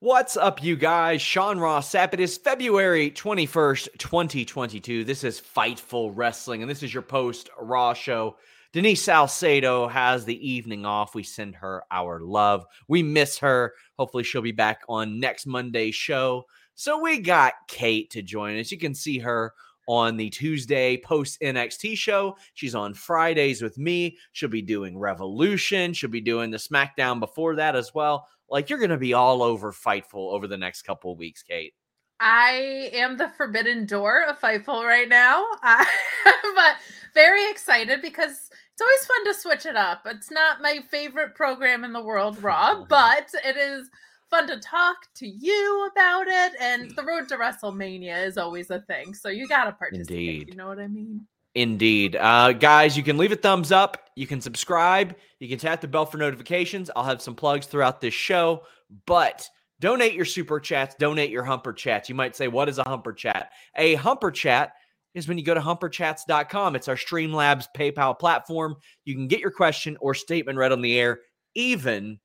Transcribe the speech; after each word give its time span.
What's 0.00 0.36
up, 0.36 0.62
you 0.62 0.76
guys? 0.76 1.22
Sean 1.22 1.58
Ross 1.58 1.90
Sapp. 1.90 2.12
It 2.12 2.20
is 2.20 2.36
February 2.36 3.10
21st, 3.10 3.96
2022. 3.96 5.04
This 5.04 5.24
is 5.24 5.40
Fightful 5.40 6.12
Wrestling, 6.14 6.60
and 6.60 6.70
this 6.70 6.82
is 6.82 6.92
your 6.92 7.02
post 7.02 7.48
Raw 7.58 7.94
show. 7.94 8.36
Denise 8.74 9.02
Salcedo 9.02 9.88
has 9.88 10.26
the 10.26 10.46
evening 10.46 10.84
off. 10.84 11.14
We 11.14 11.22
send 11.22 11.54
her 11.54 11.82
our 11.90 12.20
love. 12.20 12.66
We 12.88 13.02
miss 13.02 13.38
her. 13.38 13.72
Hopefully, 13.98 14.22
she'll 14.22 14.42
be 14.42 14.52
back 14.52 14.82
on 14.86 15.18
next 15.18 15.46
Monday's 15.46 15.94
show. 15.94 16.44
So, 16.74 17.00
we 17.00 17.18
got 17.18 17.54
Kate 17.66 18.10
to 18.10 18.20
join 18.20 18.58
us. 18.58 18.70
You 18.70 18.76
can 18.76 18.94
see 18.94 19.18
her 19.20 19.54
on 19.88 20.18
the 20.18 20.28
Tuesday 20.28 20.98
post 20.98 21.40
NXT 21.40 21.96
show. 21.96 22.36
She's 22.52 22.74
on 22.74 22.92
Fridays 22.92 23.62
with 23.62 23.78
me. 23.78 24.18
She'll 24.32 24.50
be 24.50 24.60
doing 24.60 24.98
Revolution. 24.98 25.94
She'll 25.94 26.10
be 26.10 26.20
doing 26.20 26.50
the 26.50 26.58
SmackDown 26.58 27.18
before 27.18 27.56
that 27.56 27.74
as 27.74 27.94
well. 27.94 28.28
Like 28.48 28.70
you're 28.70 28.78
going 28.78 28.90
to 28.90 28.96
be 28.96 29.14
all 29.14 29.42
over 29.42 29.72
Fightful 29.72 30.32
over 30.32 30.46
the 30.46 30.56
next 30.56 30.82
couple 30.82 31.12
of 31.12 31.18
weeks, 31.18 31.42
Kate. 31.42 31.74
I 32.20 32.90
am 32.94 33.16
the 33.16 33.28
forbidden 33.36 33.86
door 33.86 34.24
of 34.24 34.40
Fightful 34.40 34.84
right 34.84 35.08
now. 35.08 35.44
but 35.62 36.76
very 37.14 37.50
excited 37.50 38.00
because 38.00 38.50
it's 38.72 38.82
always 38.82 39.06
fun 39.06 39.24
to 39.26 39.34
switch 39.34 39.66
it 39.66 39.76
up. 39.76 40.02
It's 40.06 40.30
not 40.30 40.62
my 40.62 40.80
favorite 40.90 41.34
program 41.34 41.84
in 41.84 41.92
the 41.92 42.02
world, 42.02 42.42
Rob, 42.42 42.88
but 42.88 43.28
it 43.44 43.56
is 43.56 43.90
fun 44.30 44.46
to 44.48 44.58
talk 44.58 44.96
to 45.16 45.26
you 45.26 45.88
about 45.92 46.26
it. 46.26 46.52
And 46.60 46.90
mm. 46.90 46.96
the 46.96 47.04
road 47.04 47.28
to 47.28 47.36
WrestleMania 47.36 48.24
is 48.26 48.38
always 48.38 48.70
a 48.70 48.80
thing. 48.80 49.14
So 49.14 49.28
you 49.28 49.46
got 49.46 49.64
to 49.64 49.72
participate. 49.72 50.18
Indeed. 50.18 50.48
You 50.50 50.56
know 50.56 50.68
what 50.68 50.78
I 50.78 50.88
mean? 50.88 51.26
Indeed. 51.56 52.16
Uh, 52.16 52.52
guys, 52.52 52.98
you 52.98 53.02
can 53.02 53.16
leave 53.16 53.32
a 53.32 53.36
thumbs 53.36 53.72
up. 53.72 54.10
You 54.14 54.26
can 54.26 54.42
subscribe. 54.42 55.16
You 55.40 55.48
can 55.48 55.58
tap 55.58 55.80
the 55.80 55.88
bell 55.88 56.04
for 56.04 56.18
notifications. 56.18 56.90
I'll 56.94 57.04
have 57.04 57.22
some 57.22 57.34
plugs 57.34 57.64
throughout 57.64 57.98
this 57.98 58.12
show, 58.12 58.64
but 59.06 59.48
donate 59.80 60.12
your 60.12 60.26
super 60.26 60.60
chats, 60.60 60.94
donate 60.96 61.30
your 61.30 61.44
humper 61.44 61.72
chats. 61.72 62.10
You 62.10 62.14
might 62.14 62.36
say, 62.36 62.46
What 62.46 62.68
is 62.68 62.76
a 62.76 62.86
humper 62.86 63.14
chat? 63.14 63.52
A 63.74 63.94
humper 63.94 64.30
chat 64.30 64.72
is 65.14 65.28
when 65.28 65.38
you 65.38 65.44
go 65.44 65.54
to 65.54 65.60
humperchats.com. 65.60 66.76
It's 66.76 66.88
our 66.88 66.94
Streamlabs 66.94 67.68
PayPal 67.74 68.18
platform. 68.18 68.76
You 69.06 69.14
can 69.14 69.26
get 69.26 69.40
your 69.40 69.50
question 69.50 69.96
or 70.02 70.12
statement 70.12 70.58
read 70.58 70.72
on 70.72 70.82
the 70.82 71.00
air, 71.00 71.20
even 71.54 72.20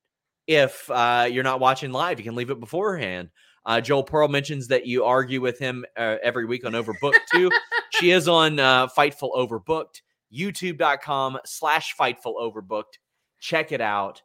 if 0.46 0.90
uh, 0.90 1.26
you're 1.30 1.42
not 1.42 1.58
watching 1.58 1.90
live. 1.90 2.20
You 2.20 2.24
can 2.24 2.34
leave 2.34 2.50
it 2.50 2.60
beforehand. 2.60 3.30
Uh, 3.64 3.80
Joel 3.80 4.04
Pearl 4.04 4.28
mentions 4.28 4.68
that 4.68 4.86
you 4.86 5.04
argue 5.04 5.40
with 5.40 5.58
him 5.58 5.86
uh, 5.96 6.16
every 6.22 6.44
week 6.44 6.66
on 6.66 6.72
Overbooked 6.72 7.14
too. 7.32 7.50
she 8.02 8.10
is 8.10 8.26
on 8.26 8.58
uh, 8.58 8.88
Fightful 8.88 9.32
Overbooked, 9.32 10.00
youtube.com 10.34 11.38
slash 11.44 11.94
Fightful 11.96 12.34
Overbooked. 12.34 12.98
Check 13.38 13.70
it 13.70 13.80
out. 13.80 14.22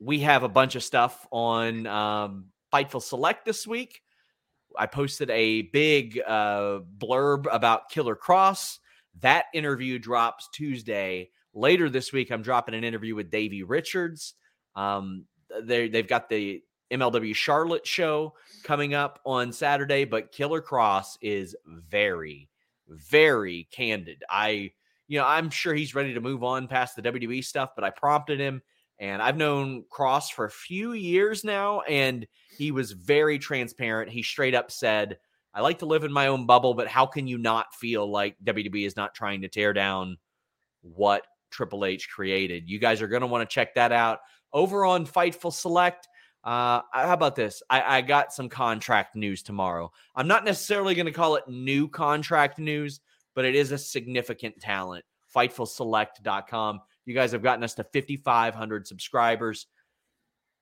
We 0.00 0.18
have 0.20 0.42
a 0.42 0.48
bunch 0.48 0.74
of 0.74 0.82
stuff 0.82 1.24
on 1.30 1.86
um, 1.86 2.46
Fightful 2.74 3.00
Select 3.00 3.44
this 3.44 3.64
week. 3.64 4.02
I 4.76 4.86
posted 4.86 5.30
a 5.30 5.62
big 5.62 6.20
uh, 6.26 6.80
blurb 6.98 7.46
about 7.48 7.90
Killer 7.90 8.16
Kross. 8.16 8.78
That 9.20 9.44
interview 9.54 10.00
drops 10.00 10.48
Tuesday. 10.52 11.30
Later 11.54 11.88
this 11.88 12.12
week, 12.12 12.32
I'm 12.32 12.42
dropping 12.42 12.74
an 12.74 12.82
interview 12.82 13.14
with 13.14 13.30
Davey 13.30 13.62
Richards. 13.62 14.34
Um, 14.74 15.26
they, 15.62 15.88
they've 15.88 16.08
got 16.08 16.28
the 16.28 16.60
MLW 16.90 17.34
Charlotte 17.34 17.86
show 17.86 18.34
coming 18.64 18.94
up 18.94 19.20
on 19.24 19.52
Saturday, 19.52 20.04
but 20.04 20.32
Killer 20.32 20.62
Kross 20.62 21.18
is 21.20 21.54
very, 21.66 22.48
very 22.88 23.68
candid. 23.70 24.24
I, 24.28 24.72
you 25.06 25.18
know, 25.18 25.26
I'm 25.26 25.50
sure 25.50 25.74
he's 25.74 25.94
ready 25.94 26.14
to 26.14 26.20
move 26.20 26.44
on 26.44 26.68
past 26.68 26.96
the 26.96 27.02
WWE 27.02 27.44
stuff, 27.44 27.70
but 27.74 27.84
I 27.84 27.90
prompted 27.90 28.40
him 28.40 28.62
and 28.98 29.22
I've 29.22 29.36
known 29.36 29.84
Kross 29.90 30.30
for 30.32 30.44
a 30.44 30.50
few 30.50 30.92
years 30.92 31.44
now, 31.44 31.82
and 31.82 32.26
he 32.56 32.72
was 32.72 32.92
very 32.92 33.38
transparent. 33.38 34.10
He 34.10 34.22
straight 34.22 34.54
up 34.54 34.72
said, 34.72 35.18
I 35.54 35.60
like 35.60 35.78
to 35.80 35.86
live 35.86 36.04
in 36.04 36.12
my 36.12 36.26
own 36.26 36.46
bubble, 36.46 36.74
but 36.74 36.88
how 36.88 37.06
can 37.06 37.26
you 37.26 37.38
not 37.38 37.72
feel 37.74 38.10
like 38.10 38.36
WWE 38.44 38.86
is 38.86 38.96
not 38.96 39.14
trying 39.14 39.42
to 39.42 39.48
tear 39.48 39.72
down 39.72 40.18
what 40.82 41.26
Triple 41.50 41.84
H 41.84 42.10
created? 42.10 42.68
You 42.68 42.78
guys 42.78 43.00
are 43.00 43.08
going 43.08 43.20
to 43.20 43.26
want 43.28 43.48
to 43.48 43.54
check 43.54 43.74
that 43.74 43.92
out 43.92 44.18
over 44.52 44.84
on 44.84 45.06
Fightful 45.06 45.52
Select. 45.52 46.08
Uh, 46.48 46.80
how 46.94 47.12
about 47.12 47.36
this? 47.36 47.62
I, 47.68 47.98
I 47.98 48.00
got 48.00 48.32
some 48.32 48.48
contract 48.48 49.14
news 49.14 49.42
tomorrow. 49.42 49.92
I'm 50.16 50.26
not 50.26 50.46
necessarily 50.46 50.94
going 50.94 51.04
to 51.04 51.12
call 51.12 51.36
it 51.36 51.46
new 51.46 51.88
contract 51.88 52.58
news, 52.58 53.00
but 53.34 53.44
it 53.44 53.54
is 53.54 53.70
a 53.70 53.76
significant 53.76 54.58
talent. 54.58 55.04
FightfulSelect.com. 55.36 56.80
You 57.04 57.14
guys 57.14 57.32
have 57.32 57.42
gotten 57.42 57.64
us 57.64 57.74
to 57.74 57.84
5,500 57.84 58.86
subscribers. 58.86 59.66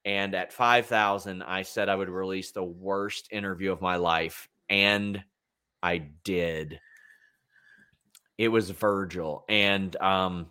And 0.04 0.34
at 0.34 0.52
5,000, 0.52 1.44
I 1.44 1.62
said 1.62 1.88
I 1.88 1.94
would 1.94 2.08
release 2.08 2.50
the 2.50 2.64
worst 2.64 3.28
interview 3.30 3.70
of 3.70 3.80
my 3.80 3.94
life. 3.94 4.48
And 4.68 5.22
I 5.84 5.98
did. 5.98 6.80
It 8.38 8.48
was 8.48 8.70
Virgil. 8.70 9.44
And, 9.48 9.94
um, 10.02 10.48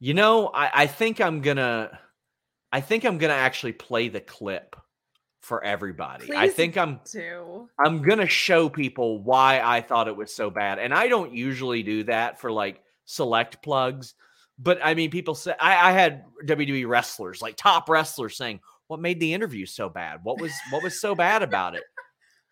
you 0.00 0.12
know, 0.12 0.48
I, 0.48 0.70
I 0.74 0.86
think 0.88 1.20
I'm 1.20 1.40
going 1.40 1.58
to 1.58 1.96
I 2.74 2.80
think 2.80 3.04
I'm 3.04 3.18
gonna 3.18 3.34
actually 3.34 3.70
play 3.70 4.08
the 4.08 4.20
clip 4.20 4.74
for 5.42 5.62
everybody. 5.62 6.26
Please 6.26 6.36
I 6.36 6.48
think 6.48 6.76
I'm 6.76 6.98
do. 7.08 7.68
I'm 7.78 8.02
gonna 8.02 8.26
show 8.26 8.68
people 8.68 9.22
why 9.22 9.60
I 9.62 9.80
thought 9.80 10.08
it 10.08 10.16
was 10.16 10.34
so 10.34 10.50
bad. 10.50 10.80
And 10.80 10.92
I 10.92 11.06
don't 11.06 11.32
usually 11.32 11.84
do 11.84 12.02
that 12.04 12.40
for 12.40 12.50
like 12.50 12.82
select 13.04 13.62
plugs. 13.62 14.14
But 14.58 14.80
I 14.82 14.94
mean, 14.94 15.12
people 15.12 15.36
say 15.36 15.54
I, 15.60 15.90
I 15.90 15.92
had 15.92 16.24
WWE 16.46 16.88
wrestlers, 16.88 17.40
like 17.40 17.54
top 17.54 17.88
wrestlers, 17.88 18.36
saying, 18.36 18.58
What 18.88 18.98
made 18.98 19.20
the 19.20 19.34
interview 19.34 19.66
so 19.66 19.88
bad? 19.88 20.24
What 20.24 20.40
was 20.40 20.52
what 20.70 20.82
was 20.82 21.00
so 21.00 21.14
bad 21.14 21.44
about 21.44 21.76
it? 21.76 21.84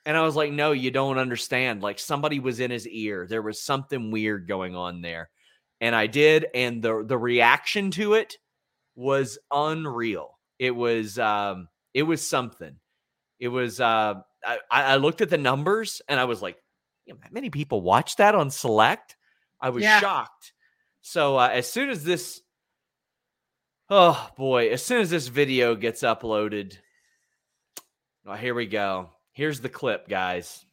And 0.04 0.16
I 0.16 0.22
was 0.22 0.34
like, 0.34 0.52
No, 0.52 0.70
you 0.70 0.92
don't 0.92 1.18
understand. 1.18 1.82
Like 1.82 1.98
somebody 1.98 2.38
was 2.38 2.60
in 2.60 2.70
his 2.70 2.86
ear. 2.86 3.26
There 3.28 3.42
was 3.42 3.60
something 3.60 4.12
weird 4.12 4.46
going 4.46 4.76
on 4.76 5.00
there. 5.02 5.30
And 5.80 5.96
I 5.96 6.06
did, 6.06 6.46
and 6.54 6.80
the 6.80 7.04
the 7.04 7.18
reaction 7.18 7.90
to 7.92 8.14
it 8.14 8.36
was 8.94 9.38
unreal. 9.50 10.38
It 10.58 10.70
was 10.72 11.18
um 11.18 11.68
it 11.94 12.02
was 12.02 12.26
something. 12.26 12.76
It 13.38 13.48
was 13.48 13.80
uh 13.80 14.14
I, 14.44 14.58
I 14.70 14.96
looked 14.96 15.20
at 15.20 15.30
the 15.30 15.38
numbers 15.38 16.02
and 16.08 16.18
I 16.18 16.24
was 16.24 16.42
like, 16.42 16.56
you 17.06 17.14
know, 17.14 17.20
many 17.30 17.50
people 17.50 17.80
watch 17.80 18.16
that 18.16 18.34
on 18.34 18.50
select. 18.50 19.16
I 19.60 19.70
was 19.70 19.82
Yeah. 19.82 20.00
shocked. 20.00 20.52
So 21.00 21.36
uh, 21.36 21.48
as 21.52 21.70
soon 21.70 21.90
as 21.90 22.04
this 22.04 22.40
Oh 23.90 24.30
boy, 24.36 24.70
as 24.70 24.82
soon 24.82 25.00
as 25.00 25.10
this 25.10 25.28
video 25.28 25.74
gets 25.74 26.02
uploaded, 26.02 26.78
oh, 28.26 28.34
here 28.34 28.54
we 28.54 28.66
go. 28.66 29.10
Here's 29.32 29.60
the 29.60 29.68
clip, 29.68 30.08
guys. 30.08 30.64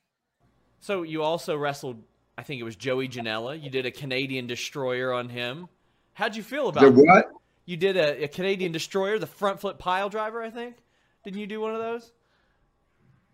So 0.80 1.04
you 1.04 1.22
also 1.24 1.57
wrestled, 1.57 2.01
I 2.38 2.44
think 2.44 2.62
it 2.62 2.63
was 2.63 2.77
Joey 2.77 3.10
Janela. 3.10 3.62
You 3.62 3.69
did 3.69 3.86
a 3.86 3.92
Canadian 3.92 4.48
destroyer 4.48 5.12
on 5.12 5.27
him. 5.27 5.68
How'd 6.13 6.36
you 6.36 6.44
feel 6.44 6.69
about 6.69 6.81
The 6.81 6.92
what? 6.92 7.25
You 7.69 7.77
did 7.77 7.98
a, 7.98 8.24
a 8.24 8.27
Canadian 8.27 8.71
destroyer, 8.71 9.19
the 9.19 9.27
front 9.27 9.62
flip 9.62 9.77
pile 9.77 10.10
driver, 10.10 10.42
I 10.42 10.50
think. 10.50 10.77
Didn't 11.24 11.39
you 11.39 11.45
do 11.45 11.62
one 11.62 11.75
of 11.75 11.80
those? 11.80 12.12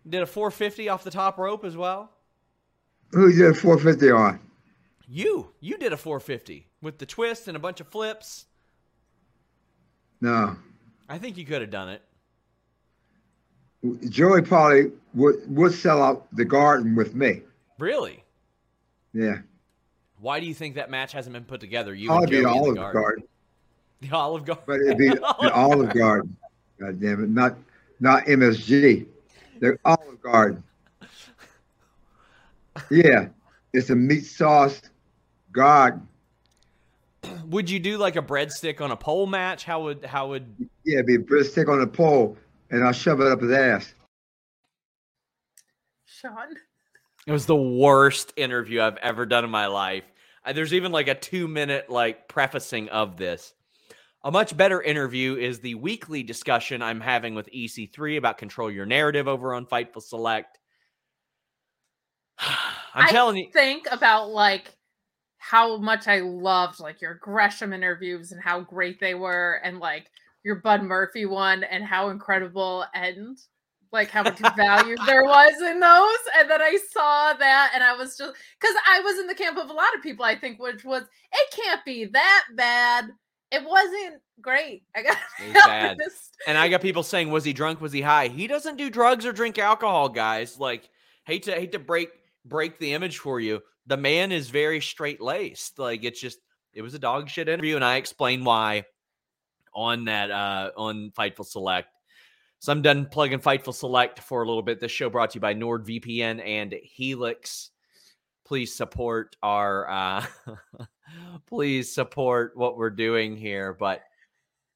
Did 0.06 0.20
a 0.20 0.26
450 0.26 0.90
off 0.90 1.04
the 1.04 1.10
top 1.10 1.38
rope 1.38 1.64
as 1.64 1.74
well. 1.74 2.10
Who 3.12 3.32
did 3.32 3.56
450 3.56 4.10
on? 4.10 4.40
You, 5.08 5.52
you 5.60 5.78
did 5.78 5.94
a 5.94 5.96
450 5.96 6.66
with 6.82 6.98
the 6.98 7.06
twist 7.06 7.48
and 7.48 7.56
a 7.56 7.58
bunch 7.58 7.80
of 7.80 7.88
flips. 7.88 8.44
No. 10.20 10.54
I 11.08 11.16
think 11.16 11.38
you 11.38 11.46
could 11.46 11.62
have 11.62 11.70
done 11.70 11.88
it. 11.88 12.02
Joey 14.10 14.42
probably 14.42 14.92
would, 15.14 15.36
would 15.48 15.72
sell 15.72 16.02
out 16.02 16.26
the 16.36 16.44
garden 16.44 16.94
with 16.94 17.14
me. 17.14 17.40
Really? 17.78 18.22
Yeah. 19.14 19.38
Why 20.20 20.40
do 20.40 20.46
you 20.46 20.52
think 20.52 20.74
that 20.74 20.90
match 20.90 21.12
hasn't 21.12 21.32
been 21.32 21.46
put 21.46 21.60
together? 21.60 21.94
You 21.94 22.10
I'll 22.10 22.18
and 22.18 22.30
be 22.30 22.42
Joey 22.42 22.68
the 22.68 22.74
garden. 22.74 23.00
Garden. 23.00 23.24
The 24.02 24.14
Olive 24.14 24.44
Garden. 24.44 24.64
But 24.66 24.80
it'd 24.80 24.98
be 24.98 25.08
the 25.08 25.52
Olive 25.54 25.94
Garden. 25.94 26.36
God 26.78 27.00
damn 27.00 27.24
it. 27.24 27.30
Not 27.30 27.56
not 27.98 28.26
MSG. 28.26 29.06
The 29.60 29.78
Olive 29.84 30.20
Garden. 30.20 30.62
Yeah. 32.90 33.28
It's 33.72 33.90
a 33.90 33.96
meat 33.96 34.26
sauce 34.26 34.82
garden. 35.52 36.06
Would 37.46 37.70
you 37.70 37.78
do 37.78 37.96
like 37.96 38.16
a 38.16 38.22
breadstick 38.22 38.80
on 38.80 38.90
a 38.90 38.96
pole 38.96 39.26
match? 39.26 39.64
How 39.64 39.82
would 39.82 40.04
how 40.04 40.28
would 40.28 40.46
Yeah, 40.84 40.98
it'd 40.98 41.06
be 41.06 41.14
a 41.14 41.18
breadstick 41.18 41.68
on 41.68 41.80
a 41.80 41.86
pole 41.86 42.36
and 42.70 42.84
I'll 42.84 42.92
shove 42.92 43.20
it 43.20 43.26
up 43.26 43.40
his 43.40 43.50
ass. 43.50 43.94
Sean. 46.04 46.54
It 47.26 47.32
was 47.32 47.46
the 47.46 47.56
worst 47.56 48.32
interview 48.36 48.80
I've 48.80 48.98
ever 48.98 49.26
done 49.26 49.44
in 49.44 49.50
my 49.50 49.66
life. 49.66 50.04
There's 50.54 50.72
even 50.72 50.92
like 50.92 51.08
a 51.08 51.14
two 51.14 51.48
minute 51.48 51.90
like 51.90 52.28
prefacing 52.28 52.88
of 52.90 53.16
this. 53.16 53.52
A 54.26 54.30
much 54.32 54.56
better 54.56 54.82
interview 54.82 55.36
is 55.36 55.60
the 55.60 55.76
weekly 55.76 56.24
discussion 56.24 56.82
I'm 56.82 57.00
having 57.00 57.36
with 57.36 57.48
EC3 57.52 58.18
about 58.18 58.38
control 58.38 58.68
your 58.68 58.84
narrative 58.84 59.28
over 59.28 59.54
on 59.54 59.66
Fightful 59.66 60.02
Select. 60.02 60.58
I'm 62.40 63.04
I 63.04 63.12
telling 63.12 63.36
you, 63.36 63.48
think 63.52 63.86
about 63.92 64.30
like 64.30 64.76
how 65.38 65.76
much 65.76 66.08
I 66.08 66.18
loved 66.18 66.80
like 66.80 67.00
your 67.00 67.14
Gresham 67.14 67.72
interviews 67.72 68.32
and 68.32 68.42
how 68.42 68.62
great 68.62 68.98
they 68.98 69.14
were, 69.14 69.60
and 69.62 69.78
like 69.78 70.10
your 70.42 70.56
Bud 70.56 70.82
Murphy 70.82 71.24
one 71.24 71.62
and 71.62 71.84
how 71.84 72.08
incredible 72.08 72.84
and 72.94 73.38
like 73.92 74.10
how 74.10 74.24
much 74.24 74.40
value 74.56 74.96
there 75.06 75.22
was 75.22 75.54
in 75.62 75.78
those. 75.78 76.18
And 76.36 76.50
then 76.50 76.60
I 76.60 76.76
saw 76.90 77.32
that 77.34 77.70
and 77.76 77.84
I 77.84 77.94
was 77.94 78.18
just 78.18 78.34
because 78.60 78.74
I 78.88 78.98
was 79.02 79.20
in 79.20 79.28
the 79.28 79.36
camp 79.36 79.56
of 79.56 79.70
a 79.70 79.72
lot 79.72 79.94
of 79.94 80.02
people, 80.02 80.24
I 80.24 80.36
think, 80.36 80.58
which 80.58 80.84
was 80.84 81.02
it 81.02 81.62
can't 81.62 81.84
be 81.84 82.06
that 82.06 82.46
bad. 82.56 83.10
It 83.52 83.62
wasn't 83.64 84.20
great. 84.40 84.82
I 84.94 85.02
got 85.02 85.16
bad. 85.54 85.98
and 86.46 86.58
I 86.58 86.68
got 86.68 86.80
people 86.80 87.02
saying, 87.02 87.30
"Was 87.30 87.44
he 87.44 87.52
drunk? 87.52 87.80
Was 87.80 87.92
he 87.92 88.00
high?" 88.00 88.28
He 88.28 88.46
doesn't 88.46 88.76
do 88.76 88.90
drugs 88.90 89.24
or 89.24 89.32
drink 89.32 89.58
alcohol, 89.58 90.08
guys. 90.08 90.58
Like, 90.58 90.88
hate 91.24 91.44
to 91.44 91.52
hate 91.52 91.72
to 91.72 91.78
break 91.78 92.10
break 92.44 92.78
the 92.78 92.92
image 92.94 93.18
for 93.18 93.40
you. 93.40 93.62
The 93.86 93.96
man 93.96 94.32
is 94.32 94.50
very 94.50 94.80
straight 94.80 95.20
laced. 95.20 95.78
Like, 95.78 96.04
it's 96.04 96.20
just 96.20 96.38
it 96.72 96.82
was 96.82 96.94
a 96.94 96.98
dog 96.98 97.28
shit 97.28 97.48
interview, 97.48 97.76
and 97.76 97.84
I 97.84 97.96
explained 97.96 98.44
why 98.44 98.84
on 99.74 100.06
that 100.06 100.30
uh 100.30 100.70
on 100.76 101.12
Fightful 101.16 101.46
Select. 101.46 101.88
So 102.58 102.72
I'm 102.72 102.82
done 102.82 103.06
plugging 103.06 103.38
Fightful 103.38 103.74
Select 103.74 104.20
for 104.20 104.42
a 104.42 104.46
little 104.46 104.62
bit. 104.62 104.80
This 104.80 104.90
show 104.90 105.08
brought 105.08 105.30
to 105.30 105.36
you 105.36 105.40
by 105.40 105.54
NordVPN 105.54 106.44
and 106.44 106.74
Helix. 106.82 107.70
Please 108.44 108.74
support 108.74 109.36
our 109.42 109.88
uh 109.88 110.26
please 111.46 111.94
support 111.94 112.56
what 112.56 112.76
we're 112.76 112.90
doing 112.90 113.36
here. 113.36 113.72
But 113.72 114.02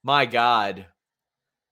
my 0.03 0.27
God, 0.27 0.87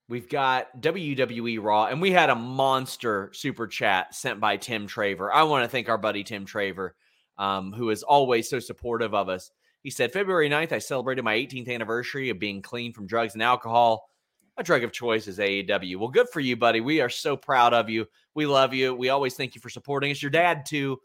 we've 0.08 0.28
got 0.28 0.80
WWE 0.80 1.62
Raw, 1.62 1.86
and 1.86 2.00
we 2.00 2.10
had 2.10 2.30
a 2.30 2.34
monster 2.34 3.30
super 3.32 3.66
chat 3.66 4.14
sent 4.14 4.40
by 4.40 4.56
Tim 4.56 4.86
Traver. 4.86 5.30
I 5.32 5.42
want 5.44 5.64
to 5.64 5.68
thank 5.68 5.88
our 5.88 5.98
buddy 5.98 6.24
Tim 6.24 6.46
Traver, 6.46 6.90
um, 7.38 7.72
who 7.72 7.90
is 7.90 8.02
always 8.02 8.48
so 8.48 8.58
supportive 8.58 9.14
of 9.14 9.28
us. 9.28 9.50
He 9.82 9.90
said, 9.90 10.12
February 10.12 10.50
9th, 10.50 10.72
I 10.72 10.78
celebrated 10.78 11.24
my 11.24 11.36
18th 11.36 11.72
anniversary 11.72 12.30
of 12.30 12.38
being 12.38 12.62
clean 12.62 12.92
from 12.92 13.06
drugs 13.06 13.34
and 13.34 13.42
alcohol. 13.42 14.08
My 14.56 14.62
drug 14.64 14.82
of 14.82 14.92
choice 14.92 15.28
is 15.28 15.38
AEW. 15.38 15.96
Well, 15.96 16.08
good 16.08 16.28
for 16.30 16.40
you, 16.40 16.56
buddy. 16.56 16.80
We 16.80 17.00
are 17.00 17.08
so 17.08 17.36
proud 17.36 17.72
of 17.72 17.88
you. 17.88 18.06
We 18.34 18.44
love 18.44 18.74
you. 18.74 18.92
We 18.92 19.08
always 19.08 19.34
thank 19.34 19.54
you 19.54 19.60
for 19.60 19.70
supporting 19.70 20.10
us. 20.10 20.20
Your 20.20 20.30
dad, 20.30 20.66
too. 20.66 20.98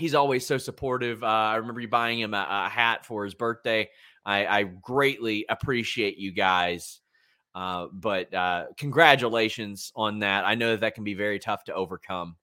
He's 0.00 0.14
always 0.14 0.46
so 0.46 0.58
supportive. 0.58 1.22
Uh, 1.22 1.26
I 1.26 1.56
remember 1.56 1.80
you 1.80 1.88
buying 1.88 2.18
him 2.18 2.32
a, 2.32 2.46
a 2.48 2.68
hat 2.68 3.04
for 3.04 3.22
his 3.24 3.34
birthday. 3.34 3.90
I, 4.24 4.46
I 4.46 4.62
greatly 4.62 5.44
appreciate 5.48 6.16
you 6.16 6.32
guys. 6.32 7.00
Uh, 7.54 7.88
but 7.92 8.32
uh, 8.32 8.66
congratulations 8.78 9.92
on 9.94 10.20
that. 10.20 10.46
I 10.46 10.54
know 10.54 10.70
that, 10.70 10.80
that 10.80 10.94
can 10.94 11.04
be 11.04 11.14
very 11.14 11.38
tough 11.38 11.64
to 11.64 11.74
overcome. 11.74 12.36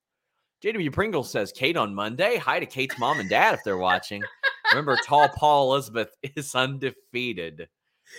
JW 0.63 0.92
Pringle 0.92 1.24
says 1.24 1.51
Kate 1.51 1.77
on 1.77 1.95
Monday. 1.95 2.38
Hi 2.38 2.59
to 2.59 2.65
Kate's 2.65 2.98
mom 3.00 3.19
and 3.19 3.30
dad 3.30 3.56
if 3.56 3.63
they're 3.63 3.77
watching. 3.77 4.24
Remember, 4.71 4.95
tall 5.03 5.27
Paul 5.30 5.71
Elizabeth 5.74 6.10
is 6.36 6.53
undefeated. 6.53 7.69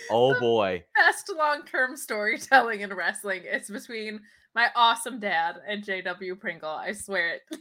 Oh 0.09 0.37
boy. 0.39 0.83
best 0.95 1.31
long-term 1.35 1.95
storytelling 1.95 2.81
in 2.81 2.93
wrestling 2.93 3.43
is 3.43 3.69
between 3.69 4.19
my 4.55 4.69
awesome 4.75 5.19
dad 5.19 5.55
and 5.67 5.85
JW 5.85 6.39
Pringle. 6.39 6.69
I 6.69 6.93
swear 6.93 7.35
it. 7.35 7.41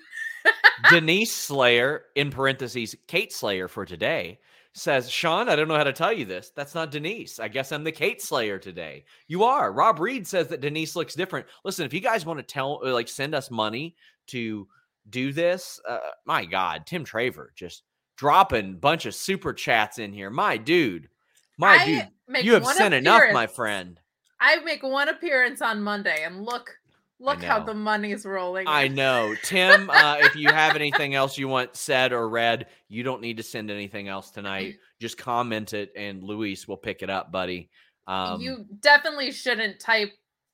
Denise 0.91 1.33
Slayer, 1.33 2.05
in 2.15 2.31
parentheses, 2.31 2.95
Kate 3.07 3.33
Slayer 3.33 3.69
for 3.69 3.85
today, 3.85 4.39
says, 4.73 5.11
Sean, 5.11 5.49
I 5.49 5.57
don't 5.57 5.69
know 5.69 5.77
how 5.77 5.85
to 5.85 5.93
tell 5.93 6.13
you 6.13 6.25
this. 6.25 6.53
That's 6.55 6.75
not 6.75 6.91
Denise. 6.91 7.41
I 7.41 7.49
guess 7.49 7.73
I'm 7.73 7.85
the 7.85 7.93
Kate 7.93 8.23
Slayer 8.23 8.59
today. 8.59 9.05
You 9.27 9.45
are. 9.45 9.73
Rob 9.73 9.99
Reed 9.99 10.27
says 10.27 10.49
that 10.49 10.61
Denise 10.61 10.95
looks 10.95 11.15
different. 11.15 11.47
Listen, 11.65 11.85
if 11.85 11.93
you 11.93 12.01
guys 12.01 12.25
want 12.25 12.39
to 12.39 12.45
tell, 12.45 12.81
like, 12.83 13.09
send 13.09 13.35
us 13.35 13.51
money 13.51 13.97
to 14.29 14.69
do 15.11 15.33
this, 15.33 15.81
uh, 15.89 15.99
my 16.27 16.45
God, 16.45 16.87
Tim 16.87 17.05
Traver 17.05 17.49
just 17.57 17.83
dropping 18.17 18.75
bunch 18.75 19.07
of 19.07 19.15
super 19.15 19.53
chats 19.53 19.99
in 19.99 20.13
here. 20.13 20.31
My 20.31 20.57
dude, 20.57 21.09
my 21.57 21.77
I 21.77 21.85
dude, 21.85 22.45
you 22.45 22.55
have 22.55 22.67
sent 22.67 22.95
enough, 22.95 23.23
my 23.33 23.47
friend. 23.47 23.99
I 24.41 24.61
make 24.61 24.83
one 24.83 25.09
appearance 25.09 25.63
on 25.63 25.83
Monday, 25.83 26.23
and 26.25 26.45
look, 26.45 26.78
look 27.21 27.43
how 27.43 27.63
the 27.63 27.75
money's 27.75 28.25
rolling. 28.25 28.67
I 28.69 28.89
know. 28.89 29.35
Tim, 29.43 29.91
uh, 29.91 30.17
if 30.21 30.37
you 30.37 30.49
have 30.49 30.77
anything 30.77 31.15
else 31.15 31.39
you 31.39 31.49
want 31.49 31.77
said 31.77 32.13
or 32.13 32.29
read, 32.29 32.67
you 32.89 33.03
don't 33.03 33.21
need 33.21 33.37
to 33.39 33.43
send 33.43 33.71
anything 33.71 34.09
else 34.09 34.31
tonight. 34.31 34.77
Just 35.01 35.17
comment 35.19 35.73
it 35.75 35.93
and 35.97 36.23
Luis 36.23 36.67
will 36.67 36.77
pick 36.77 37.03
it 37.03 37.11
up, 37.11 37.31
buddy. 37.31 37.71
Um, 38.07 38.41
you 38.41 38.65
definitely 38.81 39.31
shouldn't 39.33 39.81
type 39.81 40.13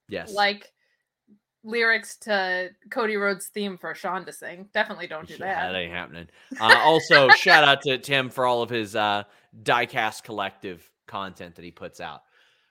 yes. 0.09 0.33
like 0.33 0.71
lyrics 1.63 2.17
to 2.17 2.69
Cody 2.91 3.15
Rhodes' 3.15 3.47
theme 3.47 3.77
for 3.77 3.95
Sean 3.95 4.25
to 4.25 4.31
sing. 4.31 4.67
Definitely 4.73 5.07
don't 5.07 5.27
do 5.27 5.37
that. 5.37 5.71
that 5.71 5.75
ain't 5.75 5.93
happening. 5.93 6.27
Uh, 6.59 6.79
also, 6.83 7.29
shout 7.29 7.63
out 7.63 7.81
to 7.83 7.97
Tim 7.97 8.29
for 8.29 8.45
all 8.45 8.61
of 8.61 8.69
his 8.69 8.95
uh, 8.95 9.23
Diecast 9.63 10.23
Collective 10.23 10.87
content 11.07 11.55
that 11.55 11.65
he 11.65 11.71
puts 11.71 11.99
out. 11.99 12.21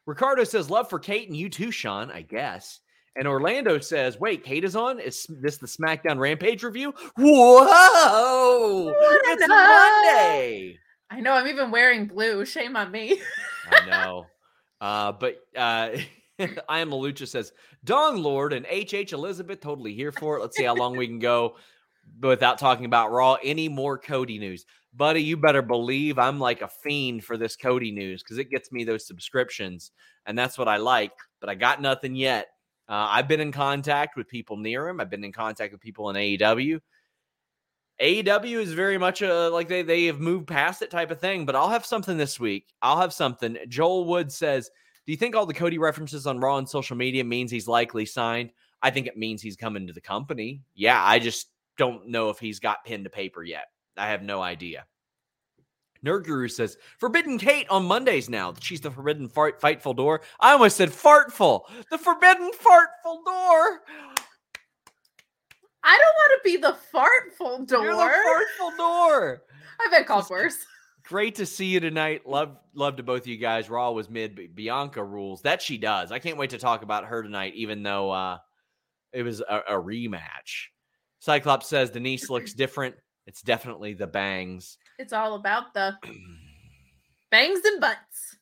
Ricardo 0.07 0.45
says, 0.45 0.71
Love 0.71 0.89
for 0.89 0.99
Kate 0.99 1.29
and 1.29 1.37
you 1.37 1.49
too, 1.49 1.71
Sean, 1.71 2.11
I 2.11 2.23
guess. 2.23 2.81
And 3.17 3.29
Orlando 3.29 3.79
says, 3.79 4.19
Wait, 4.19 4.43
Kate 4.43 4.65
is 4.65 4.75
on? 4.75 4.99
Is 4.99 5.27
this 5.29 5.59
the 5.59 5.67
SmackDown 5.67 6.19
Rampage 6.19 6.63
review? 6.63 6.93
Whoa! 7.17 8.93
It's 9.27 9.45
a 9.45 9.49
Monday. 9.49 10.79
I 11.11 11.21
know. 11.21 11.33
I'm 11.33 11.47
even 11.47 11.71
wearing 11.71 12.07
blue. 12.07 12.45
Shame 12.45 12.77
on 12.77 12.91
me. 12.91 13.21
I 13.71 13.87
know. 13.87 14.27
Uh, 14.81 15.13
but 15.13 15.37
uh, 15.57 15.91
I 16.69 16.81
am 16.81 16.91
Malucha 16.91 17.29
says, 17.29 17.53
Dong 17.85 18.23
Lord 18.23 18.53
and 18.53 18.67
HH 18.67 19.13
Elizabeth 19.13 19.61
totally 19.61 19.95
here 19.95 20.13
for 20.13 20.37
it. 20.37 20.41
Let's 20.41 20.57
see 20.57 20.65
how 20.65 20.75
long 20.75 20.97
we 20.97 21.07
can 21.07 21.21
go 21.21 21.57
without 22.21 22.59
talking 22.59 22.85
about 22.85 23.13
Raw. 23.13 23.37
Any 23.43 23.69
more 23.69 23.97
Cody 23.97 24.39
news? 24.39 24.67
Buddy, 24.93 25.23
you 25.23 25.37
better 25.37 25.63
believe 25.63 26.19
I'm 26.19 26.39
like 26.39 26.63
a 26.63 26.69
fiend 26.69 27.25
for 27.25 27.37
this 27.37 27.57
Cody 27.57 27.93
news 27.93 28.23
because 28.23 28.39
it 28.39 28.51
gets 28.51 28.73
me 28.73 28.85
those 28.85 29.07
subscriptions. 29.07 29.93
And 30.27 30.37
that's 30.39 30.59
what 30.59 30.69
I 30.69 30.79
like. 30.79 31.13
But 31.41 31.51
I 31.51 31.55
got 31.55 31.81
nothing 31.81 32.15
yet. 32.15 32.49
Uh, 32.89 33.09
I've 33.11 33.29
been 33.29 33.41
in 33.41 33.53
contact 33.53 34.17
with 34.17 34.29
people 34.29 34.57
near 34.57 34.89
him. 34.89 35.01
I've 35.01 35.11
been 35.11 35.25
in 35.25 35.33
contact 35.33 35.73
with 35.73 35.81
people 35.81 36.11
in 36.11 36.17
AEW. 36.17 36.81
AEW 38.01 38.61
is 38.61 38.73
very 38.73 38.99
much 38.99 39.23
a 39.23 39.49
like 39.51 39.69
they 39.69 39.83
they 39.83 40.07
have 40.07 40.21
moved 40.21 40.49
past 40.49 40.83
it 40.83 40.91
type 40.91 41.11
of 41.11 41.21
thing. 41.21 41.47
But 41.47 41.55
I'll 41.57 41.71
have 41.71 41.87
something 41.87 42.17
this 42.17 42.41
week. 42.41 42.75
I'll 42.83 43.01
have 43.01 43.13
something. 43.13 43.57
Joel 43.69 44.05
Wood 44.05 44.33
says, 44.33 44.69
"Do 45.07 45.13
you 45.13 45.17
think 45.17 45.37
all 45.37 45.47
the 45.47 45.55
Cody 45.55 45.79
references 45.79 46.27
on 46.27 46.41
Raw 46.41 46.59
and 46.59 46.69
social 46.69 46.97
media 46.97 47.23
means 47.25 47.51
he's 47.51 47.69
likely 47.69 48.05
signed? 48.05 48.51
I 48.83 48.91
think 48.91 49.07
it 49.07 49.17
means 49.17 49.41
he's 49.41 49.57
coming 49.57 49.87
to 49.87 49.93
the 49.93 50.01
company. 50.01 50.61
Yeah, 50.75 51.03
I 51.03 51.19
just 51.19 51.49
don't 51.79 52.09
know 52.09 52.31
if 52.31 52.39
he's 52.39 52.61
got 52.61 52.85
pen 52.85 53.05
to 53.05 53.11
paper 53.11 53.43
yet. 53.43 53.67
I 53.97 54.09
have 54.09 54.23
no 54.23 54.43
idea. 54.43 54.87
Nerd 56.05 56.25
Guru 56.25 56.49
says 56.49 56.77
Forbidden 56.99 57.39
Kate 57.39 57.67
on 57.71 57.85
Mondays 57.85 58.29
now. 58.29 58.55
She's 58.61 58.81
the 58.81 58.91
Forbidden 58.91 59.29
fart, 59.29 59.61
Fightful 59.61 59.97
Door. 59.97 60.21
I 60.41 60.53
almost 60.53 60.77
said 60.77 60.91
Fartful. 60.91 61.63
The 61.91 61.99
Forbidden 61.99 62.51
Fartful 62.53 63.23
Door. 63.25 63.81
I 65.87 65.99
don't 65.99 66.15
want 66.17 66.33
to 66.33 66.41
be 66.45 66.57
the 66.57 66.75
fartful 66.91 67.67
door. 67.67 67.85
You're 67.85 67.95
the 67.95 68.01
Fartful 68.01 68.77
Door. 68.79 69.43
I've 69.81 69.91
been 69.91 70.05
called 70.05 70.29
worse. 70.31 70.57
Great 71.05 71.35
to 71.35 71.45
see 71.45 71.67
you 71.67 71.81
tonight. 71.81 72.27
Love, 72.27 72.57
love 72.75 72.97
to 72.97 73.03
both 73.03 73.23
of 73.23 73.27
you 73.27 73.37
guys. 73.37 73.69
Raw 73.69 73.91
was 73.91 74.09
mid. 74.09 74.35
but 74.35 74.55
Bianca 74.55 75.05
rules. 75.05 75.43
That 75.43 75.61
she 75.61 75.77
does. 75.77 76.11
I 76.11 76.19
can't 76.19 76.39
wait 76.39 76.51
to 76.51 76.59
talk 76.59 76.83
about 76.83 77.05
her 77.05 77.23
tonight, 77.23 77.53
even 77.55 77.83
though 77.83 78.11
uh, 78.11 78.39
it 79.13 79.23
was 79.23 79.41
a, 79.41 79.61
a 79.69 79.73
rematch. 79.73 80.69
Cyclops 81.19 81.69
says 81.69 81.91
Denise 81.91 82.31
looks 82.31 82.55
different. 82.55 82.95
It's 83.27 83.43
definitely 83.43 83.95
the 83.95 84.07
bangs. 84.07 84.79
It's 84.99 85.13
all 85.13 85.35
about 85.35 85.75
the 85.75 85.97
bangs 87.31 87.61
and 87.65 87.81
butts. 87.81 88.37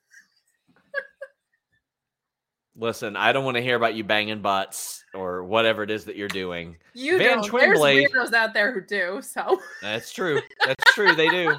Listen, 2.74 3.16
I 3.16 3.32
don't 3.32 3.44
want 3.44 3.58
to 3.58 3.62
hear 3.62 3.76
about 3.76 3.94
you 3.94 4.02
banging 4.02 4.40
butts 4.40 5.04
or 5.12 5.44
whatever 5.44 5.82
it 5.82 5.90
is 5.90 6.06
that 6.06 6.16
you're 6.16 6.28
doing. 6.28 6.78
You 6.94 7.18
Van 7.18 7.42
don't. 7.42 7.52
There's 7.52 7.78
weirdos 7.78 8.32
out 8.32 8.54
there 8.54 8.72
who 8.72 8.80
do. 8.80 9.20
So 9.20 9.60
That's 9.82 10.10
true. 10.10 10.40
That's 10.64 10.94
true. 10.94 11.14
They 11.14 11.28
do. 11.28 11.58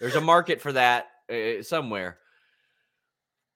There's 0.00 0.14
a 0.14 0.20
market 0.20 0.60
for 0.60 0.72
that 0.72 1.08
uh, 1.28 1.62
somewhere. 1.62 2.18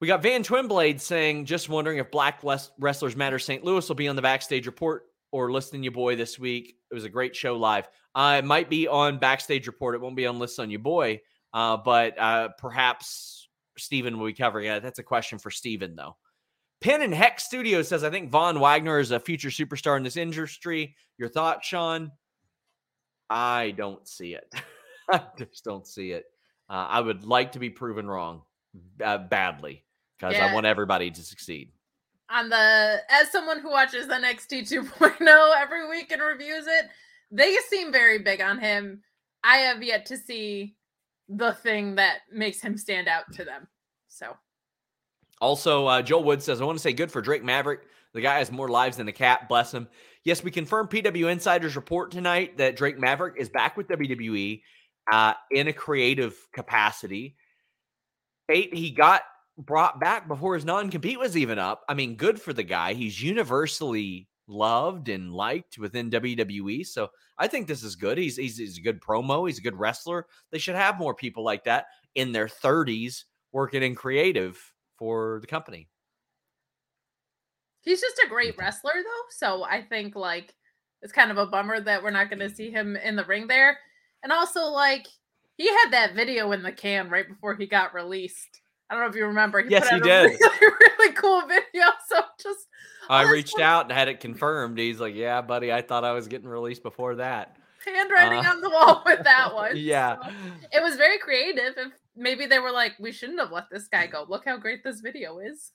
We 0.01 0.07
got 0.07 0.21
Van 0.21 0.43
Twinblade 0.43 0.99
saying, 0.99 1.45
just 1.45 1.69
wondering 1.69 1.99
if 1.99 2.11
Black 2.11 2.43
Les- 2.43 2.71
Wrestlers 2.79 3.15
Matter 3.15 3.39
St. 3.39 3.63
Louis 3.63 3.87
will 3.87 3.95
be 3.95 4.07
on 4.07 4.15
the 4.15 4.21
backstage 4.21 4.65
report 4.65 5.03
or 5.31 5.51
listening 5.51 5.83
you 5.83 5.91
boy 5.91 6.15
this 6.15 6.39
week. 6.39 6.78
It 6.91 6.95
was 6.95 7.03
a 7.03 7.09
great 7.09 7.35
show 7.35 7.55
live. 7.55 7.87
Uh, 8.15 8.37
it 8.39 8.45
might 8.45 8.69
be 8.69 8.87
on 8.87 9.19
backstage 9.19 9.67
report. 9.67 9.95
It 9.95 10.01
won't 10.01 10.15
be 10.15 10.25
on 10.25 10.39
list 10.39 10.59
on 10.59 10.69
you 10.69 10.79
boy, 10.79 11.21
uh, 11.53 11.77
but 11.77 12.19
uh, 12.19 12.49
perhaps 12.57 13.47
Steven 13.77 14.17
will 14.17 14.27
be 14.27 14.33
covering 14.33 14.67
it. 14.67 14.81
That's 14.81 14.99
a 14.99 15.03
question 15.03 15.39
for 15.39 15.51
Steven, 15.51 15.95
though. 15.95 16.15
Pin 16.81 17.01
and 17.01 17.13
Hex 17.13 17.43
Studio 17.43 17.81
says, 17.81 18.03
I 18.03 18.09
think 18.09 18.31
Von 18.31 18.59
Wagner 18.59 18.99
is 18.99 19.11
a 19.11 19.19
future 19.19 19.49
superstar 19.49 19.97
in 19.97 20.03
this 20.03 20.17
industry. 20.17 20.95
Your 21.17 21.29
thoughts, 21.29 21.67
Sean? 21.67 22.11
I 23.29 23.71
don't 23.71 24.07
see 24.07 24.33
it. 24.33 24.53
I 25.11 25.21
just 25.37 25.63
don't 25.63 25.85
see 25.85 26.11
it. 26.11 26.25
Uh, 26.69 26.87
I 26.89 27.01
would 27.01 27.25
like 27.25 27.53
to 27.53 27.59
be 27.59 27.69
proven 27.69 28.07
wrong 28.07 28.43
uh, 29.03 29.17
badly 29.17 29.83
because 30.17 30.35
I 30.35 30.53
want 30.53 30.65
everybody 30.65 31.11
to 31.11 31.21
succeed. 31.21 31.71
On 32.29 32.49
the 32.49 33.01
as 33.09 33.31
someone 33.31 33.59
who 33.59 33.69
watches 33.71 34.07
NXT 34.07 34.69
2.0 34.71 35.61
every 35.61 35.89
week 35.89 36.11
and 36.11 36.21
reviews 36.21 36.65
it, 36.67 36.89
they 37.31 37.55
seem 37.69 37.91
very 37.91 38.19
big 38.19 38.41
on 38.41 38.59
him. 38.59 39.01
I 39.43 39.57
have 39.57 39.81
yet 39.83 40.05
to 40.07 40.17
see 40.17 40.75
the 41.27 41.53
thing 41.53 41.95
that 41.95 42.19
makes 42.31 42.61
him 42.61 42.77
stand 42.77 43.07
out 43.07 43.31
to 43.33 43.45
them. 43.45 43.67
So 44.07 44.35
Also, 45.41 45.85
uh, 45.85 46.01
Joel 46.01 46.23
Wood 46.23 46.43
says, 46.43 46.61
I 46.61 46.65
want 46.65 46.77
to 46.77 46.81
say 46.81 46.93
good 46.93 47.11
for 47.11 47.21
Drake 47.21 47.43
Maverick. 47.43 47.81
The 48.13 48.21
guy 48.21 48.39
has 48.39 48.51
more 48.51 48.67
lives 48.69 48.97
than 48.97 49.07
a 49.07 49.13
cat. 49.13 49.47
Bless 49.47 49.73
him. 49.73 49.87
Yes, 50.23 50.43
we 50.43 50.51
confirmed 50.51 50.89
PW 50.89 51.31
Insider's 51.31 51.75
report 51.75 52.11
tonight 52.11 52.57
that 52.57 52.75
Drake 52.75 52.99
Maverick 52.99 53.35
is 53.37 53.49
back 53.49 53.77
with 53.77 53.87
WWE 53.87 54.61
uh, 55.11 55.33
in 55.51 55.67
a 55.67 55.73
creative 55.73 56.35
capacity. 56.53 57.35
Eight, 58.49 58.73
he 58.73 58.89
got 58.89 59.21
brought 59.59 59.99
back 59.99 60.27
before 60.27 60.55
his 60.55 60.65
non 60.65 60.89
compete 60.89 61.19
was 61.19 61.37
even 61.37 61.59
up. 61.59 61.83
I 61.87 61.93
mean, 61.93 62.15
good 62.15 62.41
for 62.41 62.53
the 62.53 62.63
guy. 62.63 62.93
He's 62.93 63.21
universally 63.21 64.27
loved 64.47 65.09
and 65.09 65.31
liked 65.31 65.77
within 65.77 66.09
WWE. 66.09 66.85
So 66.85 67.09
I 67.37 67.47
think 67.47 67.67
this 67.67 67.83
is 67.83 67.95
good. 67.95 68.17
He's, 68.17 68.37
he's, 68.37 68.57
he's 68.57 68.77
a 68.77 68.81
good 68.81 69.01
promo. 69.01 69.47
He's 69.47 69.59
a 69.59 69.63
good 69.63 69.77
wrestler. 69.77 70.25
They 70.51 70.57
should 70.57 70.75
have 70.75 70.97
more 70.97 71.13
people 71.13 71.43
like 71.43 71.65
that 71.65 71.85
in 72.15 72.31
their 72.31 72.47
30s 72.47 73.25
working 73.51 73.83
in 73.83 73.95
creative 73.95 74.59
for 74.97 75.39
the 75.41 75.47
company. 75.47 75.87
he's 77.81 78.01
just 78.01 78.21
a 78.25 78.29
great 78.29 78.57
wrestler 78.57 78.93
though. 78.95 79.25
So 79.29 79.63
I 79.63 79.83
think 79.83 80.15
like 80.15 80.53
it's 81.01 81.13
kind 81.13 81.31
of 81.31 81.37
a 81.37 81.45
bummer 81.45 81.79
that 81.79 82.03
we're 82.03 82.09
not 82.09 82.29
going 82.29 82.39
to 82.39 82.49
mm. 82.49 82.55
see 82.55 82.69
him 82.71 82.95
in 82.95 83.15
the 83.15 83.25
ring 83.25 83.47
there. 83.47 83.77
And 84.23 84.31
also 84.31 84.65
like 84.65 85.07
he 85.57 85.67
had 85.67 85.91
that 85.91 86.15
video 86.15 86.51
in 86.51 86.63
the 86.63 86.71
can 86.71 87.09
right 87.09 87.27
before 87.27 87.55
he 87.55 87.67
got 87.67 87.93
released. 87.93 88.61
I 88.89 88.95
don't 88.95 89.03
know 89.03 89.09
if 89.09 89.15
you 89.15 89.25
remember. 89.25 89.59
Yes, 89.61 89.89
put 89.89 90.03
he 90.03 90.11
out 90.11 90.25
a 90.25 90.29
did. 90.29 90.39
Really, 90.39 90.73
really 90.97 91.13
cool 91.13 91.41
video. 91.47 91.85
So 92.07 92.21
just 92.41 92.67
I 93.09 93.29
reached 93.29 93.59
out 93.59 93.85
and 93.85 93.91
had 93.91 94.07
it 94.07 94.19
confirmed. 94.19 94.77
He's 94.77 94.99
like, 94.99 95.15
"Yeah, 95.15 95.41
buddy, 95.41 95.71
I 95.71 95.81
thought 95.81 96.03
I 96.03 96.13
was 96.13 96.27
getting 96.27 96.47
released 96.47 96.83
before 96.83 97.15
that." 97.15 97.55
handwriting 97.85 98.45
Uh, 98.45 98.49
on 98.51 98.61
the 98.61 98.69
wall 98.69 99.01
with 99.05 99.23
that 99.23 99.53
one. 99.53 99.71
yeah, 99.75 100.17
So 100.21 100.31
it 100.73 100.83
was 100.83 100.95
very 100.95 101.17
creative. 101.17 101.73
If 101.77 101.93
maybe 102.15 102.45
they 102.45 102.59
were 102.59 102.71
like, 102.71 102.93
we 102.99 103.11
shouldn't 103.11 103.39
have 103.39 103.51
let 103.51 103.65
this 103.71 103.87
guy 103.87 104.05
go. 104.07 104.25
Look 104.27 104.45
how 104.45 104.57
great 104.57 104.83
this 104.83 104.99
video 105.01 105.39
is. 105.39 105.71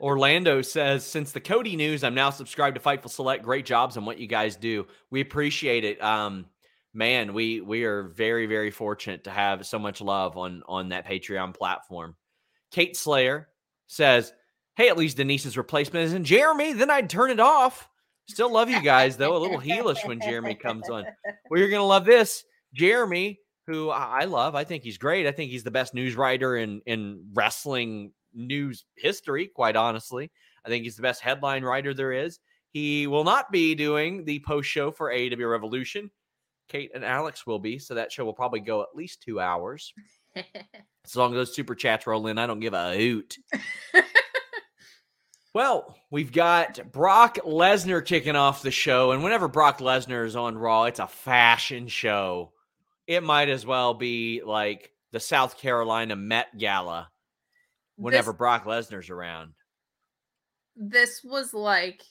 Orlando 0.00 0.60
says, 0.62 1.04
"Since 1.04 1.32
the 1.32 1.40
Cody 1.40 1.76
news, 1.76 2.04
I'm 2.04 2.14
now 2.14 2.30
subscribed 2.30 2.76
to 2.76 2.82
Fightful 2.82 3.10
Select. 3.10 3.44
Great 3.44 3.64
jobs 3.64 3.96
on 3.96 4.04
what 4.04 4.18
you 4.18 4.26
guys 4.26 4.56
do. 4.56 4.86
We 5.10 5.20
appreciate 5.20 5.84
it. 5.84 6.02
Um, 6.02 6.46
man, 6.92 7.32
we 7.32 7.60
we 7.60 7.84
are 7.84 8.02
very 8.04 8.46
very 8.46 8.70
fortunate 8.70 9.24
to 9.24 9.30
have 9.30 9.64
so 9.64 9.78
much 9.78 10.00
love 10.00 10.36
on 10.36 10.62
on 10.66 10.90
that 10.90 11.06
Patreon 11.06 11.54
platform." 11.54 12.16
Kate 12.72 12.96
Slayer 12.96 13.48
says, 13.86 14.32
"Hey, 14.76 14.88
at 14.88 14.96
least 14.96 15.18
Denise's 15.18 15.56
replacement 15.56 16.06
isn't 16.06 16.24
Jeremy. 16.24 16.72
Then 16.72 16.90
I'd 16.90 17.10
turn 17.10 17.30
it 17.30 17.40
off. 17.40 17.88
Still 18.28 18.50
love 18.50 18.70
you 18.70 18.80
guys 18.80 19.16
though. 19.16 19.36
A 19.36 19.38
little 19.38 19.60
heelish 19.60 20.06
when 20.06 20.20
Jeremy 20.20 20.54
comes 20.54 20.88
on. 20.88 21.04
Well, 21.50 21.60
you're 21.60 21.68
gonna 21.70 21.84
love 21.84 22.04
this, 22.04 22.44
Jeremy, 22.72 23.38
who 23.66 23.90
I 23.90 24.22
I 24.22 24.24
love. 24.24 24.54
I 24.54 24.64
think 24.64 24.82
he's 24.82 24.98
great. 24.98 25.26
I 25.26 25.32
think 25.32 25.50
he's 25.50 25.64
the 25.64 25.70
best 25.70 25.94
news 25.94 26.16
writer 26.16 26.56
in 26.56 26.80
in 26.86 27.24
wrestling 27.34 28.12
news 28.32 28.84
history. 28.96 29.48
Quite 29.48 29.76
honestly, 29.76 30.30
I 30.64 30.68
think 30.68 30.84
he's 30.84 30.96
the 30.96 31.02
best 31.02 31.20
headline 31.20 31.64
writer 31.64 31.92
there 31.94 32.12
is. 32.12 32.38
He 32.70 33.06
will 33.06 33.24
not 33.24 33.52
be 33.52 33.74
doing 33.74 34.24
the 34.24 34.38
post 34.40 34.68
show 34.68 34.90
for 34.90 35.10
AEW 35.10 35.50
Revolution. 35.50 36.10
Kate 36.68 36.90
and 36.94 37.04
Alex 37.04 37.46
will 37.46 37.58
be, 37.58 37.78
so 37.78 37.94
that 37.94 38.10
show 38.10 38.24
will 38.24 38.32
probably 38.32 38.60
go 38.60 38.80
at 38.80 38.94
least 38.94 39.20
two 39.20 39.40
hours. 39.40 39.92
As 41.04 41.16
long 41.16 41.32
as 41.32 41.36
those 41.36 41.54
super 41.54 41.74
chats 41.74 42.06
roll 42.06 42.26
in, 42.28 42.38
I 42.38 42.46
don't 42.46 42.60
give 42.60 42.74
a 42.74 42.96
hoot. 42.96 43.36
Well, 45.54 45.98
we've 46.10 46.32
got 46.32 46.92
Brock 46.92 47.36
Lesnar 47.44 48.02
kicking 48.04 48.36
off 48.36 48.62
the 48.62 48.70
show. 48.70 49.12
And 49.12 49.22
whenever 49.22 49.48
Brock 49.48 49.80
Lesnar 49.80 50.24
is 50.24 50.34
on 50.34 50.56
Raw, 50.56 50.84
it's 50.84 50.98
a 50.98 51.06
fashion 51.06 51.88
show. 51.88 52.52
It 53.06 53.22
might 53.22 53.50
as 53.50 53.66
well 53.66 53.92
be 53.92 54.40
like 54.44 54.92
the 55.10 55.20
South 55.20 55.58
Carolina 55.58 56.16
Met 56.16 56.56
Gala 56.56 57.10
whenever 57.96 58.32
This- 58.32 58.38
Brock 58.38 58.64
Lesnar's 58.64 59.10
around. 59.10 59.52
this 60.74 61.20
was 61.22 61.52
like 61.52 62.02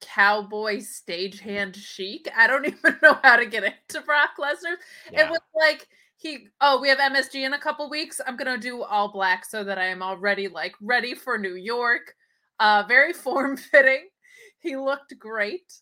cowboy 0.00 0.78
stagehand 0.78 1.76
chic. 1.76 2.28
I 2.36 2.48
don't 2.48 2.66
even 2.66 2.98
know 3.04 3.20
how 3.22 3.36
to 3.36 3.46
get 3.46 3.62
into 3.62 4.00
Brock 4.04 4.30
Lesnar. 4.40 4.74
Yeah. 5.12 5.26
It 5.26 5.30
was 5.30 5.38
like 5.54 5.86
he 6.22 6.46
oh, 6.60 6.80
we 6.80 6.88
have 6.88 6.98
MSG 6.98 7.44
in 7.44 7.52
a 7.52 7.58
couple 7.58 7.90
weeks. 7.90 8.20
I'm 8.26 8.36
gonna 8.36 8.58
do 8.58 8.82
all 8.82 9.12
black 9.12 9.44
so 9.44 9.64
that 9.64 9.78
I 9.78 9.86
am 9.86 10.02
already 10.02 10.48
like 10.48 10.74
ready 10.80 11.14
for 11.14 11.36
New 11.38 11.56
York. 11.56 12.14
Uh 12.60 12.84
very 12.86 13.12
form 13.24 13.56
fitting. 13.56 14.08
He 14.60 14.76
looked 14.76 15.18
great. 15.18 15.72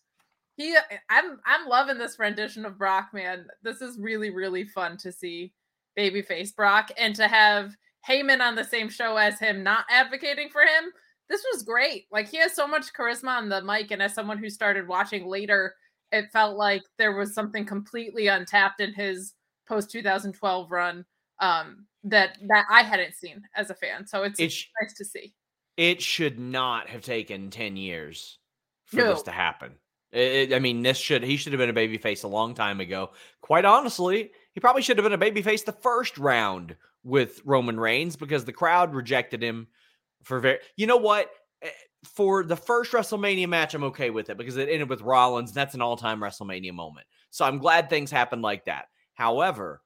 He 0.55 0.75
I'm 1.09 1.39
I'm 1.45 1.67
loving 1.67 1.97
this 1.97 2.19
rendition 2.19 2.65
of 2.65 2.77
Brock, 2.77 3.09
man. 3.13 3.45
This 3.63 3.81
is 3.81 3.99
really, 3.99 4.31
really 4.31 4.65
fun 4.65 4.97
to 4.97 5.11
see 5.11 5.53
babyface 5.97 6.55
Brock 6.55 6.91
and 6.97 7.15
to 7.15 7.27
have 7.27 7.75
Heyman 8.07 8.41
on 8.41 8.55
the 8.55 8.63
same 8.63 8.89
show 8.89 9.17
as 9.17 9.37
him, 9.39 9.61
not 9.63 9.85
advocating 9.89 10.49
for 10.49 10.61
him 10.61 10.91
this 11.31 11.45
was 11.53 11.63
great. 11.63 12.07
Like 12.11 12.27
he 12.27 12.37
has 12.39 12.53
so 12.53 12.67
much 12.67 12.93
charisma 12.93 13.29
on 13.29 13.47
the 13.47 13.61
mic, 13.61 13.91
and 13.91 14.01
as 14.01 14.13
someone 14.13 14.37
who 14.37 14.49
started 14.49 14.87
watching 14.87 15.25
later, 15.25 15.73
it 16.11 16.29
felt 16.33 16.57
like 16.57 16.83
there 16.97 17.15
was 17.15 17.33
something 17.33 17.65
completely 17.65 18.27
untapped 18.27 18.81
in 18.81 18.93
his 18.93 19.33
post 19.71 19.89
2012 19.91 20.71
run 20.71 21.05
um, 21.39 21.85
that 22.03 22.37
that 22.47 22.65
I 22.69 22.83
hadn't 22.83 23.15
seen 23.15 23.41
as 23.55 23.69
a 23.69 23.73
fan. 23.75 24.05
So 24.05 24.23
it's 24.23 24.39
It, 24.39 24.51
sh- 24.51 24.67
nice 24.81 24.93
to 24.95 25.05
see. 25.05 25.33
it 25.77 26.01
should 26.01 26.39
not 26.39 26.89
have 26.89 27.01
taken 27.01 27.49
10 27.49 27.77
years 27.77 28.37
for 28.85 28.97
No. 28.97 29.13
this 29.13 29.23
to 29.23 29.31
happen. 29.31 29.71
It- 30.11 30.53
I 30.53 30.59
mean, 30.59 30.81
this 30.83 30.97
should 30.97 31.23
he 31.23 31.37
should 31.37 31.53
have 31.53 31.59
been 31.59 31.69
a 31.69 31.73
babyface 31.73 32.23
a 32.23 32.27
long 32.27 32.53
time 32.53 32.79
ago. 32.81 33.11
Quite 33.41 33.65
honestly, 33.65 34.31
he 34.53 34.59
probably 34.59 34.81
should 34.81 34.97
have 34.97 35.05
been 35.09 35.13
a 35.13 35.17
babyface 35.31 35.63
the 35.63 35.71
first 35.71 36.17
round 36.17 36.75
with 37.03 37.41
Roman 37.45 37.79
Reigns 37.79 38.15
because 38.17 38.43
the 38.45 38.51
crowd 38.53 38.93
rejected 38.93 39.41
him 39.41 39.67
for 40.23 40.39
very. 40.39 40.59
You 40.75 40.87
know 40.87 40.97
what? 40.97 41.29
Eh, 41.61 41.69
For 42.03 42.43
the 42.43 42.57
first 42.57 42.91
WrestleMania 42.91 43.47
match, 43.47 43.73
I'm 43.73 43.83
okay 43.85 44.09
with 44.09 44.29
it 44.29 44.37
because 44.37 44.57
it 44.57 44.69
ended 44.69 44.89
with 44.89 45.01
Rollins. 45.01 45.53
That's 45.53 45.75
an 45.75 45.81
all-time 45.81 46.19
WrestleMania 46.19 46.73
moment. 46.73 47.07
So 47.29 47.45
I'm 47.45 47.59
glad 47.59 47.89
things 47.89 48.11
happened 48.11 48.41
like 48.41 48.65
that. 48.65 48.85
However, 49.21 49.83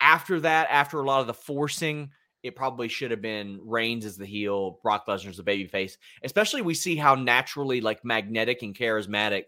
after 0.00 0.40
that, 0.40 0.66
after 0.68 0.98
a 0.98 1.06
lot 1.06 1.20
of 1.20 1.28
the 1.28 1.32
forcing, 1.32 2.10
it 2.42 2.56
probably 2.56 2.88
should 2.88 3.12
have 3.12 3.22
been 3.22 3.60
Reigns 3.62 4.04
as 4.04 4.16
the 4.16 4.26
heel, 4.26 4.80
Brock 4.82 5.06
Lesnar 5.06 5.28
as 5.28 5.36
the 5.36 5.44
babyface. 5.44 5.92
Especially 6.24 6.60
we 6.60 6.74
see 6.74 6.96
how 6.96 7.14
naturally 7.14 7.80
like 7.80 8.04
magnetic 8.04 8.62
and 8.62 8.76
charismatic 8.76 9.44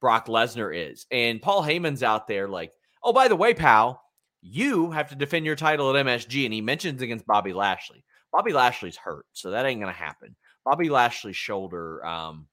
Brock 0.00 0.26
Lesnar 0.26 0.76
is. 0.76 1.06
And 1.12 1.40
Paul 1.40 1.62
Heyman's 1.62 2.02
out 2.02 2.26
there 2.26 2.48
like, 2.48 2.72
oh, 3.04 3.12
by 3.12 3.28
the 3.28 3.36
way, 3.36 3.54
pal, 3.54 4.02
You 4.42 4.90
have 4.90 5.10
to 5.10 5.14
defend 5.14 5.46
your 5.46 5.54
title 5.54 5.94
at 5.96 6.04
MSG. 6.04 6.44
And 6.44 6.52
he 6.52 6.60
mentions 6.60 7.02
against 7.02 7.24
Bobby 7.24 7.52
Lashley. 7.52 8.04
Bobby 8.32 8.52
Lashley's 8.52 8.96
hurt, 8.96 9.26
so 9.32 9.52
that 9.52 9.64
ain't 9.64 9.80
gonna 9.80 9.92
happen. 9.92 10.34
Bobby 10.64 10.88
Lashley's 10.88 11.36
shoulder 11.36 12.04
um, 12.04 12.48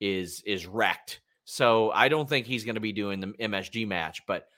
is 0.00 0.42
is 0.44 0.66
wrecked, 0.66 1.20
so 1.44 1.92
I 1.92 2.08
don't 2.08 2.28
think 2.28 2.46
he's 2.46 2.64
gonna 2.64 2.80
be 2.80 2.92
doing 2.92 3.20
the 3.20 3.28
MSG 3.28 3.86
match. 3.86 4.22
But 4.26 4.48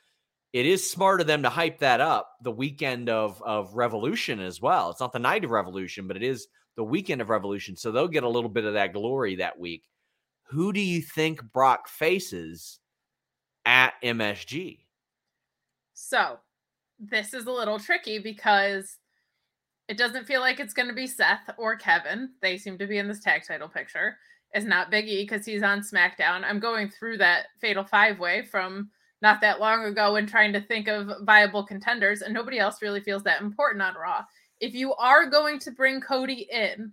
it 0.55 0.67
is 0.67 0.89
smart 0.89 1.21
of 1.21 1.27
them 1.27 1.43
to 1.43 1.49
hype 1.49 1.81
that 1.81 2.01
up 2.01 2.37
the 2.41 2.51
weekend 2.53 3.09
of 3.09 3.43
of 3.43 3.75
Revolution 3.75 4.39
as 4.39 4.63
well. 4.63 4.89
It's 4.89 5.01
not 5.01 5.13
the 5.13 5.19
night 5.19 5.45
of 5.45 5.51
Revolution, 5.51 6.07
but 6.07 6.17
it 6.17 6.23
is 6.23 6.47
the 6.77 6.85
weekend 6.85 7.21
of 7.21 7.29
Revolution, 7.29 7.77
so 7.77 7.91
they'll 7.91 8.07
get 8.07 8.23
a 8.23 8.29
little 8.29 8.49
bit 8.49 8.65
of 8.65 8.75
that 8.75 8.93
glory 8.93 9.35
that 9.35 9.59
week. 9.59 9.83
Who 10.45 10.73
do 10.73 10.81
you 10.81 11.03
think 11.03 11.43
Brock 11.53 11.89
faces 11.89 12.79
at 13.67 13.95
MSG? 14.05 14.79
So 15.93 16.39
this 17.01 17.35
is 17.35 17.47
a 17.47 17.53
little 17.53 17.81
tricky 17.81 18.21
because 18.21 18.99
it 19.89 19.97
doesn't 19.97 20.27
feel 20.27 20.41
like 20.41 20.61
it's 20.61 20.75
going 20.75 20.89
to 20.89 20.95
be 20.95 21.09
Seth 21.09 21.51
or 21.59 21.75
Kevin. 21.75 22.31
They 22.43 22.59
seem 22.59 22.79
to 22.79 22.87
be 22.87 22.99
in 22.99 23.09
this 23.09 23.21
tag 23.21 23.43
title 23.45 23.69
picture. 23.69 24.19
It's 24.53 24.65
not 24.65 24.91
Big 24.91 25.09
E 25.09 25.25
because 25.25 25.45
he's 25.45 25.65
on 25.65 25.81
SmackDown. 25.81 26.45
I'm 26.45 26.61
going 26.61 26.91
through 26.91 27.19
that 27.19 27.47
fatal 27.61 27.83
five 27.83 28.21
way 28.21 28.45
from 28.45 28.91
not 29.23 29.41
that 29.41 29.61
long 29.61 29.85
ago 29.85 30.17
and 30.17 30.29
trying 30.29 30.53
to 30.53 30.61
think 30.61 30.89
of 30.89 31.11
viable 31.23 31.65
contenders, 31.65 32.23
and 32.23 32.35
nobody 32.35 32.59
else 32.59 32.83
really 32.83 33.01
feels 33.01 33.23
that 33.23 33.41
important 33.41 33.83
on 33.83 33.95
Raw. 33.95 34.25
If 34.61 34.75
you 34.75 34.95
are 34.95 35.29
going 35.29 35.59
to 35.61 35.71
bring 35.71 36.01
Cody 36.01 36.49
in, 36.51 36.93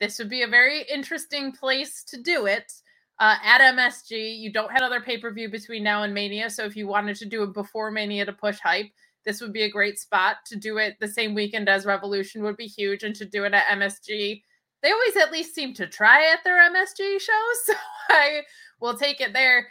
this 0.00 0.18
would 0.18 0.28
be 0.28 0.42
a 0.42 0.48
very 0.48 0.82
interesting 0.82 1.52
place 1.52 2.02
to 2.04 2.20
do 2.20 2.46
it. 2.46 2.72
Uh, 3.20 3.36
at 3.44 3.60
MSG, 3.60 4.38
you 4.38 4.52
don't 4.52 4.72
have 4.72 4.82
other 4.82 5.00
pay 5.00 5.18
per 5.18 5.32
view 5.32 5.48
between 5.48 5.84
now 5.84 6.02
and 6.02 6.12
Mania. 6.12 6.50
So 6.50 6.64
if 6.64 6.74
you 6.76 6.88
wanted 6.88 7.16
to 7.16 7.26
do 7.26 7.44
it 7.44 7.54
before 7.54 7.90
Mania 7.90 8.24
to 8.26 8.32
push 8.32 8.58
hype, 8.58 8.90
this 9.24 9.40
would 9.40 9.52
be 9.52 9.62
a 9.62 9.70
great 9.70 9.98
spot 9.98 10.36
to 10.46 10.56
do 10.56 10.78
it 10.78 10.96
the 11.00 11.08
same 11.08 11.34
weekend 11.34 11.68
as 11.68 11.86
Revolution 11.86 12.42
would 12.42 12.56
be 12.56 12.66
huge, 12.66 13.04
and 13.04 13.14
to 13.16 13.24
do 13.24 13.44
it 13.44 13.54
at 13.54 13.66
MSG. 13.78 14.42
They 14.82 14.90
always 14.92 15.16
at 15.16 15.32
least 15.32 15.54
seem 15.54 15.72
to 15.74 15.86
try 15.86 16.30
at 16.30 16.44
their 16.44 16.58
MSG 16.58 17.20
shows, 17.20 17.58
so 17.64 17.74
I 18.10 18.42
will 18.80 18.96
take 18.96 19.20
it 19.20 19.32
there. 19.32 19.68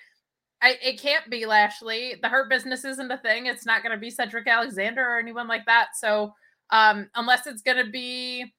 I, 0.63 0.77
it 0.81 0.99
can't 0.99 1.29
be 1.29 1.45
Lashley. 1.45 2.15
The 2.21 2.29
hurt 2.29 2.49
business 2.49 2.85
isn't 2.85 3.11
a 3.11 3.17
thing. 3.17 3.47
It's 3.47 3.65
not 3.65 3.83
going 3.83 3.91
to 3.91 3.99
be 3.99 4.09
Cedric 4.09 4.47
Alexander 4.47 5.03
or 5.03 5.19
anyone 5.19 5.47
like 5.47 5.65
that. 5.65 5.89
So 5.95 6.33
um, 6.69 7.09
unless 7.15 7.45
it's 7.47 7.61
going 7.61 7.83
to 7.83 7.91
be 7.91 8.53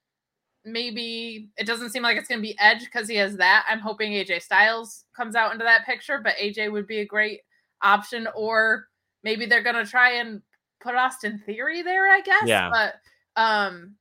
maybe 0.67 1.49
it 1.57 1.67
doesn't 1.67 1.91
seem 1.91 2.03
like 2.03 2.17
it's 2.17 2.29
going 2.29 2.41
to 2.41 2.47
be 2.47 2.59
Edge 2.59 2.85
because 2.85 3.09
he 3.09 3.17
has 3.17 3.37
that. 3.39 3.65
I'm 3.69 3.81
hoping 3.81 4.13
AJ 4.13 4.43
Styles 4.43 5.05
comes 5.17 5.35
out 5.35 5.53
into 5.53 5.65
that 5.65 5.87
picture, 5.87 6.21
but 6.23 6.37
AJ 6.37 6.71
would 6.73 6.87
be 6.87 7.01
a 7.01 7.07
great 7.07 7.41
option. 7.83 8.29
Or 8.37 8.89
maybe 9.23 9.47
they're 9.47 9.63
going 9.63 9.83
to 9.83 9.91
try 9.91 10.13
and 10.13 10.43
put 10.83 10.95
Austin 10.95 11.43
Theory 11.47 11.83
there, 11.83 12.11
I 12.11 12.21
guess. 12.21 12.45
Yeah. 12.47 12.71
But 12.71 12.95
um, 13.41 13.95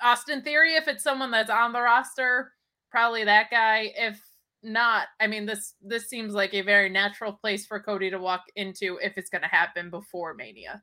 Austin 0.00 0.42
Theory, 0.42 0.76
if 0.76 0.86
it's 0.86 1.02
someone 1.02 1.32
that's 1.32 1.50
on 1.50 1.72
the 1.72 1.80
roster, 1.80 2.52
probably 2.90 3.24
that 3.24 3.50
guy. 3.50 3.92
If 3.96 4.20
not, 4.62 5.08
I 5.20 5.26
mean 5.26 5.46
this 5.46 5.74
this 5.82 6.08
seems 6.08 6.34
like 6.34 6.54
a 6.54 6.62
very 6.62 6.88
natural 6.88 7.32
place 7.32 7.66
for 7.66 7.80
Cody 7.80 8.10
to 8.10 8.18
walk 8.18 8.44
into 8.56 8.98
if 9.02 9.16
it's 9.16 9.30
going 9.30 9.42
to 9.42 9.48
happen 9.48 9.90
before 9.90 10.34
Mania. 10.34 10.82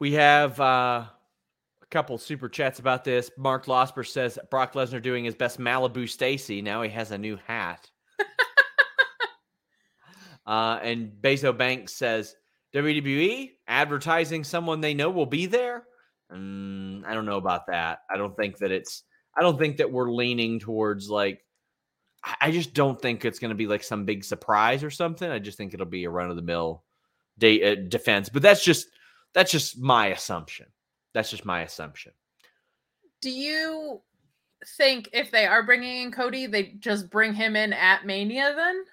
We 0.00 0.12
have 0.14 0.58
uh, 0.60 1.06
a 1.82 1.86
couple 1.90 2.18
super 2.18 2.48
chats 2.48 2.78
about 2.78 3.04
this. 3.04 3.30
Mark 3.38 3.66
Losper 3.66 4.06
says 4.06 4.38
Brock 4.50 4.74
Lesnar 4.74 5.00
doing 5.00 5.24
his 5.24 5.34
best 5.34 5.58
Malibu 5.58 6.08
Stacy. 6.08 6.60
Now 6.60 6.82
he 6.82 6.90
has 6.90 7.10
a 7.10 7.18
new 7.18 7.38
hat. 7.46 7.88
uh, 10.46 10.78
and 10.82 11.12
Bezo 11.20 11.56
Banks 11.56 11.94
says 11.94 12.36
WWE 12.74 13.52
advertising 13.68 14.42
someone 14.42 14.80
they 14.80 14.94
know 14.94 15.10
will 15.10 15.26
be 15.26 15.46
there. 15.46 15.84
Mm, 16.32 17.04
I 17.06 17.14
don't 17.14 17.26
know 17.26 17.36
about 17.36 17.66
that. 17.68 18.00
I 18.10 18.16
don't 18.16 18.36
think 18.36 18.58
that 18.58 18.72
it's. 18.72 19.04
I 19.36 19.42
don't 19.42 19.58
think 19.58 19.76
that 19.76 19.90
we're 19.90 20.10
leaning 20.10 20.58
towards 20.58 21.08
like. 21.08 21.43
I 22.40 22.50
just 22.50 22.72
don't 22.72 23.00
think 23.00 23.24
it's 23.24 23.38
going 23.38 23.50
to 23.50 23.54
be 23.54 23.66
like 23.66 23.82
some 23.82 24.04
big 24.04 24.24
surprise 24.24 24.82
or 24.82 24.90
something. 24.90 25.30
I 25.30 25.38
just 25.38 25.58
think 25.58 25.74
it'll 25.74 25.86
be 25.86 26.04
a 26.04 26.10
run 26.10 26.30
of 26.30 26.36
the 26.36 26.42
mill 26.42 26.82
de- 27.38 27.62
uh, 27.62 27.74
defense. 27.88 28.28
But 28.28 28.42
that's 28.42 28.64
just 28.64 28.88
that's 29.34 29.50
just 29.50 29.78
my 29.78 30.08
assumption. 30.08 30.66
That's 31.12 31.30
just 31.30 31.44
my 31.44 31.62
assumption. 31.62 32.12
Do 33.20 33.30
you 33.30 34.00
think 34.78 35.10
if 35.12 35.30
they 35.30 35.46
are 35.46 35.62
bringing 35.62 36.02
in 36.02 36.12
Cody, 36.12 36.46
they 36.46 36.74
just 36.78 37.10
bring 37.10 37.34
him 37.34 37.56
in 37.56 37.72
at 37.72 38.06
Mania 38.06 38.54
then? 38.56 38.84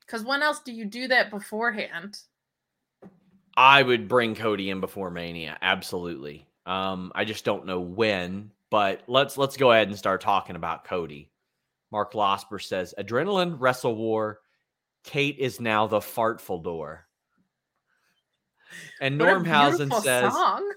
Because 0.00 0.24
when 0.24 0.42
else 0.42 0.60
do 0.60 0.72
you 0.72 0.84
do 0.84 1.08
that 1.08 1.30
beforehand? 1.30 2.18
I 3.56 3.82
would 3.82 4.08
bring 4.08 4.34
Cody 4.34 4.70
in 4.70 4.80
before 4.80 5.10
Mania, 5.10 5.58
absolutely. 5.60 6.46
Um, 6.64 7.12
I 7.14 7.24
just 7.24 7.44
don't 7.44 7.66
know 7.66 7.80
when, 7.80 8.50
but 8.70 9.02
let's 9.06 9.36
let's 9.36 9.56
go 9.56 9.72
ahead 9.72 9.88
and 9.88 9.98
start 9.98 10.20
talking 10.20 10.56
about 10.56 10.84
Cody. 10.84 11.31
Mark 11.92 12.14
Losper 12.14 12.60
says, 12.60 12.94
"Adrenaline 12.98 13.56
Wrestle 13.60 13.94
War. 13.94 14.40
Kate 15.04 15.38
is 15.38 15.60
now 15.60 15.86
the 15.86 16.00
fartful 16.00 16.60
door." 16.60 17.06
And 19.00 19.20
Normhausen 19.20 19.92
says, 20.00 20.32
song. 20.32 20.72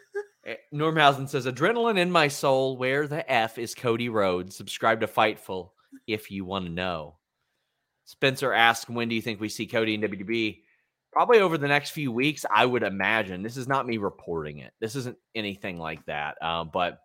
eh, 0.45 0.55
Normhausen 0.73 1.29
says, 1.29 1.45
"Adrenaline 1.45 1.97
in 1.97 2.11
my 2.11 2.27
soul. 2.27 2.77
Where 2.77 3.07
the 3.07 3.29
f 3.31 3.57
is 3.57 3.73
Cody 3.73 4.09
Rhodes? 4.09 4.55
Subscribe 4.55 4.99
to 4.99 5.07
Fightful 5.07 5.71
if 6.05 6.29
you 6.29 6.43
want 6.43 6.65
to 6.65 6.71
know." 6.71 7.17
Spencer 8.03 8.51
asks, 8.51 8.89
"When 8.89 9.07
do 9.07 9.15
you 9.15 9.21
think 9.21 9.39
we 9.39 9.49
see 9.49 9.65
Cody 9.65 9.95
in 9.95 10.01
WWE?" 10.01 10.61
Probably 11.13 11.39
over 11.39 11.57
the 11.57 11.69
next 11.69 11.91
few 11.91 12.11
weeks, 12.11 12.45
I 12.53 12.65
would 12.65 12.83
imagine. 12.83 13.41
This 13.41 13.55
is 13.55 13.69
not 13.69 13.87
me 13.87 13.95
reporting 13.95 14.57
it. 14.59 14.73
This 14.81 14.97
isn't 14.97 15.17
anything 15.33 15.79
like 15.79 16.05
that. 16.07 16.37
Uh, 16.41 16.65
but 16.65 16.99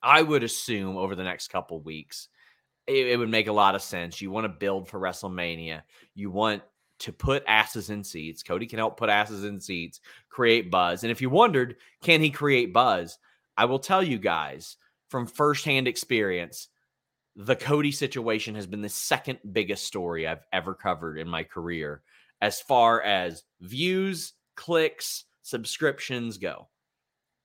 I 0.00 0.22
would 0.22 0.44
assume 0.44 0.96
over 0.96 1.16
the 1.16 1.24
next 1.24 1.48
couple 1.48 1.80
weeks, 1.80 2.28
it, 2.86 3.08
it 3.08 3.18
would 3.18 3.28
make 3.28 3.48
a 3.48 3.52
lot 3.52 3.74
of 3.74 3.82
sense. 3.82 4.20
You 4.20 4.30
want 4.30 4.44
to 4.44 4.48
build 4.48 4.88
for 4.88 5.00
WrestleMania. 5.00 5.82
You 6.14 6.30
want 6.30 6.62
to 7.00 7.12
put 7.12 7.42
asses 7.46 7.90
in 7.90 8.04
seats. 8.04 8.42
Cody 8.42 8.66
can 8.66 8.78
help 8.78 8.96
put 8.96 9.10
asses 9.10 9.44
in 9.44 9.60
seats, 9.60 10.00
create 10.28 10.70
buzz. 10.70 11.02
And 11.02 11.10
if 11.10 11.20
you 11.20 11.30
wondered, 11.30 11.76
can 12.00 12.20
he 12.20 12.30
create 12.30 12.72
buzz? 12.72 13.18
I 13.56 13.64
will 13.64 13.80
tell 13.80 14.02
you 14.02 14.18
guys 14.18 14.76
from 15.08 15.26
firsthand 15.26 15.88
experience, 15.88 16.68
the 17.34 17.56
Cody 17.56 17.92
situation 17.92 18.54
has 18.54 18.66
been 18.66 18.82
the 18.82 18.88
second 18.88 19.38
biggest 19.52 19.84
story 19.84 20.26
I've 20.26 20.44
ever 20.52 20.74
covered 20.74 21.18
in 21.18 21.28
my 21.28 21.42
career 21.42 22.02
as 22.40 22.60
far 22.60 23.02
as 23.02 23.44
views, 23.60 24.34
clicks, 24.54 25.24
subscriptions 25.42 26.38
go 26.38 26.68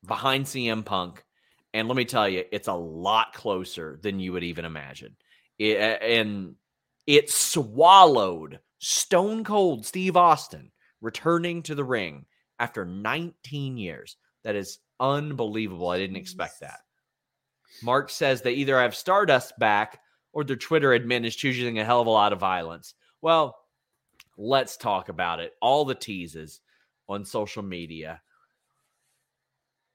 behind 0.05 0.45
CM 0.45 0.85
Punk. 0.85 1.23
And 1.73 1.87
let 1.87 1.97
me 1.97 2.05
tell 2.05 2.27
you, 2.29 2.43
it's 2.51 2.67
a 2.67 2.73
lot 2.73 3.33
closer 3.33 3.99
than 4.01 4.19
you 4.19 4.33
would 4.33 4.43
even 4.43 4.65
imagine. 4.65 5.15
It, 5.59 6.01
and 6.01 6.55
it 7.05 7.29
swallowed 7.29 8.59
Stone 8.79 9.43
Cold 9.43 9.85
Steve 9.85 10.17
Austin 10.17 10.71
returning 11.01 11.63
to 11.63 11.75
the 11.75 11.83
ring 11.83 12.25
after 12.59 12.85
19 12.85 13.77
years. 13.77 14.17
That 14.43 14.55
is 14.55 14.79
unbelievable. 14.99 15.89
I 15.89 15.97
didn't 15.97 16.15
expect 16.17 16.59
that. 16.61 16.79
Mark 17.83 18.09
says 18.09 18.41
they 18.41 18.53
either 18.53 18.79
have 18.79 18.95
Stardust 18.95 19.57
back 19.59 19.99
or 20.33 20.43
their 20.43 20.55
Twitter 20.55 20.89
admin 20.89 21.25
is 21.25 21.35
choosing 21.35 21.79
a 21.79 21.85
hell 21.85 22.01
of 22.01 22.07
a 22.07 22.11
lot 22.11 22.33
of 22.33 22.39
violence. 22.39 22.93
Well, 23.21 23.57
let's 24.37 24.77
talk 24.77 25.09
about 25.09 25.39
it. 25.39 25.53
All 25.61 25.85
the 25.85 25.95
teases 25.95 26.61
on 27.09 27.25
social 27.25 27.63
media. 27.63 28.21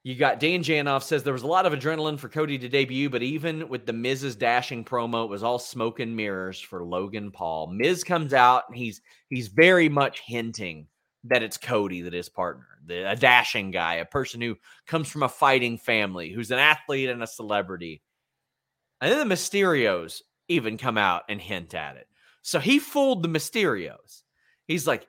You 0.04 0.16
got 0.16 0.40
Dan 0.40 0.64
Janoff 0.64 1.04
says 1.04 1.22
there 1.22 1.32
was 1.32 1.44
a 1.44 1.48
lot 1.48 1.64
of 1.64 1.72
adrenaline 1.72 2.18
for 2.18 2.28
Cody 2.28 2.58
to 2.58 2.68
debut, 2.68 3.08
but 3.08 3.22
even 3.22 3.68
with 3.68 3.86
the 3.86 3.92
Miz's 3.92 4.34
dashing 4.34 4.84
promo, 4.84 5.24
it 5.24 5.30
was 5.30 5.44
all 5.44 5.60
smoke 5.60 6.00
and 6.00 6.16
mirrors 6.16 6.58
for 6.60 6.84
Logan 6.84 7.30
Paul. 7.30 7.68
Miz 7.68 8.02
comes 8.02 8.34
out 8.34 8.64
and 8.68 8.76
he's 8.76 9.00
he's 9.28 9.46
very 9.46 9.88
much 9.88 10.20
hinting 10.26 10.88
that 11.24 11.44
it's 11.44 11.56
Cody 11.56 12.02
that 12.02 12.14
is 12.14 12.28
partner, 12.28 12.66
the, 12.84 13.12
a 13.12 13.14
dashing 13.14 13.70
guy, 13.70 13.94
a 13.94 14.04
person 14.04 14.40
who 14.40 14.56
comes 14.88 15.08
from 15.08 15.22
a 15.22 15.28
fighting 15.28 15.78
family, 15.78 16.32
who's 16.32 16.50
an 16.50 16.58
athlete 16.58 17.08
and 17.08 17.22
a 17.22 17.26
celebrity. 17.28 18.02
And 19.00 19.12
then 19.12 19.28
the 19.28 19.34
Mysterios 19.34 20.22
even 20.48 20.78
come 20.78 20.98
out 20.98 21.22
and 21.28 21.40
hint 21.40 21.74
at 21.74 21.96
it. 21.96 22.08
So 22.42 22.58
he 22.58 22.80
fooled 22.80 23.22
the 23.22 23.28
Mysterios. 23.28 24.22
He's 24.66 24.86
like, 24.86 25.06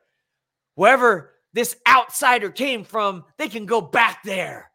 wherever 0.76 1.32
this 1.54 1.76
outsider 1.88 2.52
came 2.52 2.84
from, 2.84 3.24
they 3.40 3.50
can 3.50 3.66
go 3.66 3.82
back 3.82 4.24
there. 4.24 4.70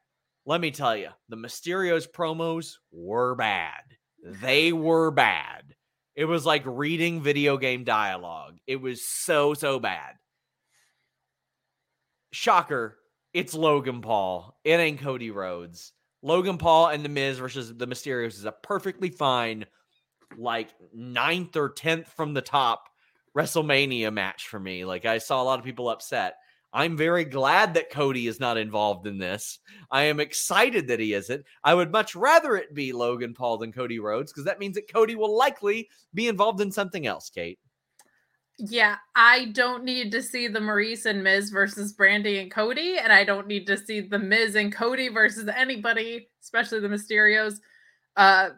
Let 0.48 0.62
me 0.62 0.70
tell 0.70 0.96
you, 0.96 1.10
the 1.28 1.36
Mysterios 1.36 2.10
promos 2.10 2.76
were 2.90 3.34
bad. 3.34 3.82
They 4.24 4.72
were 4.72 5.10
bad. 5.10 5.74
It 6.16 6.24
was 6.24 6.46
like 6.46 6.62
reading 6.64 7.20
video 7.20 7.58
game 7.58 7.84
dialogue. 7.84 8.56
It 8.66 8.76
was 8.76 9.04
so, 9.04 9.52
so 9.52 9.78
bad. 9.78 10.14
Shocker, 12.32 12.96
it's 13.34 13.52
Logan 13.52 14.00
Paul. 14.00 14.58
It 14.64 14.80
ain't 14.80 15.02
Cody 15.02 15.30
Rhodes. 15.30 15.92
Logan 16.22 16.56
Paul 16.56 16.86
and 16.86 17.04
The 17.04 17.10
Miz 17.10 17.36
versus 17.36 17.76
The 17.76 17.86
Mysterios 17.86 18.28
is 18.28 18.46
a 18.46 18.52
perfectly 18.52 19.10
fine, 19.10 19.66
like 20.38 20.70
ninth 20.94 21.56
or 21.56 21.68
tenth 21.68 22.08
from 22.08 22.32
the 22.32 22.40
top 22.40 22.88
WrestleMania 23.36 24.10
match 24.14 24.48
for 24.48 24.58
me. 24.58 24.86
Like 24.86 25.04
I 25.04 25.18
saw 25.18 25.42
a 25.42 25.44
lot 25.44 25.58
of 25.58 25.66
people 25.66 25.90
upset. 25.90 26.36
I'm 26.78 26.96
very 26.96 27.24
glad 27.24 27.74
that 27.74 27.90
Cody 27.90 28.28
is 28.28 28.38
not 28.38 28.56
involved 28.56 29.08
in 29.08 29.18
this. 29.18 29.58
I 29.90 30.04
am 30.04 30.20
excited 30.20 30.86
that 30.86 31.00
he 31.00 31.12
isn't. 31.12 31.44
I 31.64 31.74
would 31.74 31.90
much 31.90 32.14
rather 32.14 32.54
it 32.54 32.72
be 32.72 32.92
Logan 32.92 33.34
Paul 33.34 33.58
than 33.58 33.72
Cody 33.72 33.98
Rhodes 33.98 34.30
because 34.30 34.44
that 34.44 34.60
means 34.60 34.76
that 34.76 34.92
Cody 34.92 35.16
will 35.16 35.36
likely 35.36 35.88
be 36.14 36.28
involved 36.28 36.60
in 36.60 36.70
something 36.70 37.04
else, 37.04 37.30
Kate. 37.30 37.58
Yeah, 38.60 38.94
I 39.16 39.46
don't 39.46 39.82
need 39.82 40.12
to 40.12 40.22
see 40.22 40.46
the 40.46 40.60
Maryse 40.60 41.04
and 41.06 41.24
Miz 41.24 41.50
versus 41.50 41.96
Brandi 41.96 42.40
and 42.40 42.48
Cody, 42.48 42.96
and 42.96 43.12
I 43.12 43.24
don't 43.24 43.48
need 43.48 43.66
to 43.66 43.76
see 43.76 44.00
the 44.00 44.20
Miz 44.20 44.54
and 44.54 44.72
Cody 44.72 45.08
versus 45.08 45.48
anybody, 45.52 46.28
especially 46.40 46.78
the 46.78 46.86
Mysterios. 46.86 47.54
Uh 48.16 48.50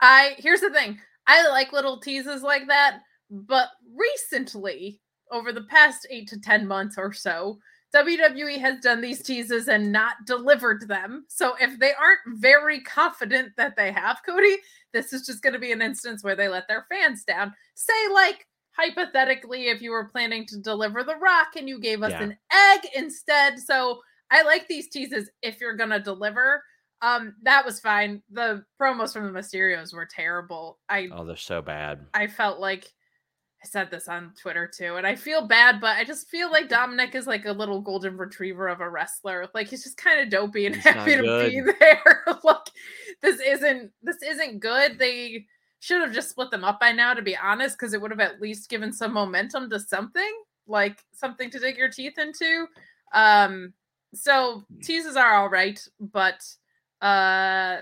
I 0.00 0.36
here's 0.38 0.60
the 0.60 0.70
thing. 0.70 1.00
I 1.26 1.48
like 1.48 1.72
little 1.72 1.98
teases 1.98 2.42
like 2.42 2.68
that, 2.68 3.00
but 3.28 3.70
recently, 3.92 5.00
over 5.30 5.52
the 5.52 5.64
past 5.64 6.06
8 6.10 6.28
to 6.28 6.40
10 6.40 6.66
months 6.66 6.96
or 6.98 7.12
so, 7.12 7.58
WWE 7.94 8.58
has 8.58 8.80
done 8.80 9.00
these 9.00 9.22
teases 9.22 9.68
and 9.68 9.90
not 9.90 10.16
delivered 10.26 10.86
them. 10.88 11.24
So 11.28 11.54
if 11.60 11.78
they 11.78 11.92
aren't 11.94 12.40
very 12.40 12.80
confident 12.82 13.52
that 13.56 13.76
they 13.76 13.92
have 13.92 14.20
Cody, 14.26 14.56
this 14.92 15.12
is 15.12 15.24
just 15.26 15.42
going 15.42 15.54
to 15.54 15.58
be 15.58 15.72
an 15.72 15.80
instance 15.82 16.22
where 16.22 16.36
they 16.36 16.48
let 16.48 16.68
their 16.68 16.86
fans 16.90 17.24
down. 17.24 17.54
Say 17.74 18.08
like 18.12 18.46
hypothetically 18.72 19.68
if 19.68 19.82
you 19.82 19.90
were 19.90 20.08
planning 20.08 20.46
to 20.46 20.58
deliver 20.58 21.02
the 21.02 21.16
rock 21.16 21.48
and 21.56 21.68
you 21.68 21.80
gave 21.80 22.02
us 22.02 22.12
Yeah. 22.12 22.22
an 22.22 22.38
egg 22.52 22.80
instead 22.94 23.58
so 23.58 23.98
i 24.30 24.42
like 24.42 24.68
these 24.68 24.88
teases 24.88 25.28
if 25.42 25.60
you're 25.60 25.74
gonna 25.74 25.98
deliver 25.98 26.62
um 27.02 27.34
that 27.42 27.64
was 27.64 27.80
fine 27.80 28.22
the 28.30 28.64
promos 28.80 29.12
from 29.12 29.24
the 29.32 29.36
mysterios 29.36 29.92
were 29.92 30.06
terrible 30.06 30.78
i 30.88 31.08
Oh, 31.12 31.24
they're 31.24 31.34
so 31.36 31.60
bad. 31.60 32.06
i 32.14 32.28
felt 32.28 32.60
like 32.60 32.86
i 33.62 33.66
said 33.66 33.90
this 33.90 34.08
on 34.08 34.32
twitter 34.40 34.66
too 34.72 34.96
and 34.96 35.06
i 35.06 35.14
feel 35.14 35.46
bad 35.46 35.80
but 35.80 35.96
i 35.96 36.04
just 36.04 36.28
feel 36.28 36.50
like 36.50 36.68
dominik 36.68 37.14
is 37.14 37.26
like 37.26 37.44
a 37.44 37.52
little 37.52 37.80
golden 37.80 38.16
retriever 38.16 38.68
of 38.68 38.80
a 38.80 38.88
wrestler. 38.88 39.48
Like 39.54 39.68
he's 39.68 39.84
just 39.84 39.96
kind 39.96 40.20
of 40.20 40.30
dopey 40.30 40.66
and 40.66 40.74
He's 40.74 40.84
happy 40.84 41.16
to 41.16 41.22
be 41.22 41.60
there. 41.80 42.24
Like 42.44 42.70
this 43.22 43.40
isn't 43.40 43.90
this 44.02 44.22
isn't 44.22 44.60
good. 44.60 44.98
They 44.98 45.46
should 45.80 46.00
have 46.00 46.12
just 46.12 46.30
split 46.30 46.50
them 46.50 46.64
up 46.64 46.80
by 46.80 46.92
now 46.92 47.14
to 47.14 47.22
be 47.22 47.36
honest 47.36 47.78
because 47.78 47.94
it 47.94 48.00
would 48.00 48.10
have 48.10 48.20
at 48.20 48.40
least 48.40 48.68
given 48.68 48.92
some 48.92 49.12
momentum 49.12 49.70
to 49.70 49.80
something 49.80 50.32
like 50.66 50.98
something 51.12 51.50
to 51.50 51.58
dig 51.58 51.76
your 51.76 51.90
teeth 51.90 52.18
into. 52.18 52.66
Um 53.12 53.72
so 54.14 54.64
teases 54.82 55.16
are 55.16 55.34
all 55.34 55.50
right 55.50 55.80
but 56.00 56.42
uh 57.02 57.78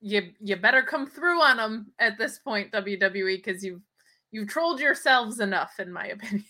you 0.00 0.30
you 0.40 0.56
better 0.56 0.82
come 0.82 1.06
through 1.06 1.40
on 1.40 1.56
them 1.56 1.86
at 1.98 2.18
this 2.18 2.38
point 2.38 2.70
wwe 2.72 3.36
because 3.36 3.64
you've 3.64 3.80
you've 4.34 4.48
trolled 4.48 4.80
yourselves 4.80 5.40
enough 5.40 5.78
in 5.78 5.92
my 5.92 6.06
opinion 6.16 6.42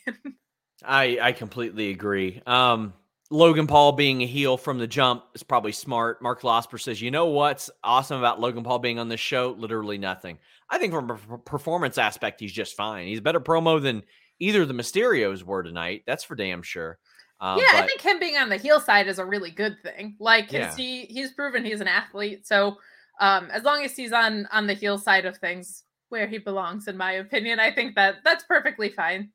I 0.85 1.19
I 1.21 1.33
completely 1.33 1.91
agree. 1.91 2.43
Um, 2.47 2.93
Logan 3.31 3.67
Paul 3.67 3.93
being 3.93 4.23
a 4.23 4.27
heel 4.27 4.57
from 4.59 4.79
the 4.79 4.87
jump 4.87 5.25
is 5.35 5.43
probably 5.43 5.73
smart. 5.73 6.21
Mark 6.21 6.43
Losper 6.43 6.79
says, 6.81 7.01
"You 7.01 7.11
know 7.11 7.27
what's 7.27 7.71
awesome 7.83 8.19
about 8.19 8.39
Logan 8.41 8.65
Paul 8.65 8.81
being 8.81 8.99
on 8.99 9.09
this 9.09 9.21
show? 9.21 9.55
Literally 9.59 9.97
nothing. 9.97 10.39
I 10.69 10.77
think 10.79 10.93
from 10.93 11.11
a 11.11 11.39
performance 11.39 11.97
aspect, 11.97 12.41
he's 12.41 12.53
just 12.53 12.77
fine. 12.77 13.07
He's 13.07 13.21
a 13.21 13.23
better 13.23 13.41
promo 13.41 13.81
than 13.81 14.03
either 14.41 14.67
the 14.67 14.75
Mysterios 14.75 15.43
were 15.43 15.63
tonight. 15.63 16.03
That's 16.07 16.25
for 16.25 16.35
damn 16.35 16.63
sure. 16.63 16.99
Uh, 17.41 17.57
yeah, 17.59 17.79
I 17.81 17.87
think 17.87 18.01
him 18.03 18.19
being 18.19 18.37
on 18.37 18.49
the 18.51 18.57
heel 18.59 18.81
side 18.81 19.07
is 19.07 19.19
a 19.19 19.25
really 19.25 19.51
good 19.53 19.77
thing. 19.83 20.17
Like, 20.19 20.53
Yeah. 20.53 20.75
he 20.77 21.07
he's 21.07 21.33
proven 21.33 21.65
he's 21.65 21.81
an 21.81 21.89
athlete. 21.89 22.47
So 22.47 22.77
um 23.21 23.49
as 23.53 23.63
long 23.63 23.85
as 23.85 23.97
he's 23.97 24.13
on 24.13 24.47
on 24.53 24.67
the 24.67 24.75
heel 24.75 24.99
side 24.99 25.25
of 25.25 25.39
things 25.39 25.84
where 26.15 26.29
he 26.29 26.39
belongs 26.39 26.87
in 26.87 26.97
my 26.97 27.13
opinion, 27.15 27.59
I 27.59 27.73
think 27.73 27.97
that 27.97 28.23
that's 28.25 28.45
perfectly 28.45 28.89
fine. 28.89 29.31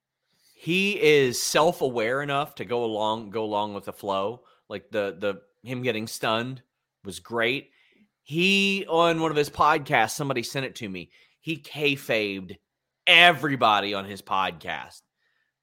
he 0.55 1.01
is 1.01 1.41
self-aware 1.41 2.21
enough 2.21 2.55
to 2.55 2.65
go 2.65 2.83
along 2.85 3.29
go 3.31 3.43
along 3.43 3.73
with 3.73 3.85
the 3.85 3.93
flow. 3.93 4.41
Like 4.69 4.89
the 4.91 5.15
the 5.19 5.41
him 5.67 5.81
getting 5.83 6.07
stunned 6.07 6.61
was 7.03 7.19
great. 7.19 7.71
He 8.23 8.85
on 8.87 9.19
one 9.19 9.31
of 9.31 9.37
his 9.37 9.49
podcasts 9.49 10.11
somebody 10.15 10.43
sent 10.43 10.65
it 10.65 10.75
to 10.75 10.87
me. 10.89 11.11
He 11.41 11.57
kayfabed 11.57 12.57
everybody 13.07 13.93
on 13.93 14.05
his 14.05 14.21
podcast. 14.21 15.01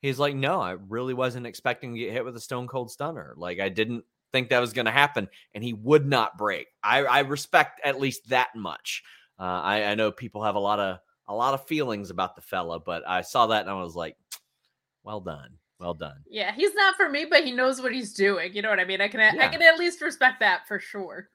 He's 0.00 0.18
like 0.18 0.34
no 0.36 0.60
i 0.60 0.72
really 0.72 1.14
wasn't 1.14 1.46
expecting 1.46 1.94
to 1.94 1.98
get 2.00 2.12
hit 2.12 2.24
with 2.24 2.36
a 2.36 2.40
stone 2.40 2.66
cold 2.68 2.90
stunner. 2.90 3.34
Like 3.36 3.60
i 3.60 3.68
didn't 3.70 4.04
think 4.32 4.50
that 4.50 4.60
was 4.60 4.72
going 4.74 4.86
to 4.86 4.92
happen 4.92 5.28
and 5.54 5.64
he 5.64 5.72
would 5.72 6.06
not 6.06 6.36
break. 6.38 6.66
I 6.82 7.04
i 7.04 7.20
respect 7.20 7.80
at 7.84 8.00
least 8.00 8.28
that 8.28 8.50
much. 8.54 9.02
Uh, 9.38 9.60
I, 9.72 9.84
I 9.90 9.94
know 9.94 10.10
people 10.12 10.42
have 10.44 10.54
a 10.56 10.66
lot 10.70 10.80
of 10.80 10.98
a 11.28 11.34
lot 11.34 11.54
of 11.54 11.66
feelings 11.66 12.10
about 12.10 12.34
the 12.36 12.42
fella 12.42 12.78
but 12.78 13.02
i 13.08 13.20
saw 13.20 13.46
that 13.46 13.62
and 13.62 13.70
i 13.70 13.74
was 13.74 13.94
like 13.94 14.16
well 15.04 15.20
done. 15.20 15.50
Well 15.78 15.94
done. 15.94 16.16
Yeah, 16.26 16.54
he's 16.54 16.74
not 16.74 16.96
for 16.96 17.08
me, 17.08 17.26
but 17.28 17.44
he 17.44 17.52
knows 17.52 17.82
what 17.82 17.92
he's 17.92 18.14
doing. 18.14 18.54
You 18.54 18.62
know 18.62 18.70
what 18.70 18.80
I 18.80 18.86
mean? 18.86 19.00
I 19.02 19.08
can 19.08 19.20
I 19.20 19.48
can 19.48 19.60
at 19.60 19.78
least 19.78 20.00
respect 20.00 20.40
that 20.40 20.66
for 20.66 20.78
sure. 20.78 21.28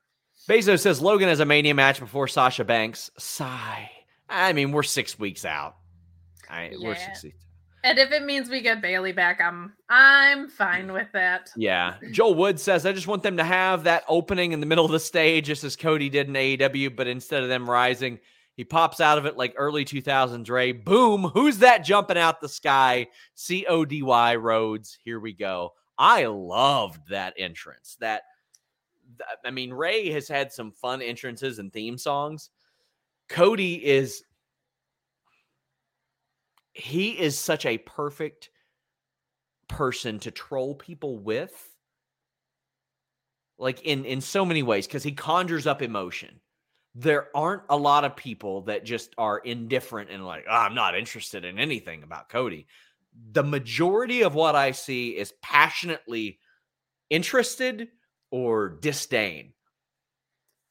Bezos 0.50 0.80
says 0.80 1.02
Logan 1.02 1.30
has 1.30 1.40
a 1.40 1.46
mania 1.46 1.76
match 1.76 2.00
before 2.00 2.28
Sasha 2.28 2.64
Banks. 2.64 3.12
Sigh. 3.18 3.90
I 4.28 4.54
mean, 4.54 4.72
we're 4.72 4.84
six 4.84 5.20
weeks 5.20 5.46
out. 5.46 5.76
I, 6.50 6.72
We're 6.80 6.96
six 6.96 7.24
weeks. 7.24 7.38
And 7.84 7.98
if 7.98 8.12
it 8.12 8.24
means 8.24 8.50
we 8.50 8.62
get 8.62 8.82
Bayley 8.82 9.12
back, 9.12 9.40
I'm 9.42 9.74
I'm 9.90 10.50
fine 10.50 10.88
mm. 10.88 10.94
with 10.94 11.12
that. 11.14 11.50
Yeah. 11.56 11.96
Joel 12.12 12.36
Wood 12.36 12.60
says, 12.60 12.86
I 12.86 12.94
just 12.94 13.08
want 13.08 13.24
them 13.24 13.38
to 13.38 13.44
have 13.44 13.84
that 13.86 14.04
opening 14.08 14.52
in 14.52 14.60
the 14.60 14.66
middle 14.66 14.86
of 14.86 14.92
the 14.92 15.00
stage, 15.00 15.46
just 15.46 15.64
as 15.64 15.76
Cody 15.76 16.10
did 16.10 16.28
in 16.28 16.34
AEW, 16.34 16.96
but 16.96 17.08
instead 17.08 17.44
of 17.44 17.50
them 17.50 17.70
rising, 17.70 18.20
he 18.62 18.66
pops 18.66 19.02
out 19.02 19.18
of 19.18 19.26
it 19.26 19.38
like 19.38 19.56
early 19.58 19.84
2000s 19.84 20.48
Rey. 20.48 20.72
Boom. 20.72 21.24
Who's 21.34 21.58
that 21.58 21.84
jumping 21.84 22.20
out 22.20 22.40
the 22.40 22.48
sky? 22.48 23.08
C 23.34 23.66
O 23.66 23.86
D 23.86 24.04
Y 24.04 24.36
Rhodes. 24.36 25.00
Here 25.04 25.20
we 25.20 25.34
go. 25.34 25.72
I 25.98 26.28
loved 26.28 27.10
that 27.10 27.34
entrance. 27.40 27.98
That, 28.02 28.22
I 29.44 29.50
mean, 29.50 29.74
Rey 29.74 30.12
has 30.12 30.28
had 30.28 30.54
some 30.54 30.72
fun 30.74 31.02
entrances 31.02 31.58
and 31.58 31.74
theme 31.74 31.98
songs. 31.98 32.52
Cody 33.30 33.84
is, 33.84 34.22
he 36.74 37.20
is 37.20 37.36
such 37.36 37.66
a 37.66 37.80
perfect 37.80 38.52
person 39.70 40.20
to 40.20 40.30
troll 40.30 40.76
people 40.76 41.18
with 41.18 41.52
like 43.58 43.82
in 43.82 44.06
in 44.06 44.22
so 44.22 44.46
many 44.46 44.62
ways 44.62 44.86
because 44.86 45.02
he 45.02 45.14
conjures 45.14 45.66
up 45.66 45.82
emotion 45.82 46.40
there 46.96 47.28
aren't 47.36 47.64
a 47.70 47.78
lot 47.78 48.04
of 48.04 48.16
people 48.16 48.62
that 48.64 48.84
just 48.84 49.14
are 49.18 49.38
indifferent 49.40 50.10
and 50.10 50.26
like 50.26 50.46
"Oh, 50.50 50.54
i'm 50.54 50.76
not 50.76 50.98
interested 50.98 51.46
in 51.46 51.58
anything 51.58 52.04
about 52.04 52.28
cody 52.30 52.68
the 53.32 53.44
majority 53.44 54.24
of 54.24 54.36
what 54.36 54.56
i 54.56 54.72
see 54.72 55.10
is 55.18 55.34
passionately 55.42 56.40
interested 57.10 57.90
or 58.32 58.70
disdain 58.70 59.54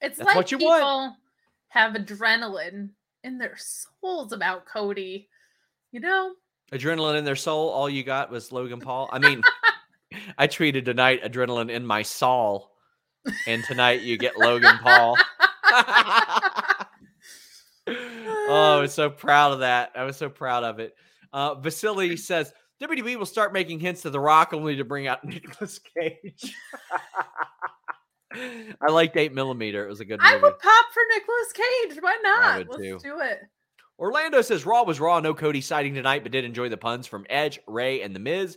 It's 0.00 0.18
That's 0.18 0.26
like 0.28 0.36
what 0.36 0.50
you 0.50 0.58
people 0.58 0.70
want. 0.72 1.16
have 1.68 1.94
adrenaline 1.94 2.90
in 3.22 3.36
their 3.38 3.56
souls 3.58 4.32
about 4.32 4.64
Cody. 4.66 5.28
You 5.92 6.00
know? 6.00 6.32
adrenaline 6.72 7.18
in 7.18 7.24
their 7.24 7.36
soul 7.36 7.68
all 7.70 7.90
you 7.90 8.02
got 8.04 8.30
was 8.30 8.52
logan 8.52 8.78
paul 8.80 9.08
i 9.12 9.18
mean 9.18 9.42
i 10.38 10.46
tweeted 10.46 10.84
tonight 10.84 11.22
adrenaline 11.24 11.68
in 11.70 11.84
my 11.84 12.00
soul 12.02 12.70
and 13.48 13.64
tonight 13.64 14.02
you 14.02 14.16
get 14.16 14.38
logan 14.38 14.78
paul 14.78 15.16
oh, 17.86 18.76
I 18.76 18.80
was 18.80 18.92
so 18.92 19.10
proud 19.10 19.52
of 19.52 19.60
that. 19.60 19.92
I 19.94 20.04
was 20.04 20.16
so 20.16 20.28
proud 20.28 20.64
of 20.64 20.78
it. 20.78 20.94
Uh, 21.32 21.54
Vasily 21.54 22.16
says 22.16 22.52
WWE 22.82 23.16
will 23.16 23.26
start 23.26 23.52
making 23.52 23.80
hints 23.80 24.02
to 24.02 24.10
The 24.10 24.20
Rock 24.20 24.52
only 24.52 24.76
to 24.76 24.84
bring 24.84 25.06
out 25.06 25.24
Nicolas 25.26 25.78
Cage. 25.78 26.54
I 28.32 28.90
liked 28.90 29.16
Eight 29.16 29.34
Millimeter. 29.34 29.84
It 29.84 29.88
was 29.88 30.00
a 30.00 30.04
good 30.04 30.20
I 30.22 30.36
would 30.36 30.58
pop 30.58 30.84
for 30.92 31.02
Nicolas 31.14 31.52
Cage. 31.52 31.98
Why 32.00 32.18
not? 32.22 32.68
Let's 32.68 32.76
too. 32.76 32.98
do 33.02 33.20
it. 33.20 33.40
Orlando 33.98 34.40
says 34.40 34.64
Raw 34.64 34.84
was 34.84 34.98
Raw. 34.98 35.20
No 35.20 35.34
Cody 35.34 35.60
sighting 35.60 35.94
tonight, 35.94 36.22
but 36.22 36.32
did 36.32 36.44
enjoy 36.44 36.68
the 36.70 36.76
puns 36.76 37.06
from 37.06 37.26
Edge, 37.28 37.60
Rey, 37.66 38.00
and 38.02 38.14
The 38.14 38.20
Miz. 38.20 38.56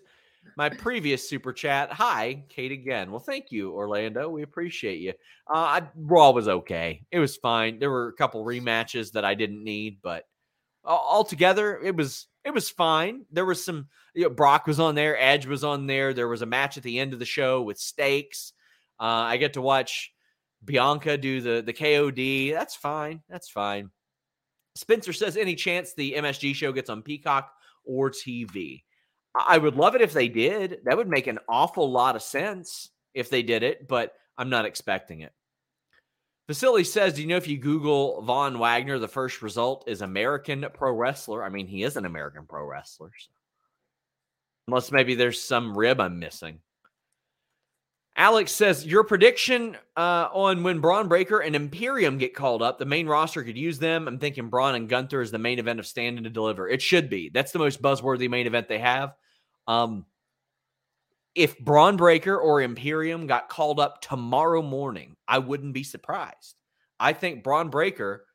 My 0.57 0.69
previous 0.69 1.27
super 1.27 1.51
chat. 1.53 1.91
Hi, 1.91 2.43
Kate 2.49 2.71
again. 2.71 3.11
Well, 3.11 3.19
thank 3.19 3.51
you, 3.51 3.71
Orlando. 3.71 4.29
We 4.29 4.43
appreciate 4.43 4.99
you. 4.99 5.13
Uh, 5.53 5.57
I, 5.57 5.81
Raw 5.95 6.31
was 6.31 6.47
okay. 6.47 7.05
It 7.11 7.19
was 7.19 7.37
fine. 7.37 7.79
There 7.79 7.89
were 7.89 8.09
a 8.09 8.13
couple 8.13 8.45
rematches 8.45 9.11
that 9.13 9.25
I 9.25 9.33
didn't 9.33 9.63
need, 9.63 9.99
but 10.01 10.25
uh, 10.85 10.89
altogether, 10.89 11.79
it 11.81 11.95
was 11.95 12.27
it 12.43 12.53
was 12.53 12.69
fine. 12.69 13.25
There 13.31 13.45
was 13.45 13.63
some. 13.63 13.87
You 14.15 14.23
know, 14.23 14.29
Brock 14.29 14.67
was 14.67 14.79
on 14.79 14.93
there. 14.93 15.19
Edge 15.19 15.47
was 15.47 15.63
on 15.63 15.87
there. 15.87 16.13
There 16.13 16.27
was 16.27 16.43
a 16.43 16.45
match 16.45 16.77
at 16.77 16.83
the 16.83 16.99
end 16.99 17.13
of 17.13 17.19
the 17.19 17.25
show 17.25 17.63
with 17.63 17.79
stakes. 17.79 18.53
Uh, 18.99 19.25
I 19.25 19.37
get 19.37 19.53
to 19.53 19.61
watch 19.61 20.13
Bianca 20.63 21.17
do 21.17 21.41
the 21.41 21.63
the 21.65 21.73
KOD. 21.73 22.53
That's 22.53 22.75
fine. 22.75 23.21
That's 23.27 23.49
fine. 23.49 23.89
Spencer 24.75 25.13
says, 25.13 25.37
any 25.37 25.55
chance 25.55 25.93
the 25.93 26.13
MSG 26.13 26.55
show 26.55 26.71
gets 26.71 26.89
on 26.89 27.01
Peacock 27.01 27.51
or 27.85 28.09
TV? 28.09 28.83
I 29.35 29.57
would 29.57 29.75
love 29.75 29.95
it 29.95 30.01
if 30.01 30.13
they 30.13 30.27
did. 30.27 30.79
That 30.85 30.97
would 30.97 31.07
make 31.07 31.27
an 31.27 31.39
awful 31.49 31.91
lot 31.91 32.15
of 32.15 32.21
sense 32.21 32.89
if 33.13 33.29
they 33.29 33.41
did 33.41 33.63
it, 33.63 33.87
but 33.87 34.13
I'm 34.37 34.49
not 34.49 34.65
expecting 34.65 35.21
it. 35.21 35.31
Vasily 36.47 36.83
says, 36.83 37.13
Do 37.13 37.21
you 37.21 37.27
know 37.27 37.37
if 37.37 37.47
you 37.47 37.57
Google 37.57 38.21
Von 38.21 38.59
Wagner, 38.59 38.99
the 38.99 39.07
first 39.07 39.41
result 39.41 39.85
is 39.87 40.01
American 40.01 40.65
pro 40.73 40.91
wrestler? 40.91 41.43
I 41.43 41.49
mean, 41.49 41.67
he 41.67 41.83
is 41.83 41.97
an 41.97 42.05
American 42.05 42.45
pro 42.45 42.65
wrestler. 42.65 43.11
so. 43.17 43.29
Unless 44.67 44.91
maybe 44.91 45.15
there's 45.15 45.41
some 45.41 45.77
rib 45.77 45.99
I'm 45.99 46.19
missing. 46.19 46.59
Alex 48.15 48.51
says 48.51 48.85
your 48.85 49.03
prediction 49.03 49.75
uh, 49.97 50.27
on 50.31 50.61
when 50.61 50.79
Bron 50.79 51.07
Breakker 51.07 51.39
and 51.39 51.55
Imperium 51.55 52.19
get 52.19 52.35
called 52.35 52.61
up, 52.61 52.77
the 52.77 52.85
main 52.85 53.07
roster 53.07 53.43
could 53.43 53.57
use 53.57 53.79
them. 53.79 54.07
I'm 54.07 54.19
thinking 54.19 54.49
Bron 54.49 54.75
and 54.75 54.87
Gunther 54.87 55.21
is 55.21 55.31
the 55.31 55.39
main 55.39 55.57
event 55.57 55.79
of 55.79 55.87
Stand 55.87 56.19
and 56.19 56.33
Deliver. 56.33 56.69
It 56.69 56.81
should 56.81 57.09
be. 57.09 57.29
That's 57.33 57.51
the 57.51 57.59
most 57.59 57.81
buzzworthy 57.81 58.29
main 58.29 58.45
event 58.45 58.67
they 58.67 58.79
have. 58.79 59.13
Um, 59.67 60.05
if 61.35 61.57
Bron 61.59 61.97
Breakker 61.97 62.37
or 62.37 62.61
Imperium 62.61 63.27
got 63.27 63.49
called 63.49 63.79
up 63.79 64.01
tomorrow 64.01 64.61
morning, 64.61 65.15
I 65.27 65.39
wouldn't 65.39 65.73
be 65.73 65.83
surprised. 65.83 66.61
I 66.99 67.13
think 67.13 67.43
Bron 67.43 67.69
Breakker 67.69 68.25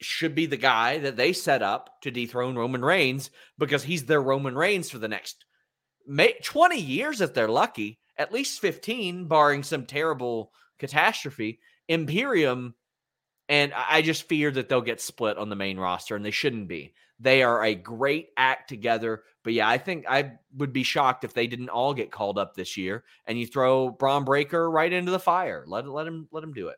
should 0.00 0.34
be 0.34 0.46
the 0.46 0.56
guy 0.56 0.98
that 0.98 1.16
they 1.16 1.32
set 1.32 1.62
up 1.62 2.00
to 2.02 2.10
dethrone 2.10 2.56
Roman 2.56 2.84
Reigns 2.84 3.30
because 3.58 3.82
he's 3.82 4.04
their 4.04 4.22
Roman 4.22 4.54
Reigns 4.54 4.90
for 4.90 4.98
the 4.98 5.08
next 5.08 5.44
20 6.06 6.78
years 6.80 7.20
if 7.20 7.34
they're 7.34 7.48
lucky 7.48 7.98
at 8.18 8.32
least 8.32 8.60
15, 8.60 9.26
barring 9.26 9.62
some 9.62 9.86
terrible 9.86 10.52
catastrophe. 10.78 11.60
Imperium, 11.88 12.74
and 13.48 13.72
I 13.74 14.02
just 14.02 14.28
fear 14.28 14.50
that 14.50 14.68
they'll 14.68 14.80
get 14.80 15.00
split 15.00 15.38
on 15.38 15.48
the 15.48 15.56
main 15.56 15.78
roster, 15.78 16.16
and 16.16 16.24
they 16.24 16.32
shouldn't 16.32 16.68
be. 16.68 16.94
They 17.20 17.42
are 17.42 17.64
a 17.64 17.74
great 17.74 18.28
act 18.36 18.68
together. 18.68 19.22
But 19.42 19.52
yeah, 19.52 19.68
I 19.68 19.78
think 19.78 20.04
I 20.08 20.32
would 20.56 20.72
be 20.72 20.82
shocked 20.82 21.24
if 21.24 21.34
they 21.34 21.46
didn't 21.46 21.70
all 21.70 21.94
get 21.94 22.12
called 22.12 22.38
up 22.38 22.54
this 22.54 22.76
year. 22.76 23.04
And 23.26 23.38
you 23.38 23.46
throw 23.46 23.90
Bron 23.90 24.24
Breakker 24.24 24.70
right 24.70 24.92
into 24.92 25.10
the 25.10 25.18
fire. 25.18 25.64
Let 25.66 25.86
let 25.88 26.06
him 26.06 26.28
let 26.30 26.44
him 26.44 26.52
do 26.52 26.68
it. 26.68 26.76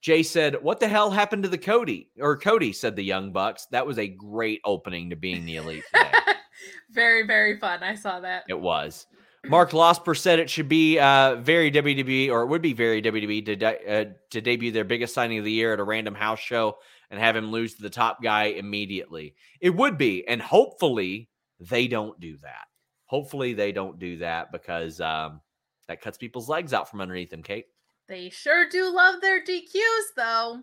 Jay 0.00 0.22
said, 0.22 0.62
"What 0.62 0.78
the 0.78 0.88
hell 0.88 1.10
happened 1.10 1.42
to 1.44 1.48
the 1.48 1.58
Cody?" 1.58 2.10
Or 2.20 2.36
Cody 2.38 2.72
said 2.72 2.96
the 2.96 3.02
Young 3.02 3.32
Bucks. 3.32 3.66
That 3.70 3.86
was 3.86 3.98
a 3.98 4.06
great 4.06 4.60
opening 4.64 5.10
to 5.10 5.16
being 5.16 5.44
the 5.44 5.56
elite 5.56 5.84
today. 5.92 6.12
very 6.90 7.26
very 7.26 7.58
fun. 7.58 7.82
I 7.82 7.94
saw 7.94 8.20
that. 8.20 8.44
It 8.48 8.60
was. 8.60 9.06
Mark 9.48 9.70
Losper 9.70 10.18
said 10.18 10.38
it 10.40 10.50
should 10.50 10.68
be 10.68 10.98
uh, 10.98 11.36
very 11.36 11.70
WWE, 11.70 12.30
or 12.30 12.42
it 12.42 12.46
would 12.46 12.62
be 12.62 12.72
very 12.72 13.00
WWE 13.00 13.46
to, 13.46 13.56
de- 13.56 14.00
uh, 14.00 14.04
to 14.30 14.40
debut 14.40 14.72
their 14.72 14.84
biggest 14.84 15.14
signing 15.14 15.38
of 15.38 15.44
the 15.44 15.52
year 15.52 15.72
at 15.72 15.78
a 15.78 15.84
random 15.84 16.16
house 16.16 16.40
show 16.40 16.78
and 17.10 17.20
have 17.20 17.36
him 17.36 17.50
lose 17.50 17.74
to 17.74 17.82
the 17.82 17.90
top 17.90 18.22
guy 18.22 18.44
immediately. 18.44 19.34
It 19.60 19.70
would 19.70 19.98
be, 19.98 20.26
and 20.26 20.40
hopefully 20.40 21.28
they 21.60 21.88
don't 21.88 22.18
do 22.20 22.36
that. 22.38 22.66
Hopefully 23.06 23.54
they 23.54 23.72
don't 23.72 23.98
do 23.98 24.18
that 24.18 24.50
because 24.50 25.00
um, 25.00 25.40
that 25.88 26.00
cuts 26.00 26.18
people's 26.18 26.48
legs 26.48 26.72
out 26.72 26.90
from 26.90 27.00
underneath 27.00 27.30
them. 27.30 27.42
Kate. 27.42 27.66
They 28.08 28.30
sure 28.30 28.68
do 28.68 28.94
love 28.94 29.20
their 29.20 29.42
DQs, 29.42 30.14
though. 30.16 30.60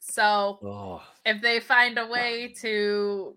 So 0.00 0.58
oh. 0.62 1.02
if 1.24 1.42
they 1.42 1.60
find 1.60 1.98
a 1.98 2.06
way 2.06 2.54
to 2.60 3.36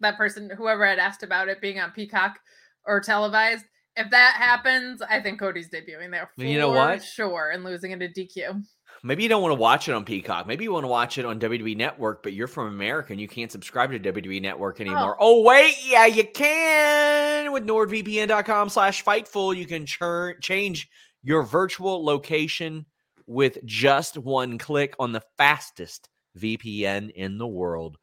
that 0.00 0.16
person, 0.16 0.50
whoever 0.50 0.86
had 0.86 0.98
asked 0.98 1.22
about 1.22 1.48
it 1.48 1.60
being 1.60 1.78
on 1.78 1.92
Peacock 1.92 2.38
or 2.84 3.00
televised, 3.00 3.64
if 3.96 4.10
that 4.10 4.34
happens, 4.36 5.02
I 5.02 5.20
think 5.20 5.40
Cody's 5.40 5.68
debuting 5.68 6.10
there. 6.10 6.30
you 6.36 6.58
know 6.58 6.70
what? 6.70 7.02
Sure, 7.02 7.50
and 7.50 7.64
losing 7.64 7.90
it 7.90 7.98
to 7.98 8.08
DQ. 8.08 8.64
Maybe 9.02 9.22
you 9.22 9.28
don't 9.28 9.42
want 9.42 9.52
to 9.52 9.60
watch 9.60 9.88
it 9.88 9.92
on 9.92 10.04
Peacock. 10.04 10.46
Maybe 10.46 10.64
you 10.64 10.72
want 10.72 10.84
to 10.84 10.88
watch 10.88 11.18
it 11.18 11.24
on 11.24 11.38
WWE 11.38 11.76
Network, 11.76 12.22
but 12.22 12.32
you're 12.32 12.48
from 12.48 12.68
America 12.68 13.12
and 13.12 13.20
you 13.20 13.28
can't 13.28 13.52
subscribe 13.52 13.92
to 13.92 13.98
WWE 14.00 14.42
Network 14.42 14.76
oh. 14.78 14.82
anymore. 14.82 15.16
Oh, 15.20 15.40
oh 15.40 15.42
wait, 15.42 15.76
yeah, 15.86 16.06
you 16.06 16.24
can 16.24 17.52
with 17.52 17.64
NordVPN.com 17.64 18.68
slash 18.68 19.04
Fightful. 19.04 19.56
You 19.56 19.66
can 19.66 19.86
churn, 19.86 20.36
change 20.40 20.88
your 21.22 21.42
virtual 21.42 22.04
location 22.04 22.86
with 23.26 23.64
just 23.64 24.16
one 24.16 24.58
click 24.58 24.94
on 24.98 25.12
the 25.12 25.22
fastest 25.36 26.08
VPN 26.38 27.10
in 27.10 27.38
the 27.38 27.46
world. 27.46 27.98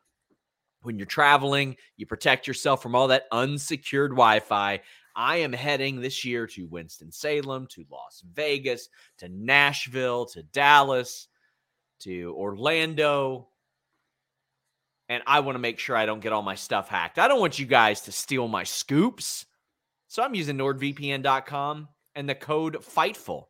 When 0.82 1.00
you're 1.00 1.08
traveling, 1.08 1.78
you 1.98 2.06
protect 2.06 2.48
yourself 2.48 2.82
from 2.82 2.96
all 2.96 3.08
that 3.08 3.26
unsecured 3.32 4.12
Wi 4.12 4.40
Fi. 4.40 4.82
I 5.16 5.38
am 5.38 5.54
heading 5.54 6.02
this 6.02 6.26
year 6.26 6.46
to 6.48 6.68
Winston-Salem, 6.68 7.68
to 7.68 7.86
Las 7.90 8.24
Vegas, 8.34 8.90
to 9.20 9.30
Nashville, 9.30 10.26
to 10.28 10.44
Dallas, 10.44 11.28
to 12.02 12.34
Orlando. 12.38 13.48
And 15.08 15.24
I 15.28 15.40
want 15.40 15.56
to 15.56 15.60
make 15.60 15.80
sure 15.80 15.96
I 15.96 16.06
don't 16.06 16.20
get 16.20 16.34
all 16.34 16.42
my 16.42 16.56
stuff 16.56 16.90
hacked. 16.90 17.20
I 17.20 17.28
don't 17.28 17.40
want 17.40 17.60
you 17.60 17.66
guys 17.66 18.02
to 18.02 18.12
steal 18.12 18.48
my 18.48 18.64
scoops. 18.64 19.46
So 20.08 20.24
I'm 20.24 20.36
using 20.36 20.58
nordvpn.com 20.58 21.88
and 22.16 22.30
the 22.30 22.36
code 22.36 22.78
FIGHTFUL. 22.82 23.46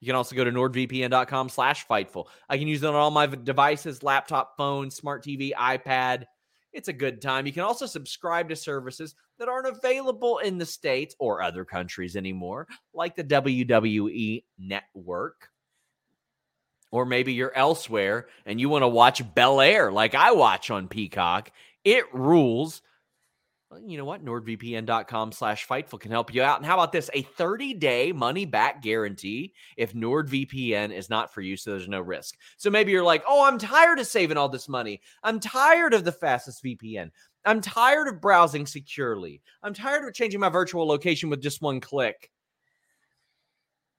You 0.00 0.06
can 0.06 0.16
also 0.16 0.36
go 0.36 0.44
to 0.44 0.52
nordvpn.com 0.52 1.48
slash 1.48 1.86
FIGHTFUL. 1.86 2.26
I 2.48 2.58
can 2.58 2.68
use 2.68 2.82
it 2.82 2.86
on 2.86 2.94
all 2.94 3.10
my 3.10 3.26
devices, 3.26 4.02
laptop, 4.02 4.56
phone, 4.56 4.90
smart 4.90 5.24
TV, 5.24 5.52
iPad. 5.54 6.24
It's 6.72 6.88
a 6.88 6.92
good 6.92 7.22
time. 7.22 7.46
You 7.46 7.52
can 7.52 7.62
also 7.62 7.86
subscribe 7.86 8.48
to 8.50 8.56
services 8.56 9.14
that 9.38 9.48
aren't 9.48 9.66
available 9.66 10.38
in 10.38 10.58
the 10.58 10.66
States 10.66 11.14
or 11.18 11.42
other 11.42 11.64
countries 11.64 12.16
anymore, 12.16 12.66
like 12.92 13.16
the 13.16 13.24
WWE 13.24 14.44
Network. 14.58 15.50
Or 16.90 17.04
maybe 17.04 17.32
you're 17.32 17.56
elsewhere 17.56 18.28
and 18.44 18.60
you 18.60 18.68
want 18.68 18.82
to 18.82 18.88
watch 18.88 19.22
Bel 19.34 19.60
Air 19.60 19.90
like 19.90 20.14
I 20.14 20.32
watch 20.32 20.70
on 20.70 20.88
Peacock. 20.88 21.50
It 21.84 22.04
rules 22.12 22.82
you 23.84 23.98
know 23.98 24.04
what? 24.04 24.24
NordVPN.com 24.24 25.32
slash 25.32 25.66
Fightful 25.66 25.98
can 25.98 26.10
help 26.12 26.32
you 26.32 26.42
out. 26.42 26.58
And 26.58 26.66
how 26.66 26.74
about 26.74 26.92
this? 26.92 27.10
A 27.14 27.22
30 27.22 27.74
day 27.74 28.12
money 28.12 28.44
back 28.44 28.80
guarantee 28.80 29.54
if 29.76 29.92
NordVPN 29.92 30.92
is 30.92 31.10
not 31.10 31.34
for 31.34 31.40
you, 31.40 31.56
so 31.56 31.70
there's 31.70 31.88
no 31.88 32.00
risk. 32.00 32.36
So 32.56 32.70
maybe 32.70 32.92
you're 32.92 33.02
like, 33.02 33.24
oh, 33.26 33.44
I'm 33.44 33.58
tired 33.58 33.98
of 33.98 34.06
saving 34.06 34.36
all 34.36 34.48
this 34.48 34.68
money. 34.68 35.00
I'm 35.22 35.40
tired 35.40 35.94
of 35.94 36.04
the 36.04 36.12
fastest 36.12 36.62
VPN. 36.62 37.10
I'm 37.44 37.60
tired 37.60 38.08
of 38.08 38.20
browsing 38.20 38.66
securely. 38.66 39.42
I'm 39.62 39.74
tired 39.74 40.06
of 40.06 40.14
changing 40.14 40.40
my 40.40 40.48
virtual 40.48 40.86
location 40.86 41.28
with 41.28 41.42
just 41.42 41.62
one 41.62 41.80
click. 41.80 42.30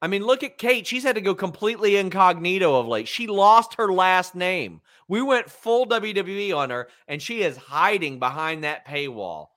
I 0.02 0.08
mean, 0.08 0.24
look 0.24 0.44
at 0.44 0.60
Kate. 0.60 0.86
She's 0.86 1.04
had 1.04 1.16
to 1.16 1.22
go 1.22 1.34
completely 1.34 1.98
incognito 1.98 2.80
of 2.80 2.88
late. 2.88 3.08
She 3.08 3.26
lost 3.26 3.76
her 3.76 3.92
last 3.92 4.36
name. 4.36 4.82
We 5.08 5.22
went 5.24 5.50
full 5.50 5.88
WWE 5.88 6.56
on 6.56 6.70
her, 6.70 6.88
and 7.08 7.22
she 7.22 7.42
is 7.42 7.58
hiding 7.58 8.20
behind 8.20 8.64
that 8.64 8.86
paywall 8.88 9.48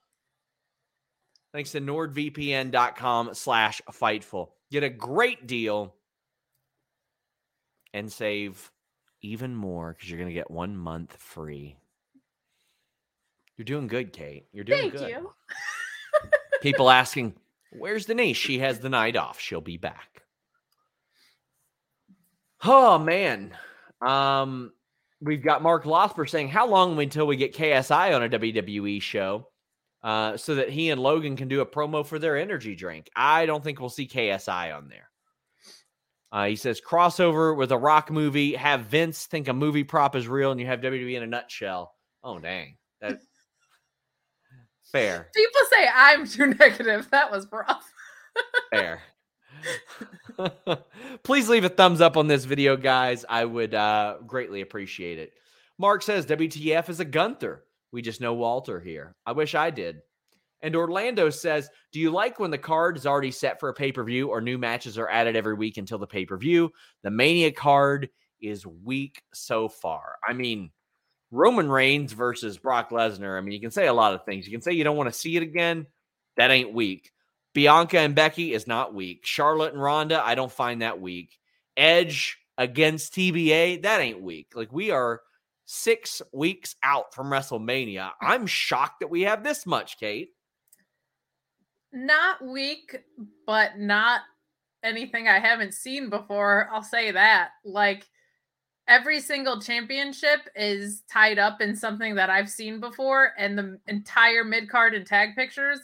thanks 1.52 1.72
to 1.72 1.80
nordvpn.com 1.80 3.34
slash 3.34 3.82
fightful. 3.92 4.50
Get 4.70 4.82
a 4.82 4.88
great 4.88 5.46
deal 5.46 5.94
and 7.92 8.10
save 8.10 8.70
even 9.22 9.54
more 9.54 9.92
because 9.92 10.10
you're 10.10 10.18
going 10.18 10.30
to 10.30 10.34
get 10.34 10.50
one 10.50 10.76
month 10.76 11.16
free. 11.16 11.76
You're 13.56 13.64
doing 13.64 13.88
good 13.88 14.12
kate. 14.12 14.46
You're 14.52 14.64
doing 14.64 14.90
Thank 14.90 14.94
good. 14.94 15.10
you. 15.10 15.32
people 16.62 16.90
asking 16.90 17.34
where's 17.78 18.06
denise? 18.06 18.36
She 18.36 18.58
has 18.60 18.78
the 18.78 18.88
night 18.88 19.16
off. 19.16 19.38
She'll 19.38 19.60
be 19.60 19.76
back. 19.76 20.22
Oh 22.64 22.98
man. 22.98 23.54
Um 24.00 24.72
we've 25.20 25.42
got 25.42 25.62
mark 25.62 25.84
Lothber 25.84 26.28
saying 26.28 26.48
how 26.48 26.66
long 26.66 26.98
until 26.98 27.26
we 27.26 27.36
get 27.36 27.54
ksi 27.54 28.14
on 28.14 28.22
a 28.22 28.28
wwe 28.28 29.02
show 29.02 29.46
uh, 30.02 30.36
so 30.36 30.54
that 30.56 30.70
he 30.70 30.90
and 30.90 31.00
Logan 31.00 31.36
can 31.36 31.48
do 31.48 31.60
a 31.60 31.66
promo 31.66 32.04
for 32.04 32.18
their 32.18 32.36
energy 32.36 32.74
drink. 32.74 33.10
I 33.14 33.46
don't 33.46 33.62
think 33.62 33.80
we'll 33.80 33.88
see 33.88 34.08
KSI 34.08 34.76
on 34.76 34.88
there. 34.88 35.08
Uh, 36.32 36.46
he 36.46 36.56
says 36.56 36.80
crossover 36.80 37.56
with 37.56 37.72
a 37.72 37.78
rock 37.78 38.10
movie. 38.10 38.54
Have 38.54 38.82
Vince 38.82 39.26
think 39.26 39.48
a 39.48 39.52
movie 39.52 39.84
prop 39.84 40.14
is 40.14 40.28
real, 40.28 40.52
and 40.52 40.60
you 40.60 40.66
have 40.66 40.80
WWE 40.80 41.16
in 41.16 41.22
a 41.22 41.26
nutshell. 41.26 41.94
Oh 42.22 42.38
dang, 42.38 42.76
that 43.00 43.20
fair. 44.92 45.28
People 45.34 45.60
say 45.70 45.88
I'm 45.92 46.26
too 46.26 46.46
negative. 46.54 47.08
That 47.10 47.32
was 47.32 47.46
rough. 47.50 47.90
fair. 48.70 49.02
Please 51.22 51.48
leave 51.48 51.64
a 51.64 51.68
thumbs 51.68 52.00
up 52.00 52.16
on 52.16 52.26
this 52.26 52.44
video, 52.44 52.76
guys. 52.76 53.24
I 53.28 53.44
would 53.44 53.74
uh, 53.74 54.16
greatly 54.26 54.60
appreciate 54.60 55.18
it. 55.18 55.32
Mark 55.78 56.02
says 56.02 56.26
WTF 56.26 56.88
is 56.88 57.00
a 57.00 57.04
Gunther. 57.04 57.64
We 57.92 58.02
just 58.02 58.20
know 58.20 58.34
Walter 58.34 58.80
here. 58.80 59.14
I 59.26 59.32
wish 59.32 59.54
I 59.54 59.70
did. 59.70 60.02
And 60.62 60.76
Orlando 60.76 61.30
says, 61.30 61.70
Do 61.92 62.00
you 62.00 62.10
like 62.10 62.38
when 62.38 62.50
the 62.50 62.58
card 62.58 62.96
is 62.96 63.06
already 63.06 63.30
set 63.30 63.58
for 63.58 63.68
a 63.68 63.74
pay 63.74 63.92
per 63.92 64.04
view 64.04 64.28
or 64.28 64.40
new 64.40 64.58
matches 64.58 64.98
are 64.98 65.08
added 65.08 65.36
every 65.36 65.54
week 65.54 65.78
until 65.78 65.98
the 65.98 66.06
pay 66.06 66.26
per 66.26 66.36
view? 66.36 66.70
The 67.02 67.10
Mania 67.10 67.52
card 67.52 68.10
is 68.40 68.66
weak 68.66 69.22
so 69.32 69.68
far. 69.68 70.16
I 70.26 70.32
mean, 70.32 70.70
Roman 71.30 71.70
Reigns 71.70 72.12
versus 72.12 72.58
Brock 72.58 72.90
Lesnar. 72.90 73.38
I 73.38 73.40
mean, 73.40 73.52
you 73.52 73.60
can 73.60 73.70
say 73.70 73.86
a 73.86 73.92
lot 73.92 74.14
of 74.14 74.24
things. 74.24 74.46
You 74.46 74.52
can 74.52 74.62
say 74.62 74.72
you 74.72 74.84
don't 74.84 74.96
want 74.96 75.12
to 75.12 75.18
see 75.18 75.36
it 75.36 75.42
again. 75.42 75.86
That 76.36 76.50
ain't 76.50 76.74
weak. 76.74 77.12
Bianca 77.54 77.98
and 77.98 78.14
Becky 78.14 78.52
is 78.52 78.66
not 78.66 78.94
weak. 78.94 79.24
Charlotte 79.24 79.72
and 79.72 79.82
Ronda, 79.82 80.24
I 80.24 80.34
don't 80.34 80.52
find 80.52 80.82
that 80.82 81.00
weak. 81.00 81.38
Edge 81.76 82.38
against 82.58 83.14
TBA, 83.14 83.82
that 83.82 84.00
ain't 84.00 84.22
weak. 84.22 84.48
Like 84.54 84.72
we 84.72 84.90
are 84.90 85.22
six 85.72 86.20
weeks 86.32 86.74
out 86.82 87.14
from 87.14 87.28
WrestleMania. 87.28 88.10
I'm 88.20 88.44
shocked 88.44 88.98
that 89.00 89.10
we 89.10 89.22
have 89.22 89.44
this 89.44 89.66
much, 89.66 90.00
Kate. 90.00 90.30
Not 91.92 92.44
weak, 92.44 92.98
but 93.46 93.78
not 93.78 94.22
anything 94.82 95.28
I 95.28 95.38
haven't 95.38 95.74
seen 95.74 96.10
before. 96.10 96.68
I'll 96.72 96.82
say 96.82 97.12
that. 97.12 97.50
Like 97.64 98.08
every 98.88 99.20
single 99.20 99.60
championship 99.60 100.40
is 100.56 101.04
tied 101.08 101.38
up 101.38 101.60
in 101.60 101.76
something 101.76 102.16
that 102.16 102.30
I've 102.30 102.50
seen 102.50 102.80
before, 102.80 103.32
and 103.38 103.56
the 103.56 103.78
entire 103.86 104.42
mid 104.42 104.68
card 104.68 104.94
and 104.94 105.06
tag 105.06 105.36
pictures 105.36 105.78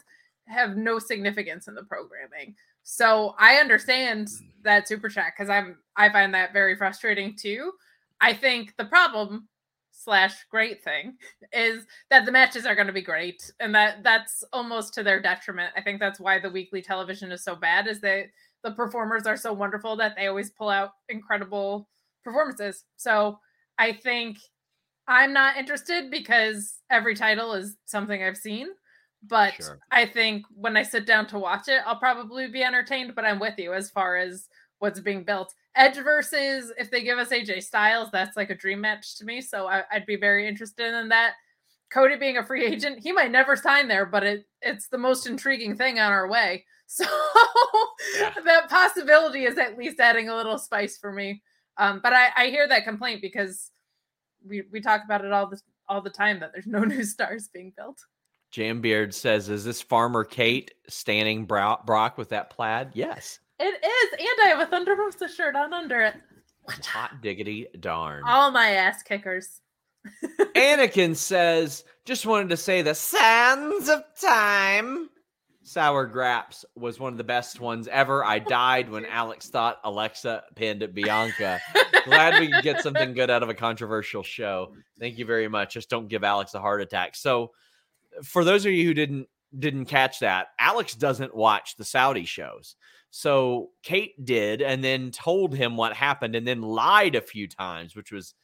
have 0.48 0.76
no 0.76 0.98
significance 0.98 1.68
in 1.68 1.76
the 1.76 1.84
programming. 1.84 2.56
So 2.82 3.36
I 3.38 3.56
understand 3.56 4.30
hmm. 4.30 4.46
that 4.64 4.88
super 4.88 5.08
chat 5.08 5.34
because 5.36 5.48
I'm 5.48 5.78
I 5.94 6.10
find 6.10 6.34
that 6.34 6.52
very 6.52 6.76
frustrating 6.76 7.36
too. 7.36 7.70
I 8.20 8.32
think 8.32 8.74
the 8.76 8.86
problem 8.86 9.46
slash 10.06 10.46
great 10.50 10.82
thing 10.84 11.16
is 11.52 11.84
that 12.10 12.24
the 12.24 12.32
matches 12.32 12.64
are 12.64 12.74
going 12.76 12.86
to 12.86 12.92
be 12.92 13.02
great 13.02 13.52
and 13.60 13.74
that 13.74 14.04
that's 14.04 14.44
almost 14.52 14.94
to 14.94 15.02
their 15.02 15.20
detriment. 15.20 15.72
I 15.76 15.82
think 15.82 15.98
that's 15.98 16.20
why 16.20 16.38
the 16.38 16.48
weekly 16.48 16.80
television 16.80 17.32
is 17.32 17.42
so 17.42 17.56
bad 17.56 17.88
is 17.88 18.00
that 18.02 18.26
the 18.62 18.70
performers 18.70 19.26
are 19.26 19.36
so 19.36 19.52
wonderful 19.52 19.96
that 19.96 20.14
they 20.16 20.28
always 20.28 20.50
pull 20.50 20.68
out 20.68 20.92
incredible 21.08 21.88
performances. 22.24 22.84
So 22.96 23.38
i 23.78 23.92
think 23.92 24.38
i'm 25.08 25.32
not 25.32 25.56
interested 25.56 26.10
because 26.10 26.80
every 26.90 27.14
title 27.14 27.52
is 27.52 27.76
something 27.84 28.22
i've 28.22 28.36
seen 28.36 28.68
but 29.22 29.54
sure. 29.54 29.78
i 29.90 30.06
think 30.06 30.44
when 30.54 30.76
i 30.76 30.82
sit 30.82 31.06
down 31.06 31.26
to 31.26 31.38
watch 31.38 31.68
it 31.68 31.82
i'll 31.86 31.98
probably 31.98 32.48
be 32.48 32.62
entertained 32.62 33.14
but 33.14 33.24
i'm 33.24 33.38
with 33.38 33.54
you 33.58 33.72
as 33.72 33.90
far 33.90 34.16
as 34.16 34.48
what's 34.78 35.00
being 35.00 35.24
built 35.24 35.54
Edge 35.76 35.96
versus 35.96 36.72
if 36.78 36.90
they 36.90 37.02
give 37.02 37.18
us 37.18 37.30
AJ 37.30 37.62
Styles, 37.62 38.08
that's 38.10 38.36
like 38.36 38.50
a 38.50 38.54
dream 38.54 38.80
match 38.80 39.16
to 39.16 39.24
me. 39.24 39.40
So 39.40 39.66
I, 39.66 39.84
would 39.92 40.06
be 40.06 40.16
very 40.16 40.48
interested 40.48 40.94
in 40.94 41.08
that. 41.10 41.34
Cody 41.88 42.16
being 42.16 42.36
a 42.36 42.44
free 42.44 42.66
agent, 42.66 42.98
he 43.00 43.12
might 43.12 43.30
never 43.30 43.54
sign 43.54 43.86
there, 43.86 44.06
but 44.06 44.24
it 44.24 44.46
it's 44.60 44.88
the 44.88 44.98
most 44.98 45.26
intriguing 45.26 45.76
thing 45.76 45.98
on 45.98 46.12
our 46.12 46.28
way. 46.28 46.64
So 46.88 47.04
yeah. 48.16 48.32
that 48.44 48.70
possibility 48.70 49.42
is 49.44 49.58
at 49.58 49.76
least 49.76 49.98
adding 49.98 50.28
a 50.28 50.36
little 50.36 50.56
spice 50.56 50.96
for 50.96 51.10
me. 51.10 51.42
Um, 51.78 51.98
but 52.00 52.12
I, 52.12 52.28
I 52.36 52.46
hear 52.46 52.68
that 52.68 52.84
complaint 52.84 53.20
because 53.20 53.72
we 54.46 54.62
we 54.70 54.80
talk 54.80 55.02
about 55.04 55.24
it 55.24 55.32
all 55.32 55.48
the 55.48 55.60
all 55.88 56.00
the 56.00 56.10
time 56.10 56.38
that 56.38 56.52
there's 56.52 56.68
no 56.68 56.80
new 56.84 57.02
stars 57.02 57.48
being 57.52 57.72
built. 57.76 57.98
Jam 58.52 58.80
Beard 58.80 59.14
says, 59.14 59.48
"Is 59.48 59.64
this 59.64 59.82
Farmer 59.82 60.22
Kate 60.22 60.74
standing 60.88 61.44
Brock 61.44 62.16
with 62.16 62.28
that 62.28 62.50
plaid?" 62.50 62.90
Yes. 62.94 63.40
It 63.58 63.84
is, 63.84 64.12
and 64.12 64.46
I 64.46 64.48
have 64.48 64.60
a 64.60 64.70
Thunder 64.70 64.94
Rosa 64.94 65.28
shirt 65.28 65.56
on 65.56 65.72
under 65.72 66.00
it. 66.00 66.14
Hot 66.68 67.22
diggity 67.22 67.66
darn. 67.80 68.22
All 68.26 68.50
my 68.50 68.70
ass 68.70 69.02
kickers. 69.02 69.60
Anakin 70.54 71.16
says, 71.16 71.84
just 72.04 72.26
wanted 72.26 72.48
to 72.50 72.56
say 72.56 72.82
the 72.82 72.94
sands 72.94 73.88
of 73.88 74.02
time. 74.20 75.10
Sour 75.62 76.06
Graps 76.06 76.64
was 76.76 77.00
one 77.00 77.12
of 77.12 77.18
the 77.18 77.24
best 77.24 77.58
ones 77.58 77.88
ever. 77.88 78.24
I 78.24 78.38
died 78.38 78.88
when 78.88 79.04
Alex 79.04 79.48
thought 79.48 79.80
Alexa 79.82 80.44
pinned 80.54 80.94
Bianca. 80.94 81.60
Glad 82.04 82.40
we 82.40 82.52
could 82.52 82.62
get 82.62 82.82
something 82.82 83.14
good 83.14 83.30
out 83.30 83.42
of 83.42 83.48
a 83.48 83.54
controversial 83.54 84.22
show. 84.22 84.72
Thank 85.00 85.18
you 85.18 85.24
very 85.24 85.48
much. 85.48 85.74
Just 85.74 85.90
don't 85.90 86.06
give 86.06 86.22
Alex 86.22 86.54
a 86.54 86.60
heart 86.60 86.82
attack. 86.82 87.16
So, 87.16 87.50
for 88.22 88.44
those 88.44 88.64
of 88.64 88.72
you 88.72 88.84
who 88.84 88.94
didn't 88.94 89.28
didn't 89.58 89.86
catch 89.86 90.20
that, 90.20 90.48
Alex 90.60 90.94
doesn't 90.94 91.34
watch 91.34 91.74
the 91.74 91.84
Saudi 91.84 92.26
shows. 92.26 92.76
So 93.10 93.70
Kate 93.82 94.24
did, 94.24 94.62
and 94.62 94.82
then 94.82 95.10
told 95.10 95.54
him 95.54 95.76
what 95.76 95.94
happened, 95.94 96.34
and 96.34 96.46
then 96.46 96.62
lied 96.62 97.14
a 97.14 97.20
few 97.20 97.48
times, 97.48 97.96
which 97.96 98.12
was 98.12 98.34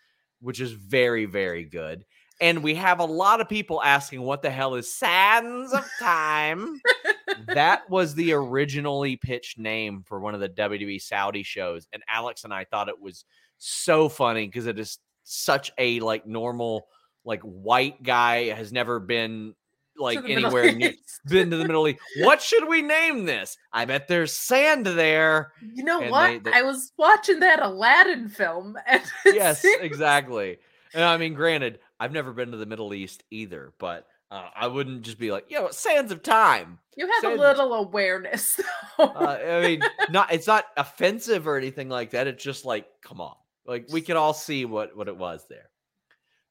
which 0.41 0.61
is 0.61 0.73
very 0.73 1.25
very 1.25 1.65
good. 1.65 2.05
And 2.41 2.63
we 2.63 2.75
have 2.75 2.99
a 2.99 3.05
lot 3.05 3.41
of 3.41 3.49
people 3.49 3.83
asking, 3.83 4.23
"What 4.23 4.43
the 4.43 4.51
hell 4.51 4.75
is 4.75 4.93
Sands 4.93 5.73
of 5.73 5.89
Time?" 6.01 6.81
that 7.49 7.83
was 7.91 8.15
the 8.15 8.33
originally 8.33 9.17
pitched 9.17 9.59
name 9.59 10.03
for 10.07 10.21
one 10.21 10.35
of 10.35 10.41
the 10.41 10.49
WWE 10.49 11.01
Saudi 11.01 11.43
shows, 11.43 11.87
and 11.93 12.03
Alex 12.09 12.45
and 12.45 12.53
I 12.53 12.65
thought 12.65 12.89
it 12.89 13.01
was 13.01 13.25
so 13.59 14.09
funny 14.09 14.47
because 14.47 14.67
it 14.67 14.79
is 14.79 14.99
such 15.25 15.71
a 15.79 16.01
like 16.01 16.27
normal 16.27 16.87
like 17.25 17.43
white 17.43 18.03
guy 18.03 18.49
has 18.49 18.73
never 18.73 18.99
been 18.99 19.55
like 20.03 20.19
anywhere 20.29 20.73
near, 20.73 20.93
been 21.27 21.51
to 21.51 21.57
the 21.57 21.65
Middle 21.65 21.89
East. 21.89 22.01
What 22.19 22.43
should 22.43 22.69
we 22.69 22.83
name 22.83 23.25
this? 23.25 23.57
I 23.73 23.85
bet 23.85 24.09
there's 24.09 24.33
sand 24.33 24.87
there. 24.87 25.53
You 25.75 25.85
know 25.85 26.03
and 26.03 26.11
what? 26.11 26.45
They, 26.45 26.51
they, 26.51 26.59
I 26.59 26.63
was 26.63 26.93
watching 26.99 27.41
that 27.41 27.63
Aladdin 27.63 28.29
film. 28.29 28.77
yes, 29.27 29.63
seems... 29.63 29.81
exactly. 29.83 30.59
And 30.95 31.05
I 31.05 31.17
mean, 31.17 31.35
granted, 31.35 31.79
I've 31.99 32.13
never 32.13 32.33
been 32.33 32.51
to 32.51 32.57
the 32.57 32.67
Middle 32.67 32.93
East 32.93 33.23
either, 33.31 33.73
but 33.79 34.07
uh, 34.31 34.49
I 34.55 34.67
wouldn't 34.67 35.03
just 35.03 35.19
be 35.19 35.31
like, 35.31 35.47
you 35.51 35.59
know, 35.59 35.71
sands 35.71 36.11
of 36.11 36.23
time. 36.23 36.79
You 36.97 37.07
have 37.07 37.23
sands 37.23 37.39
a 37.39 37.45
little 37.45 37.75
awareness. 37.75 38.61
uh, 38.99 39.05
I 39.07 39.61
mean, 39.61 39.83
not 40.11 40.33
it's 40.33 40.47
not 40.47 40.67
offensive 40.77 41.47
or 41.47 41.57
anything 41.57 41.89
like 41.89 42.11
that. 42.11 42.27
It's 42.27 42.43
just 42.43 42.65
like, 42.65 42.87
come 43.03 43.21
on, 43.21 43.35
like 43.67 43.87
we 43.91 44.01
can 44.01 44.17
all 44.17 44.35
see 44.35 44.65
what 44.65 44.97
what 44.97 45.09
it 45.09 45.17
was 45.17 45.47
there. 45.49 45.71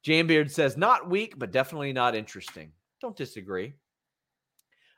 Jambeard 0.06 0.50
says, 0.52 0.78
not 0.78 1.10
weak, 1.10 1.38
but 1.38 1.52
definitely 1.52 1.94
not 1.94 2.16
interesting. 2.16 2.72
Don't 3.02 3.16
disagree. 3.16 3.74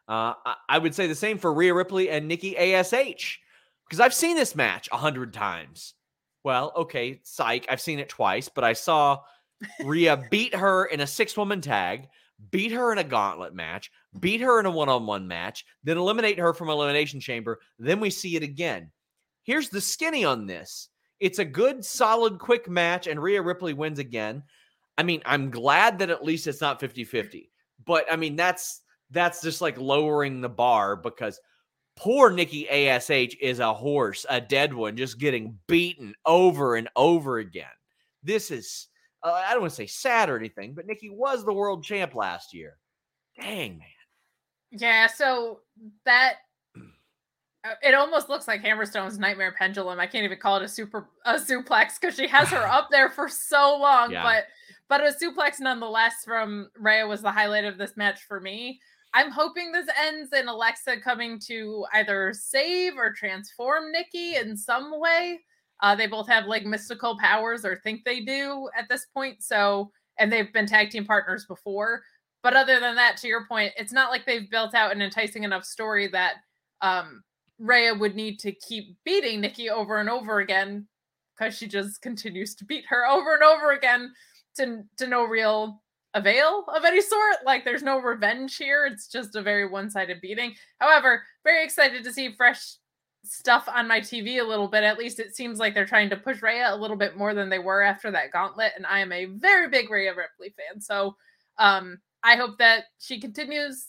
Uh, 0.08 0.34
I, 0.46 0.56
I 0.70 0.78
would 0.78 0.94
say 0.94 1.08
the 1.08 1.16
same 1.16 1.38
for 1.38 1.54
Rhea 1.54 1.74
Ripley 1.74 2.10
and 2.10 2.28
Nikki 2.28 2.58
ASH 2.58 3.40
because 3.88 4.00
I've 4.00 4.14
seen 4.14 4.36
this 4.36 4.56
match 4.56 4.90
a 4.92 4.98
hundred 4.98 5.34
times. 5.34 5.94
Well, 6.44 6.74
okay, 6.76 7.22
psych. 7.24 7.66
I've 7.70 7.80
seen 7.80 8.00
it 8.00 8.10
twice, 8.10 8.50
but 8.50 8.66
I 8.66 8.74
saw 8.74 9.22
Rhea 9.84 10.22
beat 10.32 10.54
her 10.54 10.86
in 10.86 11.00
a 11.00 11.08
six 11.08 11.38
woman 11.38 11.62
tag, 11.62 12.10
beat 12.52 12.74
her 12.74 12.92
in 12.92 12.98
a 12.98 13.04
gauntlet 13.04 13.56
match, 13.56 13.92
beat 14.20 14.42
her 14.42 14.60
in 14.60 14.66
a 14.66 14.72
one 14.72 14.90
on 14.90 15.06
one 15.06 15.28
match, 15.28 15.66
then 15.84 15.98
eliminate 15.98 16.40
her 16.40 16.54
from 16.54 16.70
Elimination 16.70 17.22
Chamber. 17.22 17.62
Then 17.80 18.02
we 18.02 18.10
see 18.10 18.36
it 18.36 18.44
again. 18.44 18.92
Here's 19.44 19.70
the 19.70 19.82
skinny 19.82 20.26
on 20.26 20.46
this 20.46 20.90
it's 21.22 21.40
a 21.40 21.46
good, 21.46 21.86
solid, 21.86 22.40
quick 22.40 22.70
match, 22.70 23.08
and 23.08 23.22
Rhea 23.22 23.42
Ripley 23.42 23.74
wins 23.74 24.00
again. 24.00 24.44
I 24.98 25.04
mean, 25.04 25.22
I'm 25.26 25.50
glad 25.50 26.00
that 26.00 26.10
at 26.10 26.26
least 26.26 26.48
it's 26.48 26.60
not 26.60 26.82
50 26.82 27.06
50. 27.06 27.53
But 27.86 28.06
I 28.12 28.16
mean, 28.16 28.36
that's 28.36 28.82
that's 29.12 29.42
just 29.42 29.62
like 29.62 29.78
lowering 29.78 30.42
the 30.42 30.50
bar 30.50 30.96
because 30.96 31.40
poor 31.96 32.32
Nikki 32.32 32.70
Ash 32.70 33.10
is 33.10 33.60
a 33.60 33.74
horse, 33.74 34.26
a 34.30 34.42
dead 34.42 34.74
one, 34.74 34.98
just 34.98 35.20
getting 35.20 35.58
beaten 35.68 36.14
over 36.26 36.76
and 36.76 36.90
over 36.96 37.38
again. 37.38 37.66
This 38.24 38.52
is 38.52 38.88
uh, 39.24 39.32
I 39.32 39.52
don't 39.52 39.62
want 39.62 39.72
to 39.72 39.78
say 39.78 39.88
sad 39.88 40.30
or 40.30 40.38
anything, 40.38 40.74
but 40.74 40.86
Nikki 40.86 41.10
was 41.10 41.46
the 41.46 41.54
world 41.54 41.84
champ 41.84 42.16
last 42.16 42.54
year. 42.54 42.78
Dang 43.40 43.78
man. 43.78 43.88
Yeah, 44.72 45.08
so 45.08 45.60
that 46.06 46.38
uh, 47.66 47.76
it 47.82 47.94
almost 47.94 48.28
looks 48.28 48.48
like 48.48 48.62
Hammerstone's 48.62 49.18
nightmare 49.18 49.54
pendulum. 49.58 50.00
I 50.00 50.08
can't 50.08 50.26
even 50.26 50.38
call 50.38 50.58
it 50.58 50.64
a 50.64 50.68
super 50.68 51.10
a 51.26 51.36
suplex 51.36 52.00
because 52.00 52.16
she 52.16 52.28
has 52.28 52.50
her 52.50 52.68
up 52.72 52.90
there 52.92 53.10
for 53.10 53.30
so 53.30 53.78
long, 53.80 54.12
yeah. 54.12 54.24
but 54.24 54.46
but 54.94 55.02
a 55.02 55.12
suplex 55.12 55.60
nonetheless 55.60 56.24
from 56.24 56.70
Rhea 56.78 57.08
was 57.08 57.24
the 57.24 57.32
highlight 57.32 57.66
of 57.66 57.80
this 57.80 57.98
match 57.98 58.20
for 58.28 58.40
me. 58.40 58.80
I'm 59.16 59.32
hoping 59.32 59.72
this 59.72 59.88
ends 60.00 60.32
in 60.34 60.48
Alexa 60.48 61.02
coming 61.02 61.40
to 61.48 61.84
either 61.94 62.32
save 62.32 62.96
or 62.96 63.12
transform 63.12 63.92
Nikki 63.92 64.36
in 64.36 64.56
some 64.56 65.00
way. 65.00 65.40
Uh, 65.82 65.96
they 65.96 66.06
both 66.06 66.28
have 66.28 66.46
like 66.46 66.64
mystical 66.64 67.18
powers 67.18 67.66
or 67.66 67.78
think 67.78 68.04
they 68.06 68.20
do 68.20 68.70
at 68.78 68.88
this 68.88 69.08
point. 69.12 69.42
So, 69.42 69.90
and 70.20 70.32
they've 70.32 70.54
been 70.54 70.68
tag 70.68 70.92
team 70.92 71.06
partners 71.06 71.48
before. 71.48 72.04
But 72.44 72.56
other 72.56 72.80
than 72.80 72.94
that, 72.94 73.18
to 73.18 73.28
your 73.28 73.48
point, 73.48 73.74
it's 73.76 73.94
not 73.94 74.12
like 74.12 74.28
they've 74.28 74.52
built 74.52 74.76
out 74.76 74.92
an 74.92 75.02
enticing 75.02 75.42
enough 75.42 75.66
story 75.66 76.08
that 76.10 76.34
um, 76.82 77.24
Rhea 77.58 77.96
would 77.96 78.16
need 78.16 78.38
to 78.42 78.52
keep 78.52 78.96
beating 79.06 79.42
Nikki 79.42 79.72
over 79.72 79.98
and 79.98 80.10
over 80.10 80.40
again 80.40 80.88
because 81.36 81.58
she 81.58 81.68
just 81.68 82.00
continues 82.04 82.54
to 82.54 82.66
beat 82.66 82.86
her 82.90 83.08
over 83.08 83.34
and 83.34 83.42
over 83.42 83.72
again 83.72 84.14
to 84.58 84.84
to 84.98 85.08
no 85.08 85.24
real 85.24 85.82
avail 86.14 86.66
of 86.76 86.86
any 86.86 87.02
sort. 87.02 87.38
Like 87.46 87.66
there's 87.66 87.84
no 87.84 88.00
revenge 88.00 88.58
here. 88.58 88.86
It's 88.86 89.08
just 89.08 89.36
a 89.36 89.42
very 89.42 89.68
one-sided 89.68 90.22
beating. 90.22 90.54
However, 90.80 91.24
very 91.44 91.64
excited 91.64 92.04
to 92.04 92.14
see 92.14 92.34
fresh 92.34 92.76
stuff 93.26 93.68
on 93.74 93.88
my 93.88 94.00
TV 94.00 94.40
a 94.40 94.44
little 94.44 94.68
bit. 94.68 94.84
At 94.84 94.98
least 94.98 95.20
it 95.20 95.36
seems 95.36 95.58
like 95.58 95.74
they're 95.74 95.86
trying 95.86 96.10
to 96.10 96.18
push 96.18 96.42
Rhea 96.42 96.74
a 96.74 96.76
little 96.76 96.98
bit 96.98 97.18
more 97.18 97.34
than 97.34 97.50
they 97.50 97.60
were 97.60 97.82
after 97.82 98.12
that 98.12 98.32
gauntlet. 98.32 98.74
And 98.76 98.86
I 98.86 99.00
am 99.00 99.12
a 99.12 99.26
very 99.26 99.70
big 99.70 99.90
Rhea 99.90 100.14
Ripley 100.14 100.54
fan. 100.58 100.82
So 100.82 101.16
um 101.58 102.00
I 102.24 102.36
hope 102.36 102.58
that 102.60 102.86
she 103.00 103.20
continues 103.20 103.88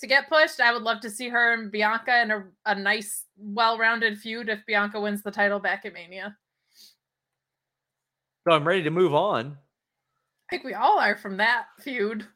to 0.00 0.06
get 0.06 0.28
pushed. 0.28 0.60
I 0.60 0.72
would 0.72 0.82
love 0.82 1.00
to 1.00 1.10
see 1.10 1.28
her 1.28 1.54
and 1.54 1.70
Bianca 1.70 2.22
in 2.22 2.30
a, 2.30 2.44
a 2.66 2.74
nice, 2.74 3.24
well-rounded 3.36 4.18
feud 4.18 4.48
if 4.48 4.64
Bianca 4.66 5.00
wins 5.00 5.22
the 5.22 5.30
title 5.30 5.58
back 5.58 5.84
at 5.84 5.92
Mania. 5.92 6.36
So 8.46 8.54
I'm 8.54 8.66
ready 8.66 8.82
to 8.82 8.90
move 8.90 9.14
on 9.14 9.56
think 10.52 10.64
we 10.64 10.74
all 10.74 10.98
are 10.98 11.16
from 11.16 11.38
that 11.38 11.64
feud. 11.80 12.26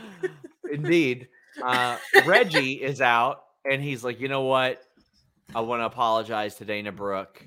Indeed. 0.72 1.28
Uh, 1.62 1.98
Reggie 2.24 2.82
is 2.82 3.02
out 3.02 3.42
and 3.70 3.82
he's 3.82 4.02
like, 4.02 4.20
you 4.20 4.28
know 4.28 4.42
what? 4.42 4.80
I 5.54 5.60
want 5.60 5.82
to 5.82 5.86
apologize 5.86 6.54
to 6.56 6.64
Dana 6.64 6.92
Brooke. 6.92 7.46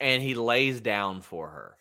And 0.00 0.22
he 0.22 0.34
lays 0.34 0.80
down 0.80 1.20
for 1.20 1.48
her. 1.48 1.76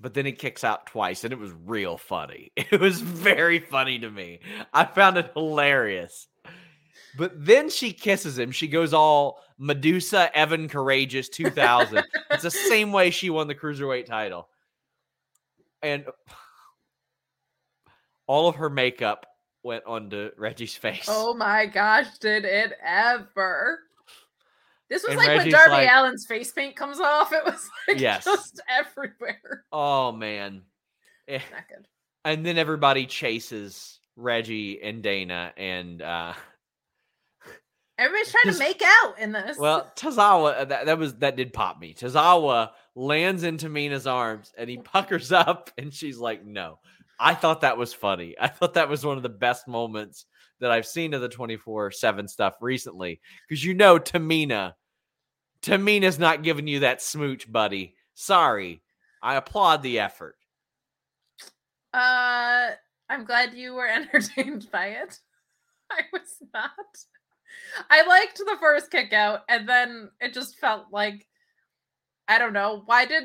But 0.00 0.14
then 0.14 0.24
he 0.24 0.32
kicks 0.32 0.64
out 0.64 0.86
twice 0.86 1.24
and 1.24 1.32
it 1.32 1.38
was 1.38 1.52
real 1.64 1.98
funny. 1.98 2.52
It 2.56 2.80
was 2.80 3.02
very 3.02 3.58
funny 3.58 3.98
to 3.98 4.10
me. 4.10 4.40
I 4.72 4.86
found 4.86 5.18
it 5.18 5.32
hilarious. 5.34 6.26
But 7.18 7.32
then 7.44 7.68
she 7.68 7.92
kisses 7.92 8.38
him. 8.38 8.50
She 8.50 8.68
goes 8.68 8.94
all 8.94 9.42
Madusa 9.60 10.30
Evan 10.32 10.68
Karagias 10.70 11.28
2000. 11.28 12.02
it's 12.30 12.42
the 12.42 12.50
same 12.50 12.92
way 12.92 13.10
she 13.10 13.28
won 13.28 13.46
the 13.46 13.54
cruiserweight 13.54 14.06
title 14.06 14.48
and 15.82 16.04
all 18.26 18.48
of 18.48 18.56
her 18.56 18.70
makeup 18.70 19.26
went 19.62 19.84
onto 19.86 20.30
Reggie's 20.36 20.74
face. 20.76 21.06
Oh 21.08 21.34
my 21.34 21.66
gosh, 21.66 22.18
did 22.18 22.44
it 22.44 22.72
ever? 22.84 23.80
This 24.90 25.02
was 25.02 25.10
And 25.10 25.18
like 25.18 25.28
Reggie's 25.28 25.52
when 25.52 25.52
Darby 25.52 25.70
like- 25.84 25.88
Allin's 25.88 26.26
face 26.26 26.50
paint 26.52 26.76
comes 26.76 27.00
off. 27.00 27.32
It 27.32 27.44
was 27.44 27.68
like 27.86 28.00
Yes. 28.00 28.24
just 28.24 28.60
everywhere. 28.68 29.64
Oh, 29.72 30.12
man. 30.12 30.62
Eh, 31.26 31.40
Not 31.52 31.68
good. 31.68 31.86
And 32.24 32.44
then 32.44 32.56
everybody 32.58 33.06
chases 33.06 34.00
Reggie 34.16 34.80
and 34.82 35.02
Dana 35.02 35.52
and 35.56 36.02
uh 36.02 36.32
Everybody's 37.98 38.30
trying 38.30 38.52
to 38.54 38.58
make 38.60 38.82
out 38.84 39.18
in 39.18 39.32
this. 39.32 39.58
well, 39.58 39.90
Tozawa 39.96 40.60
uh, 40.60 40.64
that, 40.66 40.86
that 40.86 40.98
was 40.98 41.14
that 41.16 41.36
did 41.36 41.52
pop 41.52 41.80
me. 41.80 41.94
Tozawa 41.94 42.70
lands 42.94 43.42
in 43.42 43.56
Tamina's 43.56 44.06
arms 44.06 44.52
and 44.56 44.70
he 44.70 44.78
puckers 44.78 45.32
up 45.32 45.70
and 45.78 45.92
she's 45.92 46.18
like, 46.18 46.44
"No." 46.44 46.78
I 47.20 47.34
thought 47.34 47.62
that 47.62 47.76
was 47.76 47.92
funny. 47.92 48.36
I 48.40 48.46
thought 48.46 48.74
that 48.74 48.88
was 48.88 49.04
one 49.04 49.16
of 49.16 49.24
the 49.24 49.28
best 49.28 49.66
moments 49.66 50.26
that 50.60 50.70
I've 50.70 50.86
seen 50.86 51.12
of 51.14 51.20
the 51.20 51.28
24/7 51.28 52.28
stuff 52.28 52.54
recently 52.60 53.20
cuz 53.48 53.64
you 53.64 53.74
know 53.74 53.98
Tamina 53.98 54.74
Tamina's 55.62 56.18
not 56.18 56.42
giving 56.42 56.68
you 56.68 56.80
that 56.80 57.02
smooch, 57.02 57.50
buddy. 57.50 57.96
Sorry. 58.14 58.82
I 59.22 59.34
applaud 59.34 59.82
the 59.82 59.98
effort. 59.98 60.36
uh, 61.92 62.70
I'm 63.10 63.24
glad 63.24 63.54
you 63.54 63.74
were 63.74 63.88
entertained 63.88 64.68
by 64.70 64.86
it. 64.88 65.18
I 65.90 66.02
was 66.12 66.36
not. 66.54 66.70
I 67.90 68.06
liked 68.06 68.38
the 68.38 68.56
first 68.60 68.90
kick 68.90 69.12
out, 69.12 69.40
and 69.48 69.68
then 69.68 70.10
it 70.20 70.34
just 70.34 70.58
felt 70.58 70.86
like 70.92 71.26
I 72.26 72.38
don't 72.38 72.52
know 72.52 72.82
why 72.86 73.06
did 73.06 73.24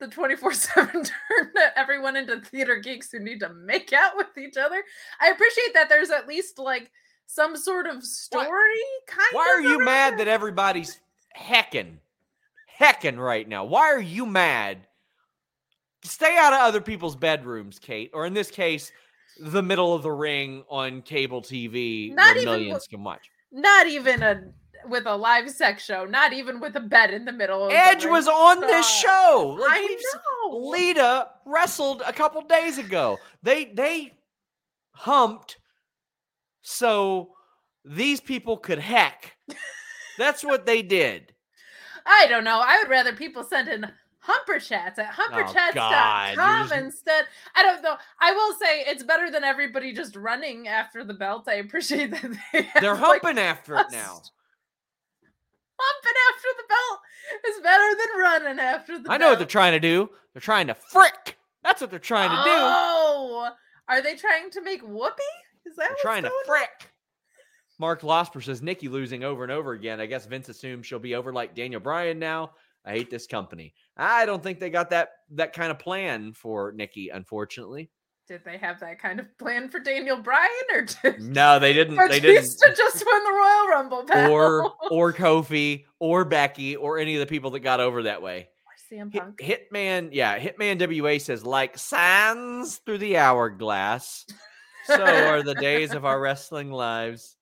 the 0.00 0.08
24/7 0.08 0.92
turn 0.92 1.52
everyone 1.76 2.16
into 2.16 2.40
theater 2.40 2.76
geeks 2.76 3.12
who 3.12 3.20
need 3.20 3.40
to 3.40 3.50
make 3.50 3.92
out 3.92 4.16
with 4.16 4.36
each 4.38 4.56
other. 4.56 4.82
I 5.20 5.30
appreciate 5.30 5.74
that 5.74 5.88
there's 5.88 6.10
at 6.10 6.26
least 6.26 6.58
like 6.58 6.90
some 7.26 7.56
sort 7.56 7.86
of 7.86 8.02
story 8.02 8.48
kind 9.06 9.28
Why 9.32 9.42
of 9.42 9.46
Why 9.46 9.50
are 9.54 9.60
you 9.60 9.84
mad 9.84 10.18
that 10.18 10.26
everybody's 10.26 11.00
hecking? 11.32 12.00
Hecking 12.66 13.18
right 13.18 13.46
now. 13.46 13.64
Why 13.64 13.82
are 13.92 14.00
you 14.00 14.26
mad? 14.26 14.78
Stay 16.02 16.36
out 16.38 16.54
of 16.54 16.60
other 16.60 16.80
people's 16.80 17.14
bedrooms, 17.14 17.78
Kate, 17.78 18.10
or 18.14 18.24
in 18.24 18.32
this 18.32 18.50
case, 18.50 18.90
the 19.38 19.62
middle 19.62 19.94
of 19.94 20.02
the 20.02 20.10
ring 20.10 20.64
on 20.68 21.02
cable 21.02 21.42
TV 21.42 22.14
Not 22.14 22.34
where 22.34 22.42
even 22.42 22.52
millions 22.52 22.86
can 22.86 23.04
watch. 23.04 23.30
Not 23.52 23.86
even 23.86 24.22
a 24.22 24.42
with 24.86 25.06
a 25.06 25.14
live 25.14 25.50
sex 25.50 25.84
show, 25.84 26.04
not 26.04 26.32
even 26.32 26.60
with 26.60 26.74
a 26.76 26.80
bed 26.80 27.12
in 27.12 27.24
the 27.24 27.32
middle. 27.32 27.64
Of 27.64 27.70
the 27.70 27.76
Edge 27.76 28.04
ring. 28.04 28.12
was 28.12 28.28
on 28.28 28.60
this 28.60 28.88
show. 28.88 29.56
Like, 29.60 29.70
I 29.72 29.96
know. 30.48 30.56
Lita 30.56 31.28
wrestled 31.44 32.02
a 32.06 32.12
couple 32.12 32.42
days 32.42 32.78
ago. 32.78 33.18
They 33.42 33.66
they 33.66 34.14
humped 34.92 35.58
so 36.62 37.30
these 37.84 38.20
people 38.20 38.56
could 38.56 38.78
heck. 38.78 39.36
That's 40.18 40.44
what 40.44 40.66
they 40.66 40.82
did. 40.82 41.32
I 42.04 42.26
don't 42.28 42.44
know. 42.44 42.60
I 42.62 42.78
would 42.78 42.90
rather 42.90 43.14
people 43.14 43.44
send 43.44 43.68
in 43.68 43.86
humper 44.30 44.58
chats 44.60 44.98
at 44.98 45.14
Oh, 45.18 45.22
humperchats.com 45.22 46.68
you're 46.68 46.78
instead. 46.78 47.24
I 47.54 47.62
don't 47.62 47.82
know. 47.82 47.96
I 48.20 48.32
will 48.32 48.54
say 48.54 48.80
it's 48.86 49.02
better 49.02 49.30
than 49.30 49.44
everybody 49.44 49.92
just 49.92 50.16
running 50.16 50.68
after 50.68 51.04
the 51.04 51.14
belt. 51.14 51.44
I 51.48 51.54
appreciate 51.54 52.10
that 52.12 52.22
they 52.52 52.62
have, 52.62 52.82
They're 52.82 52.94
like, 52.94 53.22
humping 53.22 53.38
after 53.42 53.76
it 53.76 53.86
now. 53.92 54.20
Humping 55.82 56.18
after 56.30 56.48
the 56.58 56.64
belt 56.68 57.00
is 57.48 57.62
better 57.62 57.94
than 57.96 58.20
running 58.20 58.58
after 58.60 58.98
the 58.98 59.10
I 59.10 59.16
know 59.16 59.30
what 59.30 59.38
they're 59.38 59.46
trying 59.46 59.72
to 59.72 59.80
do. 59.80 60.10
They're 60.34 60.40
trying 60.40 60.66
to 60.66 60.74
frick. 60.74 61.38
That's 61.62 61.80
what 61.80 61.90
they're 61.90 61.98
trying 61.98 62.30
to 62.30 62.36
do. 62.36 62.50
Oh, 62.50 63.50
are 63.88 64.02
they 64.02 64.14
trying 64.14 64.50
to 64.50 64.62
make 64.62 64.82
whoopee? 64.82 65.22
Is 65.66 65.76
that 65.76 65.90
trying 66.00 66.22
to 66.24 66.28
going 66.28 66.38
on? 66.40 66.46
frick. 66.46 66.90
Mark 67.78 68.02
Losper 68.02 68.42
says 68.42 68.60
Nikki 68.60 68.88
losing 68.88 69.24
over 69.24 69.42
and 69.42 69.50
over 69.50 69.72
again. 69.72 70.00
I 70.00 70.06
guess 70.06 70.26
Vince 70.26 70.50
assumes 70.50 70.86
she'll 70.86 70.98
be 70.98 71.14
over 71.14 71.32
like 71.32 71.54
Daniel 71.54 71.80
Bryan 71.80 72.18
now. 72.18 72.50
I 72.84 72.92
hate 72.92 73.10
this 73.10 73.26
company. 73.26 73.74
I 73.96 74.26
don't 74.26 74.42
think 74.42 74.58
they 74.58 74.70
got 74.70 74.90
that 74.90 75.10
that 75.32 75.52
kind 75.52 75.70
of 75.70 75.78
plan 75.78 76.32
for 76.32 76.72
Nikki, 76.72 77.10
unfortunately. 77.10 77.90
Did 78.26 78.44
they 78.44 78.58
have 78.58 78.78
that 78.80 79.00
kind 79.00 79.18
of 79.18 79.26
plan 79.38 79.68
for 79.68 79.80
Daniel 79.80 80.16
Bryan, 80.16 80.48
or 80.72 80.82
did 80.82 81.20
No, 81.20 81.58
they 81.58 81.72
didn't. 81.72 81.96
They 81.96 82.20
didn't. 82.20 82.44
just 82.44 82.62
win 82.62 83.24
the 83.24 83.32
Royal 83.32 83.68
Rumble? 83.68 84.04
Pal? 84.04 84.30
Or 84.30 84.72
or 84.90 85.12
Kofi 85.12 85.84
or 85.98 86.24
Becky 86.24 86.76
or 86.76 86.98
any 86.98 87.14
of 87.16 87.20
the 87.20 87.26
people 87.26 87.50
that 87.50 87.60
got 87.60 87.80
over 87.80 88.04
that 88.04 88.22
way. 88.22 88.48
Hit, 88.90 89.12
Punk. 89.12 89.38
Hitman, 89.38 90.08
yeah, 90.12 90.38
Hitman 90.38 91.00
WA 91.00 91.18
says 91.18 91.44
like 91.44 91.78
sands 91.78 92.78
through 92.84 92.98
the 92.98 93.16
hourglass. 93.16 94.26
So 94.86 95.04
are 95.04 95.42
the 95.44 95.54
days 95.54 95.92
of 95.92 96.04
our 96.04 96.18
wrestling 96.18 96.72
lives. 96.72 97.36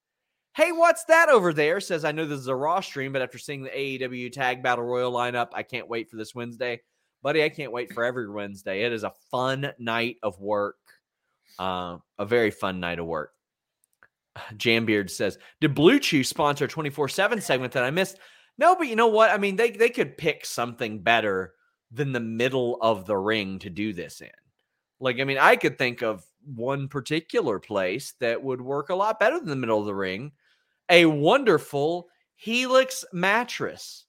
Hey, 0.59 0.73
what's 0.73 1.05
that 1.05 1.29
over 1.29 1.53
there? 1.53 1.79
Says 1.79 2.05
I 2.05 2.11
know 2.11 2.27
this 2.27 2.41
is 2.41 2.49
a 2.49 2.55
Raw 2.55 2.81
stream, 2.81 3.13
but 3.13 3.23
after 3.23 3.39
seeing 3.39 3.63
the 3.63 3.71
AEW 3.71 4.33
Tag 4.33 4.61
Battle 4.61 4.85
Royal 4.85 5.13
lineup, 5.13 5.51
I 5.55 5.63
can't 5.63 5.89
wait 5.89 6.11
for 6.11 6.17
this 6.17 6.35
Wednesday, 6.35 6.81
buddy. 7.23 7.45
I 7.45 7.49
can't 7.49 7.71
wait 7.71 7.93
for 7.93 8.03
every 8.03 8.29
Wednesday. 8.29 8.83
It 8.83 8.93
is 8.93 9.05
a 9.05 9.13
fun 9.31 9.71
night 9.79 10.17
of 10.21 10.41
work, 10.41 10.81
uh, 11.61 11.99
a 12.19 12.27
very 12.27 12.51
fun 12.51 12.81
night 12.81 12.99
of 12.99 13.07
work. 13.07 13.35
Jambeard 14.57 15.11
says, 15.11 15.39
"Did 15.61 15.77
Blue 15.77 16.01
Chew 16.01 16.25
sponsor 16.25 16.65
a 16.65 16.69
twenty 16.69 16.91
four 16.91 17.09
seven 17.09 17.41
segment 17.41 17.73
that 17.75 17.85
I 17.85 17.93
missed?" 17.93 18.19
No, 18.59 18.75
but 18.75 18.89
you 18.89 18.97
know 18.97 19.07
what? 19.07 19.31
I 19.31 19.39
mean, 19.39 19.55
they 19.55 19.71
they 19.71 19.91
could 19.91 20.19
pick 20.19 20.45
something 20.45 20.99
better 21.05 21.55
than 21.93 22.11
the 22.11 22.19
middle 22.19 22.79
of 22.81 23.07
the 23.07 23.17
ring 23.17 23.61
to 23.61 23.71
do 23.71 23.93
this 23.93 24.21
in. 24.21 24.31
Like, 24.99 25.21
I 25.21 25.25
mean, 25.25 25.39
I 25.39 25.55
could 25.55 25.79
think 25.79 26.03
of 26.03 26.25
one 26.45 26.89
particular 26.89 27.61
place 27.61 28.15
that 28.19 28.43
would 28.43 28.61
work 28.61 28.89
a 28.89 28.97
lot 28.97 29.21
better 29.21 29.39
than 29.39 29.51
the 29.51 29.55
middle 29.55 29.79
of 29.79 29.87
the 29.87 29.95
ring. 29.95 30.33
A 30.91 31.05
wonderful 31.05 32.09
Helix 32.37 33.05
mattress. 33.13 34.07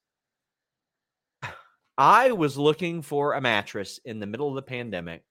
I 1.97 2.31
was 2.31 2.57
looking 2.57 3.01
for 3.01 3.33
a 3.33 3.41
mattress 3.41 3.99
in 4.05 4.19
the 4.19 4.25
middle 4.25 4.47
of 4.47 4.55
the 4.55 4.61
pandemic. 4.61 5.23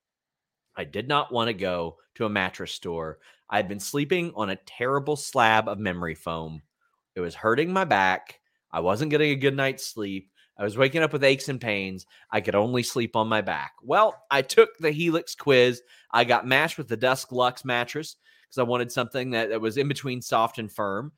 I 0.77 0.85
did 0.85 1.09
not 1.09 1.33
want 1.33 1.49
to 1.49 1.55
go 1.55 1.97
to 2.17 2.27
a 2.27 2.29
mattress 2.29 2.73
store. 2.73 3.19
I 3.49 3.57
had 3.57 3.67
been 3.67 3.81
sleeping 3.81 4.33
on 4.37 4.51
a 4.51 4.59
terrible 4.67 5.17
slab 5.17 5.69
of 5.69 5.79
memory 5.79 6.15
foam. 6.15 6.61
It 7.15 7.21
was 7.21 7.35
hurting 7.35 7.73
my 7.73 7.85
back. 7.85 8.41
I 8.71 8.81
wasn't 8.81 9.11
getting 9.11 9.31
a 9.31 9.37
good 9.37 9.57
night's 9.57 9.87
sleep. 9.87 10.31
I 10.59 10.65
was 10.65 10.77
waking 10.77 11.03
up 11.03 11.15
with 11.15 11.25
aches 11.25 11.49
and 11.49 11.61
pains. 11.61 12.05
I 12.31 12.43
could 12.43 12.55
only 12.55 12.83
sleep 12.83 13.17
on 13.17 13.29
my 13.29 13.41
back. 13.41 13.73
Well, 13.83 14.23
I 14.31 14.43
took 14.43 14.77
the 14.77 14.91
Helix 14.91 15.35
quiz. 15.35 15.83
I 16.13 16.25
got 16.25 16.47
matched 16.47 16.77
with 16.77 16.89
the 16.89 16.97
Dusk 16.97 17.33
Luxe 17.33 17.65
mattress 17.65 18.17
because 18.43 18.59
I 18.59 18.65
wanted 18.65 18.93
something 18.93 19.31
that, 19.31 19.49
that 19.49 19.61
was 19.61 19.79
in 19.79 19.89
between 19.89 20.21
soft 20.21 20.59
and 20.59 20.71
firm. 20.71 21.13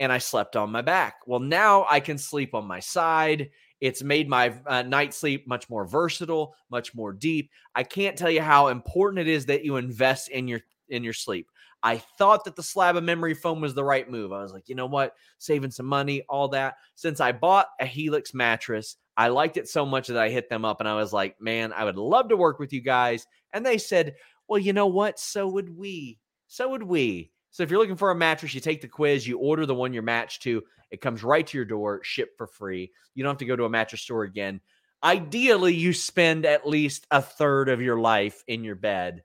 And 0.00 0.10
I 0.10 0.18
slept 0.18 0.56
on 0.56 0.72
my 0.72 0.82
back. 0.82 1.16
Well, 1.26 1.40
now 1.40 1.86
I 1.88 2.00
can 2.00 2.18
sleep 2.18 2.54
on 2.54 2.66
my 2.66 2.80
side. 2.80 3.50
It's 3.80 4.02
made 4.02 4.28
my 4.28 4.54
uh, 4.66 4.82
night 4.82 5.14
sleep 5.14 5.46
much 5.46 5.70
more 5.70 5.86
versatile, 5.86 6.54
much 6.70 6.94
more 6.94 7.12
deep. 7.12 7.50
I 7.74 7.82
can't 7.82 8.16
tell 8.16 8.30
you 8.30 8.42
how 8.42 8.68
important 8.68 9.20
it 9.20 9.28
is 9.28 9.46
that 9.46 9.64
you 9.64 9.76
invest 9.76 10.28
in 10.30 10.48
your 10.48 10.60
in 10.88 11.04
your 11.04 11.12
sleep. 11.12 11.46
I 11.82 11.96
thought 11.96 12.44
that 12.44 12.56
the 12.56 12.62
slab 12.62 12.96
of 12.96 13.04
memory 13.04 13.34
foam 13.34 13.60
was 13.60 13.74
the 13.74 13.84
right 13.84 14.10
move. 14.10 14.32
I 14.32 14.42
was 14.42 14.52
like, 14.52 14.68
you 14.68 14.74
know 14.74 14.86
what? 14.86 15.14
Saving 15.38 15.70
some 15.70 15.86
money, 15.86 16.22
all 16.28 16.48
that. 16.48 16.74
Since 16.94 17.20
I 17.20 17.32
bought 17.32 17.68
a 17.80 17.86
Helix 17.86 18.34
mattress, 18.34 18.96
I 19.16 19.28
liked 19.28 19.56
it 19.56 19.68
so 19.68 19.86
much 19.86 20.08
that 20.08 20.18
I 20.18 20.28
hit 20.28 20.50
them 20.50 20.64
up 20.64 20.80
and 20.80 20.88
I 20.88 20.94
was 20.94 21.12
like, 21.12 21.40
man, 21.40 21.72
I 21.72 21.84
would 21.84 21.96
love 21.96 22.28
to 22.28 22.36
work 22.36 22.58
with 22.58 22.72
you 22.72 22.82
guys. 22.82 23.26
And 23.54 23.64
they 23.64 23.78
said, 23.78 24.14
well, 24.46 24.58
you 24.58 24.72
know 24.72 24.88
what? 24.88 25.18
So 25.18 25.48
would 25.48 25.74
we. 25.74 26.18
So 26.48 26.68
would 26.70 26.82
we. 26.82 27.30
So 27.50 27.62
if 27.62 27.70
you're 27.70 27.80
looking 27.80 27.96
for 27.96 28.10
a 28.10 28.14
mattress, 28.14 28.54
you 28.54 28.60
take 28.60 28.80
the 28.80 28.88
quiz, 28.88 29.26
you 29.26 29.38
order 29.38 29.66
the 29.66 29.74
one 29.74 29.92
you're 29.92 30.02
matched 30.02 30.42
to. 30.42 30.62
It 30.90 31.00
comes 31.00 31.22
right 31.22 31.46
to 31.46 31.58
your 31.58 31.64
door, 31.64 32.00
shipped 32.02 32.36
for 32.36 32.46
free. 32.46 32.92
You 33.14 33.22
don't 33.22 33.32
have 33.32 33.38
to 33.38 33.44
go 33.44 33.56
to 33.56 33.64
a 33.64 33.70
mattress 33.70 34.02
store 34.02 34.22
again. 34.22 34.60
Ideally, 35.02 35.74
you 35.74 35.92
spend 35.92 36.44
at 36.46 36.68
least 36.68 37.06
a 37.10 37.22
third 37.22 37.68
of 37.68 37.80
your 37.80 37.98
life 37.98 38.44
in 38.46 38.64
your 38.64 38.76
bed 38.76 39.22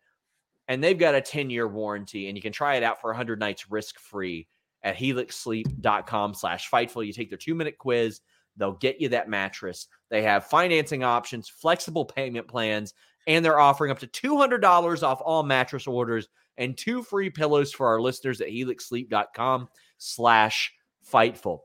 and 0.67 0.83
they've 0.83 0.97
got 0.97 1.15
a 1.15 1.21
10 1.21 1.49
year 1.49 1.67
warranty 1.67 2.27
and 2.27 2.37
you 2.37 2.41
can 2.41 2.53
try 2.53 2.75
it 2.75 2.83
out 2.83 3.01
for 3.01 3.09
100 3.09 3.39
nights 3.39 3.69
risk 3.69 3.99
free 3.99 4.47
at 4.83 4.95
helixsleep.com 4.95 6.33
slash 6.33 6.69
fightful 6.69 7.05
you 7.05 7.13
take 7.13 7.29
their 7.29 7.37
two 7.37 7.55
minute 7.55 7.77
quiz 7.77 8.21
they'll 8.57 8.73
get 8.73 9.01
you 9.01 9.09
that 9.09 9.29
mattress 9.29 9.87
they 10.09 10.21
have 10.21 10.45
financing 10.47 11.03
options 11.03 11.49
flexible 11.49 12.05
payment 12.05 12.47
plans 12.47 12.93
and 13.27 13.43
they're 13.43 13.59
offering 13.59 13.89
up 13.89 13.99
to 13.99 14.07
$200 14.07 15.03
off 15.03 15.21
all 15.21 15.43
mattress 15.43 15.87
orders 15.87 16.27
and 16.57 16.77
two 16.77 17.03
free 17.03 17.29
pillows 17.29 17.71
for 17.71 17.87
our 17.87 18.01
listeners 18.01 18.41
at 18.41 18.49
helixsleep.com 18.49 19.67
slash 19.97 20.73
fightful 21.11 21.59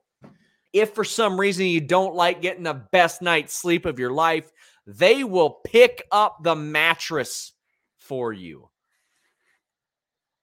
if 0.72 0.95
for 0.95 1.05
some 1.05 1.38
reason 1.38 1.66
you 1.66 1.80
don't 1.80 2.14
like 2.14 2.43
getting 2.43 2.62
the 2.62 2.86
best 2.93 3.22
night's 3.22 3.55
sleep 3.55 3.86
of 3.86 3.99
your 3.99 4.12
life 4.12 4.51
they 4.86 5.24
will 5.24 5.61
pick 5.64 6.03
up 6.12 6.43
the 6.43 6.55
mattress 6.55 7.53
for 7.99 8.32
you 8.32 8.70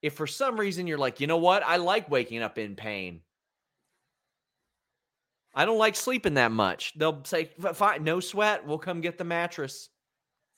if 0.02 0.14
for 0.14 0.28
some 0.28 0.60
reason 0.60 0.88
you're 0.88 0.98
like, 0.98 1.20
you 1.20 1.28
know 1.28 1.38
what, 1.38 1.64
I 1.64 1.78
like 1.78 2.10
waking 2.10 2.41
up 2.41 2.58
in 2.58 2.76
pain. 2.76 3.22
I 5.54 5.66
don't 5.66 5.80
like 5.80 5.95
sleeping 5.95 6.36
that 6.36 6.52
much. 6.52 6.93
They'll 6.98 7.24
say, 7.24 7.50
fine, 7.74 8.04
no 8.04 8.20
sweat. 8.20 8.66
We'll 8.66 8.78
come 8.78 9.02
get 9.02 9.18
the 9.18 9.24
mattress. 9.24 9.89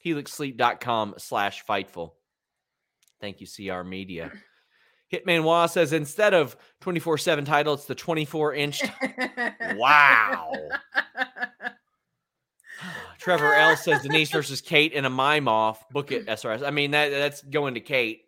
HelixSleep.com 0.06 1.16
slash 1.18 1.64
fightful. 1.66 2.12
Thank 3.22 3.42
you, 3.42 3.48
CR 3.48 3.84
Media. 3.84 4.32
Hitman 5.12 5.44
Wah 5.44 5.66
says 5.66 5.92
instead 5.94 6.34
of 6.34 6.56
24 6.82 7.18
7 7.18 7.46
title, 7.46 7.74
it's 7.74 7.86
the 7.86 7.96
24 7.96 8.54
inch. 8.54 8.84
wow. 9.76 10.52
Trevor 13.20 13.54
L 13.56 13.76
says 13.76 14.04
Denise 14.04 14.32
versus 14.32 14.62
Kate 14.62 14.94
in 14.94 15.06
a 15.06 15.10
mime 15.10 15.48
off. 15.48 15.90
Book 15.90 16.12
it, 16.12 16.26
SRS. 16.28 16.66
I 16.66 16.72
mean, 16.72 16.92
that 16.92 17.10
that's 17.10 17.42
going 17.42 17.74
to 17.74 17.82
Kate. 17.82 18.22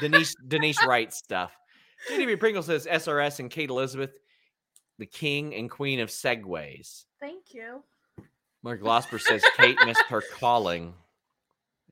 Denise 0.00 0.34
Denise 0.48 0.84
writes 0.86 1.18
stuff. 1.18 1.54
JDB 2.10 2.38
Pringle 2.38 2.62
says 2.62 2.86
SRS 2.86 3.40
and 3.40 3.50
Kate 3.50 3.68
Elizabeth, 3.70 4.12
the 4.98 5.06
king 5.06 5.54
and 5.54 5.70
queen 5.70 6.00
of 6.00 6.08
segways. 6.08 7.04
Thank 7.20 7.52
you. 7.52 7.82
Mark 8.62 8.80
Glosper 8.80 9.20
says 9.20 9.44
Kate 9.56 9.76
missed 9.84 10.04
her 10.08 10.22
calling. 10.32 10.94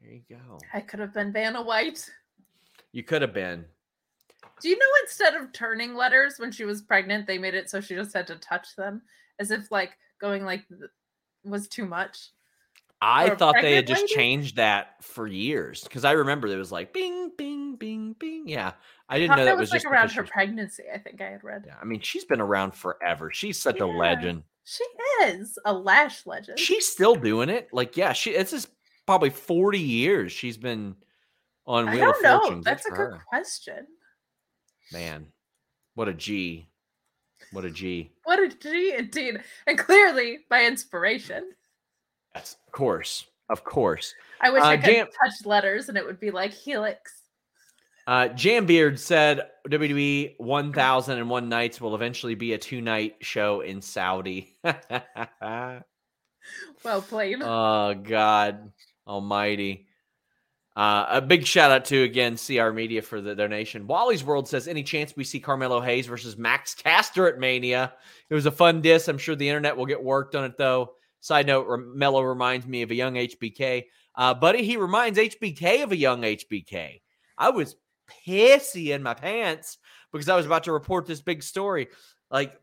There 0.00 0.12
you 0.12 0.22
go. 0.28 0.58
I 0.72 0.80
could 0.80 1.00
have 1.00 1.12
been 1.12 1.32
Vanna 1.32 1.62
White. 1.62 2.08
You 2.92 3.02
could 3.02 3.22
have 3.22 3.34
been. 3.34 3.64
Do 4.60 4.68
you 4.68 4.78
know 4.78 4.86
instead 5.02 5.34
of 5.34 5.52
turning 5.52 5.94
letters 5.94 6.34
when 6.38 6.52
she 6.52 6.64
was 6.64 6.82
pregnant, 6.82 7.26
they 7.26 7.38
made 7.38 7.54
it 7.54 7.70
so 7.70 7.80
she 7.80 7.94
just 7.94 8.12
had 8.14 8.26
to 8.28 8.36
touch 8.36 8.76
them 8.76 9.02
as 9.38 9.50
if 9.50 9.70
like 9.70 9.92
going 10.20 10.44
like 10.44 10.64
was 11.44 11.68
too 11.68 11.86
much? 11.86 12.30
I 13.02 13.30
thought 13.30 13.56
they 13.62 13.76
had 13.76 13.86
just 13.86 14.02
lady? 14.02 14.14
changed 14.14 14.56
that 14.56 15.02
for 15.02 15.26
years 15.26 15.84
because 15.84 16.04
I 16.04 16.12
remember 16.12 16.50
there 16.50 16.58
was 16.58 16.70
like 16.72 16.92
bing, 16.92 17.30
bing, 17.38 17.76
bing, 17.76 18.14
bing. 18.18 18.44
Yeah, 18.46 18.72
I 19.08 19.16
I 19.16 19.18
didn't 19.18 19.30
thought 19.30 19.38
know 19.38 19.44
that 19.46 19.50
that 19.52 19.56
was, 19.56 19.68
was, 19.68 19.70
like 19.70 19.82
just 19.82 19.90
around 19.90 20.12
her 20.12 20.22
was- 20.22 20.30
pregnancy. 20.30 20.82
I 20.92 20.98
think 20.98 21.20
I 21.22 21.30
had 21.30 21.42
read. 21.42 21.64
Yeah, 21.66 21.76
I 21.80 21.84
mean, 21.86 22.00
she's 22.00 22.26
been 22.26 22.40
around 22.42 22.74
forever. 22.74 23.30
She's 23.32 23.58
such 23.58 23.80
a 23.80 23.86
legend. 23.86 24.42
She 24.64 24.84
is 25.22 25.58
a 25.64 25.72
lash 25.72 26.26
legend. 26.26 26.58
She's 26.58 26.86
still 26.86 27.14
doing 27.14 27.48
it. 27.48 27.68
Like, 27.72 27.96
yeah, 27.96 28.12
she. 28.12 28.32
It's 28.32 28.50
just 28.50 28.68
probably 29.10 29.30
forty 29.30 29.80
years 29.80 30.30
she's 30.32 30.56
been 30.56 30.94
on 31.66 31.88
I 31.88 31.96
don't 31.96 32.22
know. 32.22 32.38
Fortune. 32.40 32.54
Good 32.58 32.64
That's 32.64 32.86
a 32.86 32.88
for 32.90 32.96
good 32.96 33.12
her. 33.16 33.22
question. 33.28 33.86
man. 34.92 35.26
What 35.94 36.08
a 36.08 36.14
G. 36.14 36.68
What 37.52 37.64
a 37.64 37.70
G. 37.70 38.12
What 38.24 38.38
a 38.38 38.48
G 38.48 38.94
indeed. 38.96 39.40
And 39.66 39.76
clearly 39.78 40.38
by 40.48 40.64
inspiration. 40.64 41.50
Yes, 42.36 42.56
of 42.66 42.72
course, 42.72 43.26
of 43.48 43.64
course. 43.64 44.14
I 44.40 44.50
wish 44.50 44.62
Uh, 44.62 44.66
I 44.66 44.76
could 44.76 44.84
Jam- 44.94 45.08
touch 45.20 45.44
letters 45.44 45.88
and 45.88 45.98
it 45.98 46.06
would 46.06 46.20
be 46.20 46.30
like 46.30 46.52
Helix. 46.52 47.12
Uh, 48.06 48.28
Jambeard 48.28 48.98
said 48.98 49.42
WWE 49.68 50.34
1001 50.38 51.48
Nights 51.48 51.80
will 51.80 51.94
eventually 51.96 52.34
be 52.36 52.52
a 52.52 52.58
two 52.58 52.80
night 52.80 53.16
show 53.20 53.60
in 53.62 53.82
Saudi. 53.82 54.56
Well 56.82 57.02
played. 57.02 57.38
oh, 57.42 57.94
God 57.94 58.72
Almighty. 59.06 59.86
Uh, 60.76 61.06
a 61.10 61.20
big 61.20 61.44
shout 61.44 61.70
out 61.70 61.84
to 61.84 62.02
again 62.02 62.36
CR 62.36 62.70
Media 62.70 63.02
for 63.02 63.20
the 63.20 63.34
donation. 63.34 63.86
Wally's 63.86 64.24
World 64.24 64.48
says, 64.48 64.68
any 64.68 64.82
chance 64.82 65.16
we 65.16 65.24
see 65.24 65.40
Carmelo 65.40 65.80
Hayes 65.80 66.06
versus 66.06 66.38
Max 66.38 66.74
Caster 66.74 67.26
at 67.26 67.38
Mania? 67.38 67.92
It 68.28 68.34
was 68.34 68.46
a 68.46 68.52
fun 68.52 68.80
diss. 68.80 69.08
I'm 69.08 69.18
sure 69.18 69.34
the 69.34 69.48
internet 69.48 69.76
will 69.76 69.86
get 69.86 70.02
worked 70.02 70.34
on 70.34 70.44
it 70.44 70.56
though. 70.56 70.92
Side 71.20 71.46
note: 71.46 71.66
Mello 71.94 72.22
reminds 72.22 72.66
me 72.66 72.82
of 72.82 72.90
a 72.90 72.94
young 72.94 73.14
HBK, 73.14 73.84
uh, 74.14 74.32
buddy. 74.32 74.62
He 74.62 74.78
reminds 74.78 75.18
HBK 75.18 75.82
of 75.82 75.92
a 75.92 75.96
young 75.96 76.22
HBK. 76.22 77.02
I 77.36 77.50
was 77.50 77.76
pissy 78.26 78.88
in 78.88 79.02
my 79.02 79.14
pants 79.14 79.76
because 80.12 80.28
I 80.28 80.36
was 80.36 80.46
about 80.46 80.64
to 80.64 80.72
report 80.72 81.06
this 81.06 81.20
big 81.20 81.42
story, 81.42 81.88
like 82.30 82.58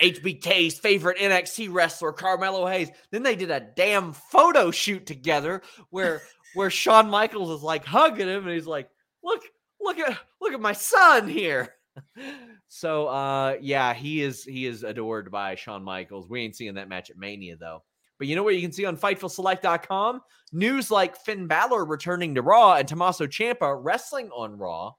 HBK's 0.00 0.78
favorite 0.78 1.18
NXT 1.18 1.72
wrestler 1.72 2.12
Carmelo 2.12 2.66
Hayes. 2.66 2.90
Then 3.10 3.22
they 3.22 3.34
did 3.34 3.50
a 3.50 3.66
damn 3.76 4.12
photo 4.12 4.70
shoot 4.70 5.06
together 5.06 5.62
where 5.90 6.22
where 6.54 6.70
Shawn 6.70 7.10
Michaels 7.10 7.50
is 7.50 7.62
like 7.62 7.84
hugging 7.84 8.28
him 8.28 8.44
and 8.44 8.54
he's 8.54 8.66
like, 8.66 8.88
"Look, 9.22 9.42
look 9.80 9.98
at 9.98 10.18
look 10.40 10.52
at 10.52 10.60
my 10.60 10.72
son 10.72 11.28
here." 11.28 11.74
so 12.68 13.08
uh 13.08 13.56
yeah, 13.60 13.92
he 13.92 14.22
is 14.22 14.44
he 14.44 14.66
is 14.66 14.84
adored 14.84 15.30
by 15.30 15.56
Shawn 15.56 15.82
Michaels. 15.82 16.28
We 16.28 16.42
ain't 16.42 16.56
seeing 16.56 16.74
that 16.74 16.88
match 16.88 17.10
at 17.10 17.18
Mania 17.18 17.56
though. 17.56 17.82
But 18.18 18.28
you 18.28 18.36
know 18.36 18.42
what 18.42 18.56
you 18.56 18.62
can 18.62 18.72
see 18.72 18.84
on 18.84 18.96
FightfulSelect.com? 18.96 20.20
News 20.52 20.90
like 20.90 21.16
Finn 21.16 21.46
Balor 21.46 21.84
returning 21.84 22.34
to 22.34 22.42
Raw 22.42 22.74
and 22.74 22.86
Tommaso 22.86 23.26
Ciampa 23.26 23.78
wrestling 23.80 24.28
on 24.30 24.58
Raw. 24.58 24.92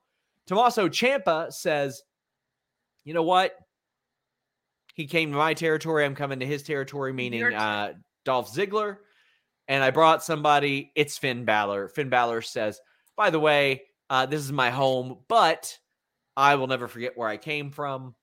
Tommaso 0.45 0.88
Ciampa 0.88 1.52
says, 1.52 2.02
"You 3.04 3.14
know 3.14 3.24
what? 3.24 3.56
He 5.00 5.08
came 5.08 5.32
to 5.32 5.38
my 5.38 5.54
territory. 5.54 6.04
I'm 6.04 6.14
coming 6.14 6.41
to 6.41 6.45
his 6.45 6.62
territory, 6.62 7.14
meaning 7.14 7.41
uh, 7.54 7.93
Dolph 8.26 8.54
Ziggler. 8.54 8.97
And 9.70 9.82
I 9.82 9.91
brought 9.91 10.26
somebody. 10.26 10.91
It's 10.93 11.18
Finn 11.18 11.45
Balor. 11.45 11.88
Finn 11.88 12.10
Balor 12.10 12.41
says, 12.41 12.82
by 13.16 13.30
the 13.30 13.39
way, 13.39 13.84
uh, 14.10 14.26
this 14.26 14.41
is 14.41 14.52
my 14.52 14.72
home, 14.72 15.20
but 15.30 15.78
I 16.36 16.56
will 16.56 16.68
never 16.68 16.89
forget 16.89 17.18
where 17.18 17.30
I 17.30 17.38
came 17.38 17.72
from. 17.72 18.14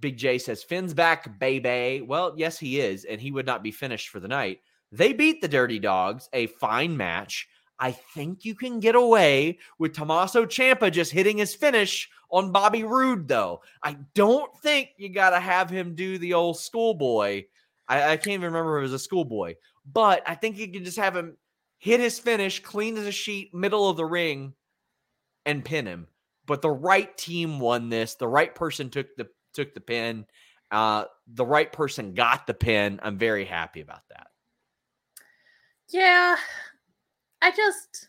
Big 0.00 0.16
J 0.16 0.38
says, 0.38 0.62
Finn's 0.62 0.94
back, 0.94 1.38
baby. 1.38 2.00
Well, 2.00 2.32
yes, 2.38 2.58
he 2.58 2.80
is. 2.80 3.04
And 3.04 3.20
he 3.20 3.30
would 3.30 3.44
not 3.44 3.62
be 3.62 3.70
finished 3.70 4.08
for 4.08 4.18
the 4.18 4.28
night. 4.28 4.60
They 4.92 5.12
beat 5.12 5.42
the 5.42 5.48
Dirty 5.48 5.78
Dogs, 5.78 6.30
a 6.32 6.46
fine 6.46 6.96
match. 6.96 7.48
I 7.78 7.92
think 7.92 8.46
you 8.46 8.54
can 8.54 8.80
get 8.80 8.94
away 8.94 9.58
with 9.78 9.94
Tommaso 9.94 10.46
Ciampa 10.46 10.90
just 10.90 11.12
hitting 11.12 11.36
his 11.36 11.54
finish 11.54 12.08
on 12.30 12.52
Bobby 12.52 12.84
Roode, 12.84 13.28
though. 13.28 13.60
I 13.82 13.96
don't 14.14 14.54
think 14.58 14.90
you 14.96 15.08
got 15.08 15.30
to 15.30 15.40
have 15.40 15.70
him 15.70 15.94
do 15.94 16.18
the 16.18 16.34
old 16.34 16.58
schoolboy. 16.58 17.44
I, 17.88 18.12
I 18.12 18.16
can't 18.16 18.34
even 18.34 18.52
remember 18.52 18.78
if 18.78 18.80
it 18.80 18.82
was 18.82 18.92
a 18.92 18.98
schoolboy, 18.98 19.54
but 19.92 20.22
I 20.26 20.34
think 20.34 20.58
you 20.58 20.70
can 20.70 20.84
just 20.84 20.98
have 20.98 21.16
him 21.16 21.36
hit 21.78 22.00
his 22.00 22.18
finish, 22.18 22.62
clean 22.62 22.96
as 22.96 23.06
a 23.06 23.12
sheet, 23.12 23.54
middle 23.54 23.88
of 23.88 23.96
the 23.96 24.04
ring, 24.04 24.54
and 25.44 25.64
pin 25.64 25.86
him. 25.86 26.08
But 26.46 26.62
the 26.62 26.70
right 26.70 27.16
team 27.16 27.60
won 27.60 27.88
this. 27.88 28.14
The 28.14 28.28
right 28.28 28.54
person 28.54 28.90
took 28.90 29.14
the 29.16 29.28
took 29.52 29.74
the 29.74 29.80
pin. 29.80 30.26
Uh, 30.70 31.04
the 31.26 31.46
right 31.46 31.72
person 31.72 32.14
got 32.14 32.46
the 32.46 32.54
pin. 32.54 33.00
I'm 33.02 33.18
very 33.18 33.44
happy 33.44 33.80
about 33.80 34.02
that. 34.10 34.28
Yeah. 35.88 36.36
I 37.42 37.50
just 37.50 38.08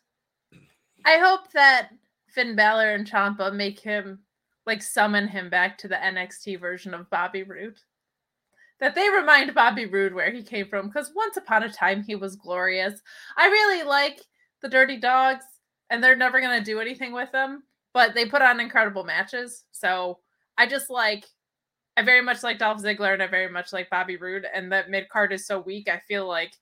I 1.06 1.18
hope 1.18 1.52
that 1.54 1.90
Finn 2.38 2.56
Balor 2.56 2.94
and 2.94 3.10
Ciampa 3.10 3.52
make 3.52 3.80
him 3.80 4.20
like 4.68 4.84
summon 4.84 5.28
him 5.28 5.50
back 5.50 5.76
to 5.80 5.88
the 5.88 5.96
NXT 5.96 6.60
version 6.60 6.94
of 6.94 7.10
Bobby 7.10 7.42
Roode. 7.42 7.80
That 8.80 8.94
they 8.94 9.10
remind 9.10 9.56
Bobby 9.56 9.88
Roode 9.88 10.14
where 10.14 10.30
he 10.30 10.44
came 10.44 10.68
from 10.68 10.86
because 10.86 11.12
once 11.16 11.36
upon 11.36 11.64
a 11.64 11.70
time 11.74 12.04
he 12.04 12.16
was 12.16 12.36
glorious. 12.36 13.02
I 13.38 13.48
really 13.48 13.82
like 13.82 14.22
the 14.62 14.70
Dirty 14.70 14.98
Dogs 14.98 15.46
and 15.90 16.04
they're 16.04 16.16
never 16.16 16.40
going 16.40 16.56
to 16.56 16.64
do 16.64 16.80
anything 16.80 17.12
with 17.12 17.32
them, 17.32 17.64
but 17.92 18.14
they 18.14 18.28
put 18.28 18.44
on 18.44 18.60
incredible 18.60 19.04
matches. 19.04 19.64
So 19.72 20.20
I 20.60 20.68
just 20.68 20.92
like 20.92 21.26
I 21.98 22.04
very 22.04 22.22
much 22.22 22.44
like 22.44 22.60
Dolph 22.60 22.84
Ziggler 22.84 23.14
and 23.14 23.24
I 23.24 23.28
very 23.28 23.50
much 23.50 23.74
like 23.74 23.90
Bobby 23.90 24.18
Roode 24.18 24.46
and 24.54 24.72
that 24.72 24.92
mid 24.92 25.10
card 25.10 25.34
is 25.34 25.48
so 25.48 25.60
weak. 25.60 25.90
I 25.90 26.04
feel 26.08 26.28
like 26.28 26.54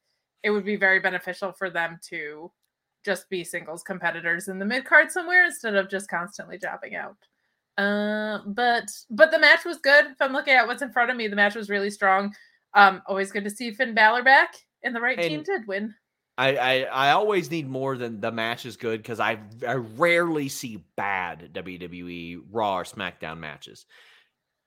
it 0.42 0.52
would 0.52 0.64
be 0.64 0.78
very 0.78 1.02
beneficial 1.02 1.52
for 1.52 1.70
them 1.70 2.00
to 2.12 2.50
just 3.06 3.30
be 3.30 3.44
singles 3.44 3.84
competitors 3.84 4.48
in 4.48 4.60
the 4.60 4.66
mid 4.66 4.84
card 4.84 5.12
somewhere 5.12 5.46
instead 5.46 5.76
of 5.76 5.90
just 5.90 6.10
constantly 6.10 6.58
dropping 6.58 6.96
out. 6.96 7.16
Uh, 7.78 8.40
but 8.48 8.90
but 9.10 9.32
the 9.32 9.40
match 9.40 9.64
was 9.64 9.78
good. 9.78 10.06
If 10.06 10.22
I'm 10.22 10.34
looking 10.34 10.54
at 10.54 10.66
what's 10.68 10.82
in 10.82 10.92
front 10.92 11.12
of 11.12 11.18
me, 11.18 11.28
the 11.28 11.36
match 11.36 11.56
was 11.56 11.70
really 11.70 11.90
strong. 11.90 12.34
Um, 12.74 13.02
always 13.08 13.32
good 13.32 13.44
to 13.44 13.50
see 13.50 13.72
Finn 13.72 13.94
Balor 13.94 14.24
back, 14.24 14.56
and 14.84 14.96
the 14.96 15.02
right 15.02 15.18
team 15.18 15.44
did 15.44 15.68
win. 15.68 15.94
I, 16.38 16.56
I 16.56 16.82
I 16.84 17.12
always 17.12 17.52
need 17.52 17.70
more 17.70 17.98
than 17.98 18.20
the 18.20 18.32
match 18.32 18.66
is 18.66 18.76
good 18.78 19.02
because 19.02 19.20
I 19.20 19.40
I 19.68 19.76
rarely 19.76 20.50
see 20.50 20.84
bad 20.98 21.52
WWE 21.54 22.40
Raw 22.52 22.80
or 22.80 22.84
SmackDown 22.84 23.40
matches. 23.40 23.86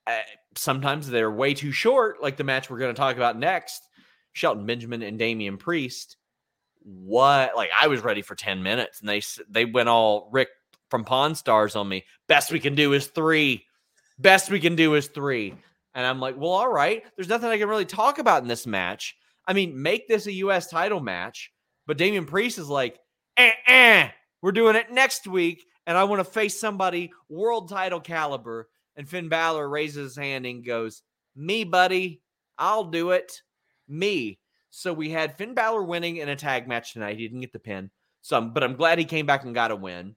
Uh, 0.07 0.20
sometimes 0.57 1.09
they're 1.09 1.30
way 1.30 1.53
too 1.53 1.72
short, 1.72 2.22
like 2.22 2.39
the 2.39 2.45
match 2.45 2.70
we're 2.70 2.78
going 2.78 2.95
to 2.95 2.99
talk 2.99 3.16
about 3.16 3.39
next, 3.39 3.82
Shelton 4.32 4.64
Benjamin 4.64 5.03
and 5.03 5.18
Damian 5.18 5.59
Priest. 5.59 6.16
What 6.82 7.56
like 7.56 7.70
I 7.78 7.88
was 7.88 8.02
ready 8.02 8.22
for 8.22 8.34
ten 8.34 8.62
minutes, 8.62 9.00
and 9.00 9.08
they 9.08 9.22
they 9.48 9.64
went 9.64 9.88
all 9.88 10.28
Rick 10.32 10.48
from 10.90 11.04
Pawn 11.04 11.34
Stars 11.34 11.76
on 11.76 11.88
me. 11.88 12.04
Best 12.26 12.52
we 12.52 12.60
can 12.60 12.74
do 12.74 12.92
is 12.92 13.08
three. 13.08 13.64
Best 14.18 14.50
we 14.50 14.60
can 14.60 14.74
do 14.74 14.94
is 14.94 15.08
three. 15.08 15.54
And 15.94 16.06
I'm 16.06 16.20
like, 16.20 16.36
well, 16.36 16.50
all 16.50 16.72
right. 16.72 17.02
There's 17.16 17.28
nothing 17.28 17.50
I 17.50 17.58
can 17.58 17.68
really 17.68 17.84
talk 17.84 18.18
about 18.18 18.42
in 18.42 18.48
this 18.48 18.66
match. 18.66 19.16
I 19.46 19.52
mean, 19.52 19.80
make 19.80 20.08
this 20.08 20.26
a 20.26 20.32
U.S. 20.32 20.68
title 20.68 21.00
match. 21.00 21.52
But 21.86 21.98
Damian 21.98 22.26
Priest 22.26 22.58
is 22.58 22.68
like, 22.68 22.98
eh, 23.36 23.52
eh, 23.66 24.08
we're 24.42 24.52
doing 24.52 24.76
it 24.76 24.92
next 24.92 25.26
week, 25.26 25.64
and 25.86 25.96
I 25.96 26.04
want 26.04 26.20
to 26.20 26.24
face 26.24 26.60
somebody 26.60 27.12
world 27.28 27.68
title 27.68 28.00
caliber. 28.00 28.68
And 28.96 29.08
Finn 29.08 29.28
Balor 29.28 29.68
raises 29.68 30.14
his 30.14 30.16
hand 30.16 30.44
and 30.44 30.64
goes, 30.64 31.02
Me, 31.34 31.64
buddy, 31.64 32.20
I'll 32.58 32.84
do 32.84 33.12
it. 33.12 33.42
Me. 33.88 34.38
So 34.70 34.92
we 34.92 35.10
had 35.10 35.36
Finn 35.36 35.54
Balor 35.54 35.84
winning 35.84 36.16
in 36.16 36.28
a 36.28 36.36
tag 36.36 36.68
match 36.68 36.92
tonight. 36.92 37.16
He 37.18 37.26
didn't 37.26 37.40
get 37.40 37.52
the 37.52 37.58
pin. 37.58 37.90
So, 38.20 38.36
I'm- 38.36 38.52
but 38.52 38.62
I'm 38.64 38.76
glad 38.76 38.98
he 38.98 39.04
came 39.04 39.26
back 39.26 39.44
and 39.44 39.54
got 39.54 39.70
a 39.70 39.76
win. 39.76 40.16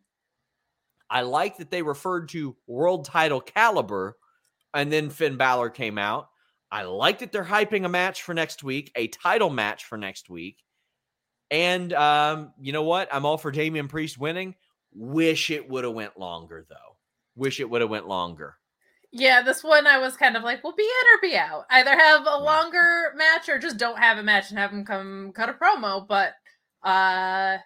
I 1.09 1.21
like 1.21 1.57
that 1.57 1.69
they 1.71 1.81
referred 1.81 2.29
to 2.29 2.55
world 2.67 3.05
title 3.05 3.41
caliber, 3.41 4.17
and 4.73 4.91
then 4.91 5.09
Finn 5.09 5.37
Balor 5.37 5.69
came 5.71 5.97
out. 5.97 6.29
I 6.71 6.83
like 6.83 7.19
that 7.19 7.31
they're 7.33 7.43
hyping 7.43 7.85
a 7.85 7.89
match 7.89 8.21
for 8.23 8.33
next 8.33 8.63
week, 8.63 8.91
a 8.95 9.07
title 9.09 9.49
match 9.49 9.85
for 9.85 9.97
next 9.97 10.29
week. 10.29 10.63
And 11.49 11.91
um, 11.91 12.53
you 12.61 12.71
know 12.71 12.83
what? 12.83 13.13
I'm 13.13 13.25
all 13.25 13.37
for 13.37 13.51
Damian 13.51 13.89
Priest 13.89 14.17
winning. 14.17 14.55
Wish 14.93 15.49
it 15.49 15.69
would 15.69 15.83
have 15.83 15.93
went 15.93 16.17
longer 16.17 16.65
though. 16.69 16.97
Wish 17.35 17.59
it 17.59 17.69
would 17.69 17.81
have 17.81 17.89
went 17.89 18.07
longer. 18.07 18.55
Yeah, 19.13 19.41
this 19.41 19.63
one 19.63 19.87
I 19.87 19.97
was 19.97 20.15
kind 20.15 20.37
of 20.37 20.43
like, 20.43 20.63
well, 20.63 20.73
be 20.75 20.83
in 20.83 21.17
or 21.17 21.21
be 21.21 21.35
out. 21.35 21.65
Either 21.69 21.91
have 21.91 22.21
a 22.25 22.37
longer 22.37 23.11
match 23.15 23.49
or 23.49 23.59
just 23.59 23.77
don't 23.77 23.99
have 23.99 24.17
a 24.17 24.23
match 24.23 24.49
and 24.49 24.59
have 24.59 24.71
them 24.71 24.85
come 24.85 25.33
cut 25.35 25.49
a 25.49 25.53
promo. 25.53 26.07
But 26.07 26.33
uh 26.83 27.57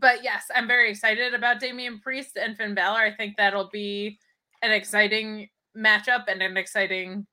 but 0.00 0.24
yes, 0.24 0.46
I'm 0.54 0.66
very 0.66 0.90
excited 0.90 1.34
about 1.34 1.60
Damian 1.60 2.00
Priest 2.00 2.36
and 2.36 2.56
Finn 2.56 2.74
Balor. 2.74 2.98
I 2.98 3.12
think 3.14 3.36
that'll 3.36 3.68
be 3.72 4.18
an 4.62 4.72
exciting 4.72 5.48
matchup 5.76 6.24
and 6.28 6.42
an 6.42 6.56
exciting 6.56 7.26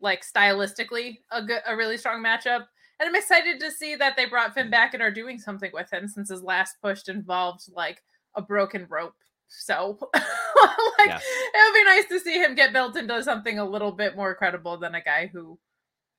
like 0.00 0.24
stylistically 0.24 1.18
a 1.32 1.42
good 1.42 1.62
a 1.66 1.76
really 1.76 1.96
strong 1.98 2.22
matchup. 2.24 2.66
And 3.00 3.08
I'm 3.08 3.16
excited 3.16 3.60
to 3.60 3.70
see 3.72 3.96
that 3.96 4.16
they 4.16 4.26
brought 4.26 4.54
Finn 4.54 4.70
back 4.70 4.94
and 4.94 5.02
are 5.02 5.10
doing 5.10 5.38
something 5.38 5.70
with 5.74 5.92
him 5.92 6.08
since 6.08 6.30
his 6.30 6.42
last 6.42 6.76
push 6.82 7.08
involved 7.08 7.62
like 7.74 8.02
a 8.36 8.42
broken 8.42 8.86
rope. 8.88 9.14
So 9.48 9.98
like 10.14 11.08
Yeah. 11.08 11.18
it 11.18 11.72
would 11.72 11.74
be 11.78 11.84
nice 11.84 12.06
to 12.06 12.20
see 12.20 12.42
him 12.42 12.54
get 12.54 12.72
built 12.72 12.96
into 12.96 13.22
something 13.22 13.58
a 13.58 13.64
little 13.64 13.92
bit 13.92 14.16
more 14.16 14.34
credible 14.34 14.76
than 14.78 14.94
a 14.94 15.00
guy 15.02 15.28
who 15.32 15.58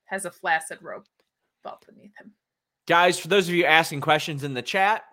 has 0.06 0.26
a 0.26 0.32
flaccid 0.32 0.80
rope 0.82 1.06
belt 1.64 1.84
beneath 1.88 2.12
him. 2.20 2.32
Guys, 2.88 3.20
for 3.20 3.28
those 3.28 3.48
of 3.50 3.56
you 3.56 3.66
asking 3.66 4.02
questions 4.02 4.44
in 4.44 4.54
the 4.54 4.62
chat, 4.62 5.04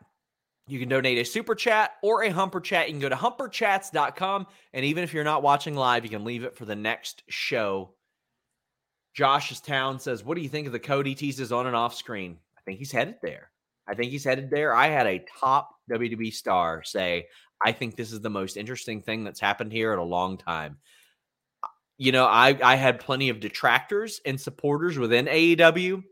you 0.69 0.79
can 0.79 0.89
donate 0.89 1.19
a 1.19 1.25
super 1.25 1.55
chat 1.55 1.93
or 2.03 2.23
a 2.23 2.31
humper 2.31 2.61
chat. 2.61 2.87
You 2.89 2.93
can 2.93 3.01
go 3.01 3.09
to 3.09 3.17
humperchats.com. 3.17 4.47
And 4.73 4.85
even 4.85 5.03
if 5.03 5.13
you're 5.15 5.25
not 5.25 5.43
watching 5.43 5.75
live, 5.75 6.05
you 6.05 6.11
can 6.11 6.25
leave 6.25 6.45
it 6.45 6.57
for 6.57 6.65
the 6.67 6.77
next 6.77 7.23
show. 7.29 7.95
Josh's 9.15 9.61
Town 9.61 9.99
says, 9.99 10.25
What 10.25 10.37
do 10.37 10.43
you 10.43 10.49
think 10.49 10.67
of 10.67 10.73
the 10.73 10.79
Cody 10.79 11.15
teases 11.15 11.53
on 11.53 11.67
and 11.67 11.77
off 11.77 11.95
screen? 11.95 12.39
I 12.57 12.61
think 12.63 12.79
he's 12.79 12.93
headed 12.93 13.17
there. 13.23 13.51
I 13.89 13.95
think 13.95 14.11
he's 14.13 14.25
headed 14.25 14.51
there. 14.51 14.75
I 14.75 14.89
had 14.89 15.07
a 15.07 15.25
top 15.41 15.71
WWE 15.91 16.33
star 16.33 16.83
say, 16.85 17.27
I 17.65 17.73
think 17.73 17.97
this 17.97 18.13
is 18.13 18.21
the 18.21 18.31
most 18.31 18.57
interesting 18.57 19.01
thing 19.03 19.25
that's 19.25 19.41
happened 19.41 19.73
here 19.73 19.93
in 19.93 19.99
a 19.99 20.05
long 20.05 20.37
time. 20.37 20.79
You 21.99 22.13
know, 22.13 22.27
I, 22.27 22.59
I 22.63 22.77
had 22.77 23.01
plenty 23.01 23.29
of 23.29 23.41
detractors 23.41 24.21
and 24.27 24.41
supporters 24.41 24.99
within 24.99 25.27
AEW 25.27 26.03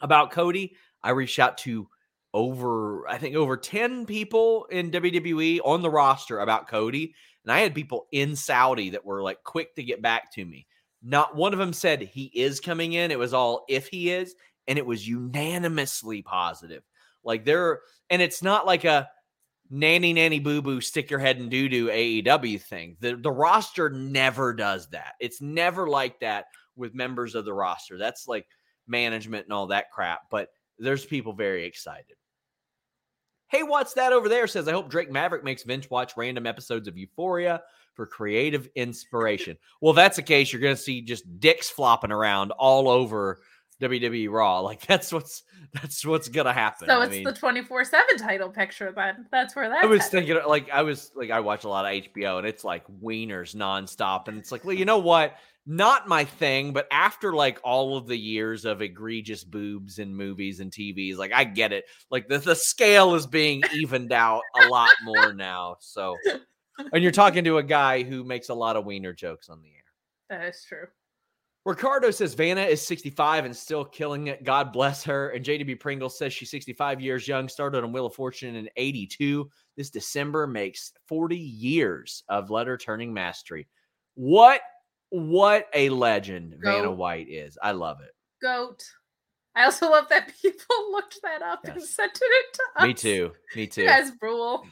about 0.00 0.30
Cody. 0.30 0.76
I 1.02 1.10
reached 1.10 1.38
out 1.38 1.58
to 1.58 1.88
over, 2.32 3.08
I 3.08 3.18
think, 3.18 3.36
over 3.36 3.56
10 3.56 4.06
people 4.06 4.66
in 4.66 4.90
WWE 4.90 5.60
on 5.64 5.82
the 5.82 5.90
roster 5.90 6.40
about 6.40 6.68
Cody. 6.68 7.14
And 7.44 7.52
I 7.52 7.60
had 7.60 7.74
people 7.74 8.06
in 8.12 8.36
Saudi 8.36 8.90
that 8.90 9.04
were 9.04 9.22
like 9.22 9.42
quick 9.44 9.74
to 9.76 9.82
get 9.82 10.02
back 10.02 10.32
to 10.34 10.44
me. 10.44 10.66
Not 11.02 11.36
one 11.36 11.52
of 11.52 11.58
them 11.58 11.72
said 11.72 12.02
he 12.02 12.30
is 12.34 12.60
coming 12.60 12.92
in. 12.92 13.10
It 13.10 13.18
was 13.18 13.34
all 13.34 13.64
if 13.68 13.88
he 13.88 14.10
is. 14.10 14.34
And 14.66 14.78
it 14.78 14.86
was 14.86 15.06
unanimously 15.08 16.22
positive. 16.22 16.82
Like 17.24 17.44
there, 17.44 17.80
and 18.10 18.20
it's 18.20 18.42
not 18.42 18.66
like 18.66 18.84
a 18.84 19.08
nanny 19.70 20.12
nanny 20.12 20.38
boo 20.38 20.62
boo 20.62 20.80
stick 20.80 21.10
your 21.10 21.20
head 21.20 21.38
in 21.38 21.48
doo 21.48 21.68
doo 21.68 21.88
AEW 21.88 22.60
thing. 22.60 22.96
The 23.00 23.16
the 23.16 23.30
roster 23.30 23.90
never 23.90 24.52
does 24.54 24.88
that. 24.88 25.14
It's 25.20 25.40
never 25.40 25.88
like 25.88 26.20
that 26.20 26.46
with 26.76 26.94
members 26.94 27.34
of 27.34 27.44
the 27.44 27.52
roster. 27.52 27.98
That's 27.98 28.28
like 28.28 28.46
management 28.86 29.44
and 29.44 29.52
all 29.52 29.66
that 29.68 29.90
crap. 29.90 30.22
But 30.30 30.48
there's 30.78 31.04
people 31.04 31.32
very 31.32 31.64
excited. 31.64 32.16
Hey, 33.48 33.62
what's 33.62 33.94
that 33.94 34.12
over 34.12 34.28
there? 34.28 34.46
Says 34.46 34.68
I 34.68 34.72
hope 34.72 34.90
Drake 34.90 35.10
Maverick 35.10 35.44
makes 35.44 35.62
Vince 35.62 35.88
watch 35.90 36.16
random 36.16 36.46
episodes 36.46 36.88
of 36.88 36.98
Euphoria 36.98 37.62
for 37.94 38.06
creative 38.06 38.68
inspiration. 38.76 39.56
well, 39.80 39.92
that's 39.92 40.16
the 40.16 40.22
case, 40.22 40.52
you're 40.52 40.62
gonna 40.62 40.76
see 40.76 41.02
just 41.02 41.40
dicks 41.40 41.68
flopping 41.68 42.12
around 42.12 42.52
all 42.52 42.88
over 42.88 43.40
WWE 43.80 44.30
Raw. 44.30 44.60
Like 44.60 44.86
that's 44.86 45.12
what's 45.12 45.42
that's 45.72 46.04
what's 46.04 46.28
gonna 46.28 46.52
happen. 46.52 46.88
So 46.88 47.00
I 47.00 47.04
it's 47.04 47.12
mean, 47.12 47.24
the 47.24 47.32
24 47.32 47.84
7 47.84 48.18
title 48.18 48.50
picture 48.50 48.92
then. 48.92 49.26
That's 49.30 49.54
where 49.54 49.68
that 49.68 49.84
I 49.84 49.86
was 49.86 50.06
thinking, 50.08 50.38
like, 50.46 50.70
I 50.70 50.82
was 50.82 51.10
like, 51.14 51.30
I 51.30 51.40
watch 51.40 51.64
a 51.64 51.68
lot 51.68 51.84
of 51.84 51.92
HBO 51.92 52.38
and 52.38 52.46
it's 52.46 52.64
like 52.64 52.84
wieners 53.02 53.54
nonstop. 53.54 54.28
And 54.28 54.38
it's 54.38 54.50
like, 54.50 54.64
well, 54.64 54.76
you 54.76 54.84
know 54.84 54.98
what? 54.98 55.36
Not 55.66 56.08
my 56.08 56.24
thing, 56.24 56.72
but 56.72 56.88
after 56.90 57.34
like 57.34 57.60
all 57.62 57.96
of 57.96 58.06
the 58.06 58.16
years 58.16 58.64
of 58.64 58.80
egregious 58.80 59.44
boobs 59.44 59.98
in 59.98 60.14
movies 60.14 60.60
and 60.60 60.72
TVs, 60.72 61.18
like, 61.18 61.32
I 61.34 61.44
get 61.44 61.72
it. 61.72 61.84
Like, 62.10 62.26
the, 62.26 62.38
the 62.38 62.54
scale 62.54 63.14
is 63.14 63.26
being 63.26 63.62
evened 63.74 64.12
out 64.12 64.40
a 64.58 64.68
lot 64.68 64.90
more 65.04 65.34
now. 65.34 65.76
So, 65.80 66.16
and 66.92 67.02
you're 67.02 67.12
talking 67.12 67.44
to 67.44 67.58
a 67.58 67.62
guy 67.62 68.02
who 68.02 68.24
makes 68.24 68.48
a 68.48 68.54
lot 68.54 68.76
of 68.76 68.86
wiener 68.86 69.12
jokes 69.12 69.50
on 69.50 69.60
the 69.60 69.68
air. 69.68 70.40
That 70.40 70.48
is 70.48 70.64
true. 70.66 70.86
Ricardo 71.68 72.10
says 72.10 72.32
Vanna 72.32 72.62
is 72.62 72.80
65 72.80 73.44
and 73.44 73.54
still 73.54 73.84
killing 73.84 74.28
it. 74.28 74.42
God 74.42 74.72
bless 74.72 75.04
her. 75.04 75.28
And 75.30 75.44
JDB 75.44 75.78
Pringle 75.78 76.08
says 76.08 76.32
she's 76.32 76.50
65 76.50 76.98
years 76.98 77.28
young, 77.28 77.46
started 77.46 77.84
on 77.84 77.92
Wheel 77.92 78.06
of 78.06 78.14
Fortune 78.14 78.56
in 78.56 78.70
82. 78.76 79.50
This 79.76 79.90
December 79.90 80.46
makes 80.46 80.94
40 81.08 81.36
years 81.36 82.24
of 82.30 82.48
letter 82.48 82.78
turning 82.78 83.12
mastery. 83.12 83.68
What 84.14 84.62
what 85.10 85.66
a 85.74 85.90
legend 85.90 86.56
Vanna 86.58 86.90
White 86.90 87.28
is. 87.28 87.58
I 87.62 87.72
love 87.72 87.98
it. 88.00 88.14
Goat. 88.40 88.82
I 89.54 89.64
also 89.64 89.90
love 89.90 90.08
that 90.08 90.32
people 90.42 90.90
looked 90.90 91.20
that 91.22 91.42
up 91.42 91.66
and 91.66 91.82
sent 91.82 92.18
it 92.18 92.46
to 92.54 92.62
us. 92.76 92.86
Me 92.86 92.94
too. 92.94 93.32
Me 93.54 93.66
too. 93.66 93.84
Guys 93.84 94.12
rule. 94.22 94.66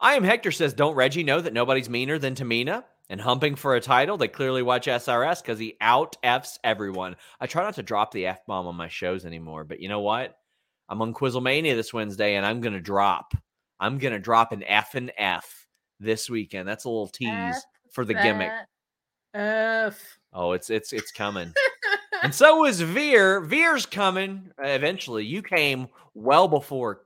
I 0.00 0.14
am 0.14 0.24
Hector 0.24 0.50
says, 0.50 0.72
Don't 0.72 0.94
Reggie 0.94 1.24
know 1.24 1.42
that 1.42 1.52
nobody's 1.52 1.90
meaner 1.90 2.18
than 2.18 2.34
Tamina? 2.34 2.84
And 3.10 3.20
humping 3.20 3.56
for 3.56 3.74
a 3.74 3.80
title, 3.80 4.16
they 4.16 4.28
clearly 4.28 4.62
watch 4.62 4.86
SRS 4.86 5.42
because 5.42 5.58
he 5.58 5.76
out 5.80 6.16
F's 6.22 6.60
everyone. 6.62 7.16
I 7.40 7.48
try 7.48 7.64
not 7.64 7.74
to 7.74 7.82
drop 7.82 8.12
the 8.12 8.26
F 8.26 8.46
bomb 8.46 8.68
on 8.68 8.76
my 8.76 8.86
shows 8.86 9.26
anymore, 9.26 9.64
but 9.64 9.80
you 9.80 9.88
know 9.88 10.00
what? 10.00 10.38
I'm 10.88 11.02
on 11.02 11.12
Quizzlemania 11.12 11.74
this 11.74 11.92
Wednesday 11.92 12.36
and 12.36 12.46
I'm 12.46 12.60
going 12.60 12.72
to 12.72 12.80
drop. 12.80 13.34
I'm 13.80 13.98
going 13.98 14.12
to 14.12 14.20
drop 14.20 14.52
an 14.52 14.62
F 14.62 14.94
and 14.94 15.10
F 15.18 15.66
this 15.98 16.30
weekend. 16.30 16.68
That's 16.68 16.84
a 16.84 16.88
little 16.88 17.08
tease 17.08 17.28
F 17.28 17.64
for 17.90 18.04
the 18.04 18.14
gimmick. 18.14 18.52
F. 19.34 20.18
Oh, 20.32 20.52
it's 20.52 20.70
it's 20.70 20.92
it's 20.92 21.10
coming. 21.10 21.52
and 22.22 22.32
so 22.32 22.64
is 22.64 22.80
Veer. 22.80 23.40
Veer's 23.40 23.86
coming 23.86 24.52
uh, 24.62 24.68
eventually. 24.68 25.24
You 25.24 25.42
came 25.42 25.88
well 26.14 26.46
before 26.46 27.02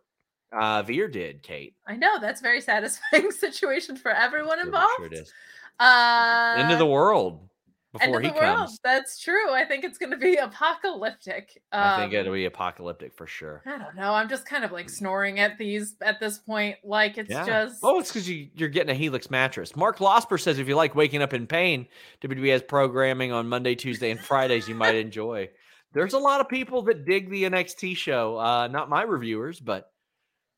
uh 0.52 0.82
Veer 0.82 1.08
did, 1.08 1.42
Kate. 1.42 1.74
I 1.86 1.96
know 1.96 2.18
that's 2.20 2.42
very 2.42 2.60
satisfying 2.60 3.30
situation 3.38 3.96
for 3.96 4.10
everyone 4.10 4.60
involved. 4.60 4.92
Sure 4.98 5.06
it 5.06 5.14
is. 5.14 5.32
Uh, 5.80 6.54
End 6.58 6.72
of 6.72 6.78
the 6.78 6.86
world 6.86 7.48
before 7.92 8.20
he 8.20 8.28
world. 8.28 8.40
comes. 8.40 8.80
That's 8.82 9.20
true. 9.20 9.52
I 9.52 9.64
think 9.64 9.84
it's 9.84 9.98
going 9.98 10.10
to 10.10 10.16
be 10.16 10.36
apocalyptic. 10.42 11.62
I 11.72 12.00
think 12.00 12.12
Um, 12.12 12.20
it'll 12.20 12.32
be 12.32 12.44
apocalyptic 12.44 13.14
for 13.14 13.26
sure. 13.26 13.62
I 13.66 13.78
don't 13.78 13.94
know. 13.94 14.12
I'm 14.12 14.28
just 14.28 14.46
kind 14.46 14.64
of 14.64 14.72
like 14.72 14.90
snoring 14.90 15.38
at 15.38 15.58
these 15.58 15.96
at 16.00 16.18
this 16.20 16.38
point. 16.38 16.76
Like 16.84 17.18
it's 17.18 17.30
yeah. 17.30 17.46
just 17.46 17.78
Oh, 17.82 18.00
it's 18.00 18.10
because 18.10 18.28
you, 18.28 18.48
you're 18.54 18.68
getting 18.68 18.90
a 18.90 18.98
Helix 18.98 19.30
mattress. 19.30 19.76
Mark 19.76 19.98
Losper 19.98 20.40
says 20.40 20.58
if 20.58 20.68
you 20.68 20.74
like 20.74 20.94
waking 20.94 21.22
up 21.22 21.32
in 21.34 21.46
pain, 21.46 21.86
WWE 22.20 22.50
has 22.50 22.62
programming 22.62 23.32
on 23.32 23.48
Monday, 23.48 23.74
Tuesday, 23.74 24.10
and 24.10 24.20
Fridays 24.20 24.68
you 24.68 24.74
might 24.74 24.94
enjoy. 24.96 25.48
There's 25.92 26.14
a 26.14 26.18
lot 26.18 26.40
of 26.40 26.48
people 26.48 26.82
that 26.82 27.04
dig 27.04 27.30
the 27.30 27.44
NXT 27.44 27.96
show. 27.96 28.36
Uh, 28.38 28.66
not 28.66 28.90
my 28.90 29.02
reviewers, 29.02 29.60
but 29.60 29.92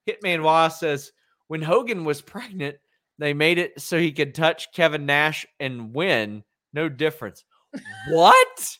Hitman 0.09 0.43
Wah 0.43 0.69
says 0.69 1.12
when 1.49 1.61
Hogan 1.61 2.05
was 2.05 2.23
pregnant, 2.23 2.77
they 3.19 3.35
made 3.35 3.59
it 3.59 3.81
so 3.81 3.99
he 3.99 4.12
could 4.12 4.35
touch 4.35 4.73
Kevin 4.73 5.07
Nash 5.07 5.47
and 5.59 5.95
win. 5.95 6.45
No 6.73 6.89
difference. 6.89 7.45
what? 8.11 8.77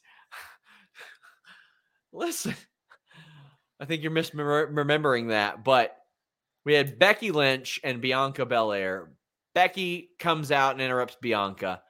Listen, 2.12 2.55
I 3.80 3.84
think 3.84 4.03
you're 4.03 4.12
misremembering 4.12 5.28
that, 5.28 5.64
but 5.64 5.97
we 6.64 6.74
had 6.74 6.99
Becky 6.99 7.30
Lynch 7.30 7.80
and 7.84 8.01
Bianca 8.01 8.45
Belair. 8.47 9.11
Becky 9.55 10.11
comes 10.18 10.51
out 10.51 10.72
and 10.72 10.82
interrupts 10.82 11.16
Bianca. 11.20 11.82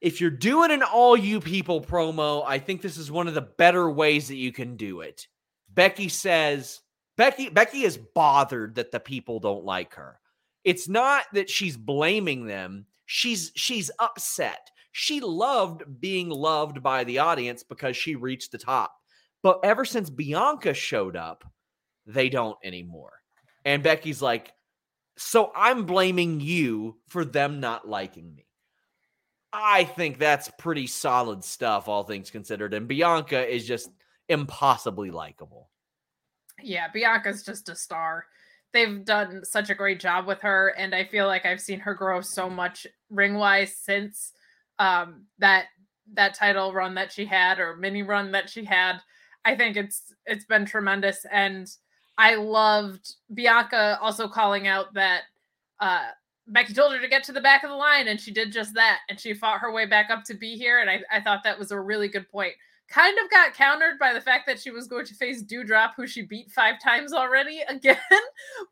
If 0.00 0.20
you're 0.20 0.30
doing 0.30 0.72
an 0.72 0.82
all 0.82 1.16
you 1.16 1.40
people 1.40 1.80
promo, 1.80 2.44
I 2.46 2.58
think 2.58 2.82
this 2.82 2.96
is 2.96 3.10
one 3.10 3.28
of 3.28 3.34
the 3.34 3.40
better 3.40 3.88
ways 3.90 4.28
that 4.28 4.36
you 4.36 4.52
can 4.52 4.76
do 4.76 5.00
it. 5.00 5.26
Becky 5.68 6.08
says, 6.08 6.80
Becky 7.16 7.48
Becky 7.48 7.82
is 7.82 7.98
bothered 7.98 8.76
that 8.76 8.90
the 8.90 9.00
people 9.00 9.38
don't 9.38 9.64
like 9.64 9.94
her. 9.94 10.18
It's 10.64 10.88
not 10.88 11.24
that 11.32 11.50
she's 11.50 11.76
blaming 11.76 12.46
them. 12.46 12.86
She's 13.06 13.52
she's 13.54 13.90
upset. 13.98 14.70
She 14.92 15.20
loved 15.20 15.82
being 16.00 16.28
loved 16.28 16.82
by 16.82 17.04
the 17.04 17.18
audience 17.18 17.62
because 17.62 17.96
she 17.96 18.14
reached 18.14 18.52
the 18.52 18.58
top. 18.58 18.94
But 19.42 19.60
ever 19.64 19.84
since 19.84 20.10
Bianca 20.10 20.74
showed 20.74 21.16
up, 21.16 21.44
they 22.06 22.28
don't 22.28 22.58
anymore. 22.62 23.12
And 23.64 23.82
Becky's 23.82 24.22
like, 24.22 24.52
"So 25.16 25.52
I'm 25.56 25.84
blaming 25.84 26.40
you 26.40 26.98
for 27.08 27.24
them 27.24 27.60
not 27.60 27.88
liking 27.88 28.34
me." 28.34 28.46
I 29.52 29.84
think 29.84 30.18
that's 30.18 30.50
pretty 30.58 30.86
solid 30.86 31.44
stuff 31.44 31.88
all 31.88 32.04
things 32.04 32.30
considered 32.30 32.72
and 32.72 32.88
Bianca 32.88 33.46
is 33.46 33.66
just 33.66 33.90
impossibly 34.28 35.10
likable. 35.10 35.68
yeah, 36.62 36.88
Bianca's 36.92 37.42
just 37.42 37.68
a 37.68 37.74
star. 37.76 38.24
They've 38.72 39.04
done 39.04 39.44
such 39.44 39.70
a 39.70 39.74
great 39.74 40.00
job 40.00 40.26
with 40.26 40.40
her, 40.40 40.74
and 40.78 40.94
I 40.94 41.04
feel 41.04 41.26
like 41.26 41.44
I've 41.44 41.60
seen 41.60 41.80
her 41.80 41.94
grow 41.94 42.20
so 42.20 42.48
much 42.48 42.86
ring 43.10 43.34
wise 43.34 43.76
since 43.76 44.32
um, 44.78 45.26
that 45.38 45.66
that 46.14 46.34
title 46.34 46.72
run 46.72 46.94
that 46.94 47.12
she 47.12 47.24
had 47.24 47.58
or 47.58 47.76
mini 47.76 48.02
run 48.02 48.32
that 48.32 48.50
she 48.50 48.64
had. 48.64 48.98
I 49.44 49.56
think 49.56 49.76
it's 49.76 50.14
it's 50.26 50.44
been 50.44 50.64
tremendous, 50.64 51.26
and 51.30 51.68
I 52.18 52.36
loved 52.36 53.14
Bianca 53.34 53.98
also 54.00 54.28
calling 54.28 54.68
out 54.68 54.94
that 54.94 55.22
uh, 55.80 56.08
Becky 56.46 56.74
told 56.74 56.92
her 56.92 57.00
to 57.00 57.08
get 57.08 57.24
to 57.24 57.32
the 57.32 57.40
back 57.40 57.64
of 57.64 57.70
the 57.70 57.76
line, 57.76 58.08
and 58.08 58.20
she 58.20 58.32
did 58.32 58.52
just 58.52 58.74
that. 58.74 59.00
And 59.08 59.18
she 59.18 59.34
fought 59.34 59.60
her 59.60 59.72
way 59.72 59.86
back 59.86 60.10
up 60.10 60.24
to 60.24 60.34
be 60.34 60.56
here. 60.56 60.80
And 60.80 60.90
I, 60.90 61.00
I 61.10 61.20
thought 61.20 61.44
that 61.44 61.58
was 61.58 61.70
a 61.70 61.80
really 61.80 62.08
good 62.08 62.28
point. 62.30 62.54
Kind 62.88 63.18
of 63.18 63.30
got 63.30 63.54
countered 63.54 63.98
by 63.98 64.12
the 64.12 64.20
fact 64.20 64.46
that 64.46 64.60
she 64.60 64.70
was 64.70 64.86
going 64.86 65.06
to 65.06 65.14
face 65.14 65.42
Doudrop, 65.42 65.92
who 65.96 66.06
she 66.06 66.22
beat 66.22 66.50
five 66.50 66.76
times 66.82 67.12
already 67.12 67.60
again. 67.68 67.96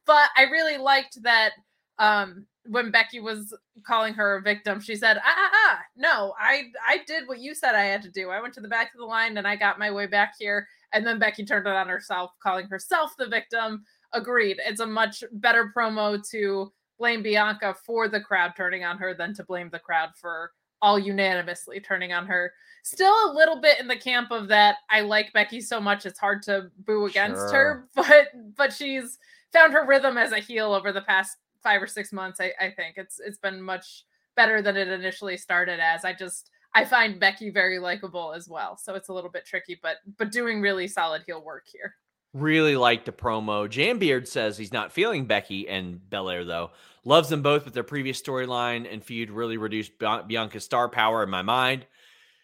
but 0.06 0.28
I 0.36 0.44
really 0.44 0.76
liked 0.76 1.22
that 1.22 1.52
um, 1.98 2.46
when 2.66 2.90
Becky 2.90 3.20
was 3.20 3.54
calling 3.86 4.14
her 4.14 4.36
a 4.36 4.42
victim, 4.42 4.80
she 4.80 4.94
said, 4.94 5.18
"Ah, 5.18 5.34
ah, 5.36 5.50
ah, 5.52 5.80
no, 5.96 6.34
I, 6.38 6.64
I 6.86 6.98
did 7.06 7.26
what 7.26 7.38
you 7.38 7.54
said 7.54 7.74
I 7.74 7.84
had 7.84 8.02
to 8.02 8.10
do. 8.10 8.30
I 8.30 8.40
went 8.40 8.54
to 8.54 8.60
the 8.60 8.68
back 8.68 8.92
of 8.94 8.98
the 8.98 9.06
line 9.06 9.38
and 9.38 9.46
I 9.46 9.56
got 9.56 9.78
my 9.78 9.90
way 9.90 10.06
back 10.06 10.34
here." 10.38 10.66
And 10.92 11.06
then 11.06 11.18
Becky 11.18 11.44
turned 11.44 11.66
it 11.66 11.72
on 11.72 11.88
herself, 11.88 12.32
calling 12.42 12.66
herself 12.66 13.12
the 13.16 13.28
victim. 13.28 13.84
Agreed. 14.12 14.58
It's 14.66 14.80
a 14.80 14.86
much 14.86 15.22
better 15.32 15.72
promo 15.76 16.20
to 16.30 16.72
blame 16.98 17.22
Bianca 17.22 17.74
for 17.86 18.08
the 18.08 18.20
crowd 18.20 18.52
turning 18.56 18.84
on 18.84 18.98
her 18.98 19.14
than 19.14 19.34
to 19.34 19.44
blame 19.44 19.70
the 19.70 19.78
crowd 19.78 20.10
for 20.20 20.52
all 20.82 20.98
unanimously 20.98 21.80
turning 21.80 22.12
on 22.12 22.26
her. 22.26 22.52
Still 22.82 23.12
a 23.12 23.34
little 23.34 23.60
bit 23.60 23.78
in 23.80 23.88
the 23.88 23.96
camp 23.96 24.30
of 24.30 24.48
that. 24.48 24.76
I 24.88 25.02
like 25.02 25.32
Becky 25.32 25.60
so 25.60 25.80
much 25.80 26.06
it's 26.06 26.18
hard 26.18 26.42
to 26.44 26.70
boo 26.86 27.06
against 27.06 27.50
sure. 27.50 27.52
her, 27.52 27.88
but 27.94 28.28
but 28.56 28.72
she's 28.72 29.18
found 29.52 29.72
her 29.72 29.86
rhythm 29.86 30.16
as 30.16 30.32
a 30.32 30.38
heel 30.38 30.72
over 30.72 30.92
the 30.92 31.02
past 31.02 31.36
five 31.62 31.82
or 31.82 31.86
six 31.86 32.12
months. 32.12 32.40
I, 32.40 32.52
I 32.60 32.70
think 32.70 32.94
it's 32.96 33.20
it's 33.20 33.38
been 33.38 33.60
much 33.60 34.04
better 34.36 34.62
than 34.62 34.76
it 34.76 34.88
initially 34.88 35.36
started 35.36 35.80
as. 35.80 36.04
I 36.04 36.12
just 36.12 36.50
I 36.74 36.84
find 36.84 37.20
Becky 37.20 37.50
very 37.50 37.78
likable 37.78 38.32
as 38.32 38.48
well. 38.48 38.76
So 38.76 38.94
it's 38.94 39.08
a 39.08 39.12
little 39.12 39.30
bit 39.30 39.44
tricky, 39.44 39.78
but 39.82 39.96
but 40.18 40.32
doing 40.32 40.60
really 40.60 40.88
solid 40.88 41.22
heel 41.26 41.42
work 41.44 41.66
here. 41.70 41.94
Really 42.32 42.76
like 42.76 43.04
the 43.04 43.12
promo. 43.12 43.68
Jambeard 43.68 44.26
says 44.26 44.56
he's 44.56 44.72
not 44.72 44.92
feeling 44.92 45.26
Becky 45.26 45.68
and 45.68 46.08
Belair 46.10 46.44
though. 46.44 46.70
Loves 47.04 47.28
them 47.30 47.42
both, 47.42 47.64
but 47.64 47.72
their 47.72 47.82
previous 47.82 48.20
storyline 48.20 48.92
and 48.92 49.02
feud 49.02 49.30
really 49.30 49.56
reduced 49.56 49.92
Bianca's 49.98 50.64
star 50.64 50.88
power 50.88 51.22
in 51.22 51.30
my 51.30 51.42
mind. 51.42 51.86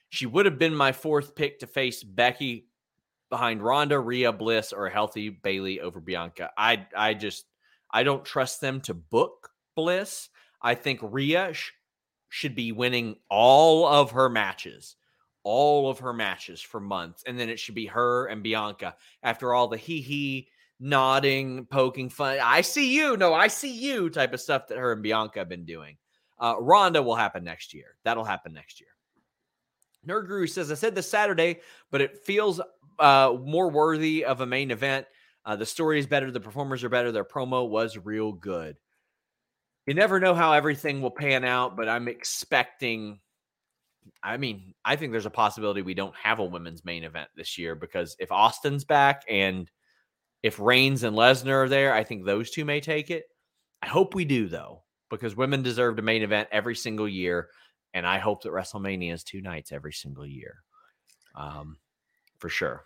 She 0.09 0.24
would 0.24 0.46
have 0.46 0.59
been 0.59 0.74
my 0.74 0.92
fourth 0.92 1.34
pick 1.34 1.59
to 1.61 1.66
face 1.66 2.02
Becky 2.02 2.68
behind 3.28 3.62
Ronda, 3.62 3.98
Rhea, 3.98 4.32
Bliss, 4.32 4.72
or 4.72 4.86
a 4.86 4.92
healthy 4.92 5.28
Bayley 5.28 5.80
over 5.80 6.00
Bianca. 6.00 6.50
I 6.57 6.86
I 6.96 7.14
just 7.14 7.44
I 7.90 8.02
don't 8.02 8.24
trust 8.24 8.61
them 8.61 8.80
to 8.82 8.94
book 8.94 9.50
Bliss. 9.74 10.28
I 10.62 10.74
think 10.74 11.00
Rhea 11.02 11.52
sh- 11.52 11.72
should 12.28 12.54
be 12.54 12.72
winning 12.72 13.16
all 13.28 13.86
of 13.86 14.12
her 14.12 14.28
matches, 14.28 14.96
all 15.42 15.90
of 15.90 15.98
her 15.98 16.12
matches 16.12 16.61
for 16.62 16.80
months. 16.80 17.22
And 17.26 17.38
then 17.38 17.50
it 17.50 17.59
should 17.59 17.74
be 17.74 17.86
her 17.86 18.26
and 18.26 18.42
Bianca 18.42 18.96
after 19.22 19.52
all 19.52 19.68
the 19.68 19.76
hee 19.76 20.00
hee, 20.00 20.48
nodding, 20.78 21.66
poking 21.66 22.08
fun. 22.08 22.38
I 22.42 22.60
see 22.60 22.94
you. 22.94 23.16
No, 23.16 23.34
I 23.34 23.48
see 23.48 23.72
you 23.72 24.10
type 24.10 24.32
of 24.32 24.40
stuff 24.40 24.68
that 24.68 24.78
her 24.78 24.92
and 24.92 25.02
Bianca 25.02 25.40
have 25.40 25.48
been 25.48 25.64
doing. 25.64 25.96
Uh, 26.38 26.56
Ronda 26.60 27.02
will 27.02 27.14
happen 27.14 27.44
next 27.44 27.72
year. 27.72 27.96
That'll 28.04 28.24
happen 28.24 28.52
next 28.52 28.80
year. 28.80 28.90
Nerd 30.06 30.28
Guru 30.28 30.46
says, 30.46 30.70
I 30.70 30.74
said 30.74 30.94
this 30.94 31.10
Saturday, 31.10 31.60
but 31.90 32.00
it 32.00 32.24
feels 32.24 32.60
uh, 32.98 33.36
more 33.42 33.70
worthy 33.70 34.24
of 34.24 34.40
a 34.40 34.46
main 34.46 34.70
event. 34.70 35.06
Uh, 35.44 35.56
the 35.56 35.66
story 35.66 35.98
is 35.98 36.06
better, 36.06 36.30
the 36.30 36.40
performers 36.40 36.84
are 36.84 36.88
better, 36.88 37.12
their 37.12 37.24
promo 37.24 37.68
was 37.68 37.96
real 37.96 38.32
good. 38.32 38.76
You 39.86 39.94
never 39.94 40.18
know 40.18 40.34
how 40.34 40.52
everything 40.52 41.00
will 41.00 41.10
pan 41.10 41.44
out, 41.44 41.76
but 41.76 41.88
I'm 41.88 42.08
expecting. 42.08 43.20
I 44.22 44.36
mean, 44.36 44.74
I 44.84 44.96
think 44.96 45.12
there's 45.12 45.26
a 45.26 45.30
possibility 45.30 45.82
we 45.82 45.94
don't 45.94 46.14
have 46.16 46.40
a 46.40 46.44
women's 46.44 46.84
main 46.84 47.04
event 47.04 47.28
this 47.36 47.58
year 47.58 47.74
because 47.74 48.16
if 48.18 48.32
Austin's 48.32 48.84
back 48.84 49.22
and 49.28 49.70
if 50.43 50.59
Reigns 50.59 51.03
and 51.03 51.16
Lesnar 51.16 51.64
are 51.64 51.68
there, 51.68 51.93
I 51.93 52.05
think 52.05 52.24
those 52.24 52.51
two 52.51 52.64
may 52.64 52.80
take 52.80 53.11
it. 53.11 53.24
I 53.82 53.87
hope 53.87 54.14
we 54.14 54.24
do 54.24 54.49
though, 54.49 54.82
because 55.11 55.37
women 55.37 55.62
deserve 55.62 55.99
a 55.99 56.03
main 56.03 56.22
event 56.22 56.49
every 56.53 56.74
single 56.74 57.09
year, 57.09 57.49
and 57.95 58.07
I 58.07 58.18
hope 58.18 58.43
that 58.43 58.53
WrestleMania 58.53 59.12
is 59.12 59.24
two 59.24 59.41
nights 59.41 59.72
every 59.72 59.93
single 59.93 60.26
year, 60.26 60.62
um, 61.34 61.78
for 62.39 62.49
sure. 62.49 62.84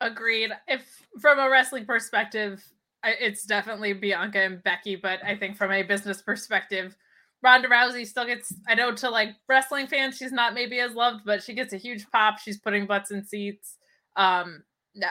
Agreed. 0.00 0.50
If 0.66 1.06
from 1.20 1.38
a 1.38 1.50
wrestling 1.50 1.84
perspective, 1.84 2.64
it's 3.04 3.44
definitely 3.44 3.92
Bianca 3.92 4.40
and 4.40 4.62
Becky, 4.62 4.96
but 4.96 5.20
I 5.24 5.36
think 5.36 5.56
from 5.56 5.72
a 5.72 5.82
business 5.82 6.22
perspective, 6.22 6.96
Ronda 7.42 7.68
Rousey 7.68 8.06
still 8.06 8.26
gets. 8.26 8.54
I 8.68 8.74
know 8.74 8.94
to 8.94 9.10
like 9.10 9.30
wrestling 9.48 9.86
fans, 9.86 10.16
she's 10.16 10.32
not 10.32 10.54
maybe 10.54 10.80
as 10.80 10.94
loved, 10.94 11.24
but 11.24 11.42
she 11.42 11.54
gets 11.54 11.72
a 11.72 11.78
huge 11.78 12.06
pop. 12.10 12.38
She's 12.38 12.58
putting 12.58 12.86
butts 12.86 13.10
in 13.10 13.24
seats. 13.24 13.76
Um, 14.16 14.62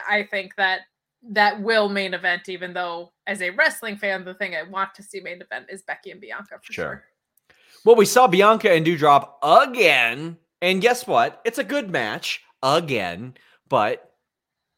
I 0.08 0.28
think 0.30 0.54
that 0.56 0.82
that 1.28 1.60
will 1.60 1.88
main 1.88 2.14
event, 2.14 2.48
even 2.48 2.72
though 2.72 3.12
as 3.26 3.42
a 3.42 3.50
wrestling 3.50 3.96
fan, 3.96 4.24
the 4.24 4.34
thing 4.34 4.54
I 4.54 4.62
want 4.62 4.94
to 4.94 5.02
see 5.02 5.20
main 5.20 5.42
event 5.42 5.66
is 5.68 5.82
Becky 5.82 6.10
and 6.10 6.20
Bianca 6.20 6.58
for 6.62 6.72
sure. 6.72 6.84
sure. 6.84 7.04
Well, 7.84 7.96
we 7.96 8.06
saw 8.06 8.26
Bianca 8.26 8.70
and 8.70 8.84
Doudrop 8.84 9.34
again, 9.42 10.36
and 10.60 10.82
guess 10.82 11.06
what? 11.06 11.40
It's 11.44 11.58
a 11.58 11.64
good 11.64 11.90
match 11.90 12.42
again, 12.62 13.34
but 13.68 14.14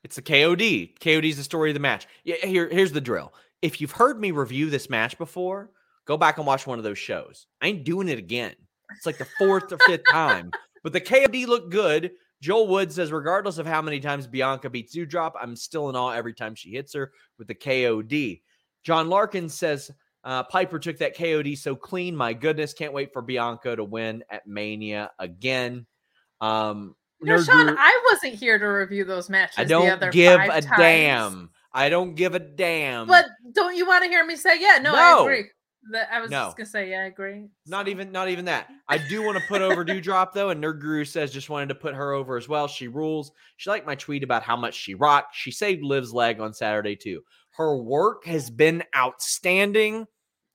it's 0.05 0.19
a 0.19 0.23
KOD. 0.23 0.99
KOD 0.99 1.29
is 1.29 1.37
the 1.37 1.45
story 1.45 1.71
of 1.71 1.75
the 1.75 1.81
match. 1.81 2.07
Yeah, 2.25 2.37
here, 2.45 2.69
here's 2.69 2.93
the 2.93 3.01
drill. 3.01 3.33
If 3.61 3.81
you've 3.81 3.93
heard 3.93 4.21
me 4.21 4.31
review 4.31 4.71
this 4.71 4.91
match 4.91 5.19
before, 5.19 5.71
go 6.07 6.17
back 6.17 6.39
and 6.39 6.47
watch 6.47 6.67
one 6.67 6.79
of 6.79 6.85
those 6.85 6.99
shows. 6.99 7.47
I 7.61 7.69
ain't 7.69 7.85
doing 7.85 8.09
it 8.09 8.19
again. 8.19 8.55
It's 8.97 9.07
like 9.07 9.19
the 9.19 9.29
fourth 9.39 9.73
or 9.73 9.79
fifth 9.87 10.05
time. 10.11 10.51
But 10.83 10.93
the 10.93 11.01
KOD 11.01 11.47
looked 11.47 11.71
good. 11.71 12.13
Joel 12.43 12.67
Wood 12.67 12.93
says, 12.93 13.13
regardless 13.13 13.59
of 13.59 13.67
how 13.67 13.81
many 13.81 14.01
times 14.01 14.27
Bianca 14.27 14.69
beats 14.69 14.97
Doudrop, 14.97 15.33
I'm 15.41 15.55
still 15.55 15.89
in 15.89 15.97
awe 15.97 16.11
every 16.11 16.35
time 16.35 16.57
she 16.57 16.71
hits 16.71 16.93
her 16.95 17.13
with 17.39 17.47
the 17.47 17.55
KOD. 17.55 18.43
John 18.83 19.09
Larkin 19.09 19.49
says, 19.49 19.93
uh, 20.25 20.43
Piper 20.43 20.81
took 20.81 20.99
that 20.99 21.17
KOD 21.17 21.57
so 21.57 21.77
clean. 21.77 22.17
My 22.17 22.33
goodness, 22.33 22.75
can't 22.75 22.93
wait 22.93 23.13
for 23.13 23.23
Bianca 23.23 23.77
to 23.77 23.85
win 23.85 24.25
at 24.29 24.45
Mania 24.45 25.13
again. 25.21 25.87
Um, 26.41 26.97
no, 27.21 27.41
Sean, 27.41 27.77
I 27.79 28.09
wasn't 28.11 28.35
here 28.35 28.59
to 28.59 28.67
review 28.67 29.05
those 29.05 29.31
matches. 29.31 29.59
I 29.59 29.65
don't 29.65 30.11
give 30.11 30.41
a 30.41 30.61
times. 30.61 30.67
damn. 30.77 31.51
I 31.73 31.89
don't 31.89 32.17
give 32.17 32.35
a 32.35 32.41
damn. 32.41 33.07
But 33.07 33.27
don't 33.53 33.77
you 33.77 33.87
want 33.87 34.03
to 34.03 34.11
hear 34.11 34.27
me 34.27 34.35
say, 34.35 34.61
yeah, 34.61 34.79
no, 34.83 34.93
no. 34.93 34.99
I 34.99 35.23
agree. 35.23 35.45
I 36.13 36.21
was 36.21 36.31
no. 36.31 36.45
just 36.45 36.57
gonna 36.57 36.67
say, 36.67 36.91
yeah, 36.91 37.01
I 37.01 37.05
agree. 37.05 37.49
Not 37.67 37.89
even, 37.89 38.13
not 38.13 38.29
even 38.29 38.45
that. 38.47 38.69
I 38.89 38.99
do 38.99 39.23
want 39.23 39.37
to 39.39 39.45
put 39.49 39.63
over 39.63 39.85
Doudrop 39.85 40.33
though, 40.33 40.51
and 40.51 40.63
Nerd 40.63 40.81
Guru 40.81 41.05
says 41.05 41.33
just 41.33 41.51
wanted 41.51 41.69
to 41.71 41.75
put 41.75 41.95
her 41.95 42.13
over 42.13 42.37
as 42.37 42.49
well. 42.49 42.69
She 42.69 42.89
rules. 42.89 43.33
She 43.57 43.71
liked 43.71 43.87
my 43.87 43.95
tweet 43.95 44.23
about 44.23 44.43
how 44.43 44.57
much 44.57 44.75
she 44.75 44.95
rocked. 44.95 45.35
She 45.35 45.51
saved 45.51 45.83
Liv's 45.83 46.13
leg 46.13 46.41
on 46.41 46.55
Saturday 46.55 46.97
too. 46.97 47.23
Her 47.51 47.77
work 47.77 48.25
has 48.25 48.49
been 48.49 48.83
outstanding 48.97 50.07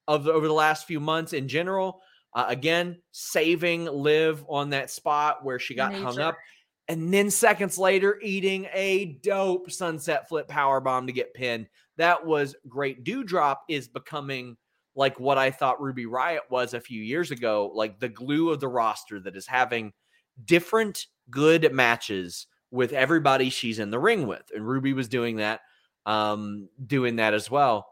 of 0.08 0.24
the, 0.24 0.32
over 0.32 0.48
the 0.48 0.54
last 0.54 0.88
few 0.88 1.00
months 1.00 1.34
in 1.34 1.48
general. 1.48 2.02
Uh, 2.34 2.46
again, 2.48 3.02
saving 3.12 3.86
Liv 3.86 4.44
on 4.48 4.70
that 4.72 4.90
spot 4.90 5.44
where 5.44 5.60
she 5.60 5.76
got 5.76 5.92
Nature. 5.92 6.04
hung 6.04 6.20
up 6.20 6.38
and 6.88 7.14
then 7.14 7.30
seconds 7.30 7.78
later 7.78 8.20
eating 8.22 8.68
a 8.74 9.20
dope 9.24 9.70
sunset 9.72 10.28
flip 10.30 10.48
power 10.48 10.80
bomb 10.80 11.08
to 11.08 11.14
get 11.14 11.34
pinned. 11.34 11.68
That 11.98 12.26
was 12.26 12.56
great. 12.68 13.04
Doudrop 13.04 13.58
is 13.68 13.88
becoming 13.88 14.56
like 14.98 15.20
what 15.20 15.38
I 15.38 15.52
thought 15.52 15.80
Ruby 15.80 16.06
Riott 16.06 16.50
was 16.50 16.74
a 16.74 16.82
few 16.82 17.02
years 17.02 17.30
ago, 17.30 17.72
like 17.74 18.00
the 18.00 18.10
glue 18.10 18.50
of 18.50 18.60
the 18.60 18.68
roster 18.68 19.20
that 19.20 19.36
is 19.36 19.45
having 19.45 19.93
different 20.43 21.06
good 21.30 21.72
matches 21.72 22.48
with 22.72 22.93
everybody 22.93 23.52
she's 23.52 23.78
in 23.78 23.91
the 23.91 24.00
ring 24.00 24.26
with. 24.26 24.52
And 24.54 24.68
Ruby 24.68 24.93
was 24.93 25.08
doing 25.08 25.38
that, 25.38 25.62
um, 26.08 26.68
doing 26.86 27.18
that 27.18 27.36
as 27.36 27.50
well. 27.50 27.88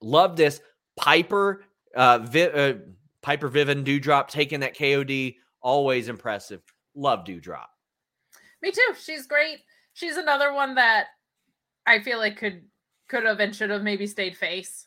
Love 0.00 0.36
this. 0.36 0.60
Piper, 0.96 1.62
uh, 1.94 2.18
Vi- 2.20 2.50
uh 2.50 2.74
Piper 3.20 3.48
Vivian 3.48 3.84
Doudrop 3.84 4.28
taking 4.28 4.60
that 4.60 4.76
KOD, 4.76 5.36
always 5.60 6.08
impressive. 6.08 6.62
Love 6.94 7.24
Doudrop. 7.24 7.66
Me 8.62 8.70
too. 8.70 8.94
She's 8.98 9.26
great. 9.26 9.58
She's 9.92 10.16
another 10.16 10.54
one 10.54 10.76
that 10.76 11.08
I 11.84 12.00
feel 12.00 12.18
like 12.18 12.38
could 12.38 12.62
could 13.08 13.24
have 13.24 13.38
and 13.40 13.54
should 13.54 13.70
have 13.70 13.82
maybe 13.82 14.06
stayed 14.06 14.36
face. 14.36 14.86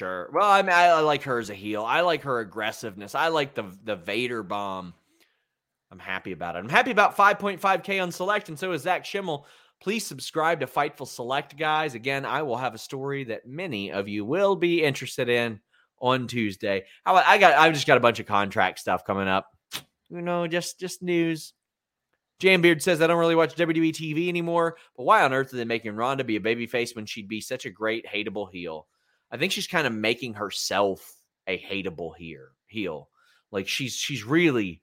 Sure. 0.00 0.30
Well, 0.32 0.50
I 0.50 0.62
mean, 0.62 0.72
I, 0.72 0.86
I 0.86 1.00
like 1.00 1.24
her 1.24 1.38
as 1.38 1.50
a 1.50 1.54
heel. 1.54 1.84
I 1.84 2.00
like 2.00 2.22
her 2.22 2.40
aggressiveness. 2.40 3.14
I 3.14 3.28
like 3.28 3.54
the 3.54 3.70
the 3.84 3.96
Vader 3.96 4.42
bomb. 4.42 4.94
I'm 5.92 5.98
happy 5.98 6.32
about 6.32 6.56
it. 6.56 6.60
I'm 6.60 6.70
happy 6.70 6.90
about 6.90 7.18
5.5K 7.18 8.02
on 8.02 8.10
select, 8.10 8.48
and 8.48 8.58
so 8.58 8.72
is 8.72 8.80
Zach 8.80 9.04
Schimmel. 9.04 9.44
Please 9.78 10.06
subscribe 10.06 10.60
to 10.60 10.66
Fightful 10.66 11.06
Select, 11.06 11.58
guys. 11.58 11.94
Again, 11.94 12.24
I 12.24 12.40
will 12.40 12.56
have 12.56 12.74
a 12.74 12.78
story 12.78 13.24
that 13.24 13.46
many 13.46 13.92
of 13.92 14.08
you 14.08 14.24
will 14.24 14.56
be 14.56 14.82
interested 14.82 15.28
in 15.28 15.60
on 16.00 16.26
Tuesday. 16.26 16.86
I 17.04 17.36
got 17.36 17.52
I've 17.58 17.74
just 17.74 17.86
got 17.86 17.98
a 17.98 18.00
bunch 18.00 18.20
of 18.20 18.26
contract 18.26 18.78
stuff 18.78 19.04
coming 19.04 19.28
up. 19.28 19.48
You 20.08 20.22
know, 20.22 20.46
just 20.46 20.80
just 20.80 21.02
news. 21.02 21.52
Jambeard 22.40 22.80
says 22.80 23.02
I 23.02 23.06
don't 23.06 23.18
really 23.18 23.34
watch 23.34 23.54
WWE 23.54 23.92
TV 23.92 24.28
anymore, 24.28 24.78
but 24.96 25.02
why 25.02 25.22
on 25.22 25.34
earth 25.34 25.52
are 25.52 25.58
they 25.58 25.66
making 25.66 25.94
Ronda 25.94 26.24
be 26.24 26.36
a 26.36 26.40
babyface 26.40 26.96
when 26.96 27.04
she'd 27.04 27.28
be 27.28 27.42
such 27.42 27.66
a 27.66 27.70
great 27.70 28.06
hateable 28.06 28.50
heel? 28.50 28.86
I 29.30 29.36
think 29.36 29.52
she's 29.52 29.66
kind 29.66 29.86
of 29.86 29.92
making 29.92 30.34
herself 30.34 31.14
a 31.46 31.58
hateable 31.58 32.16
here 32.16 32.50
heel. 32.66 33.08
Like 33.50 33.68
she's 33.68 33.94
she's 33.94 34.24
really 34.24 34.80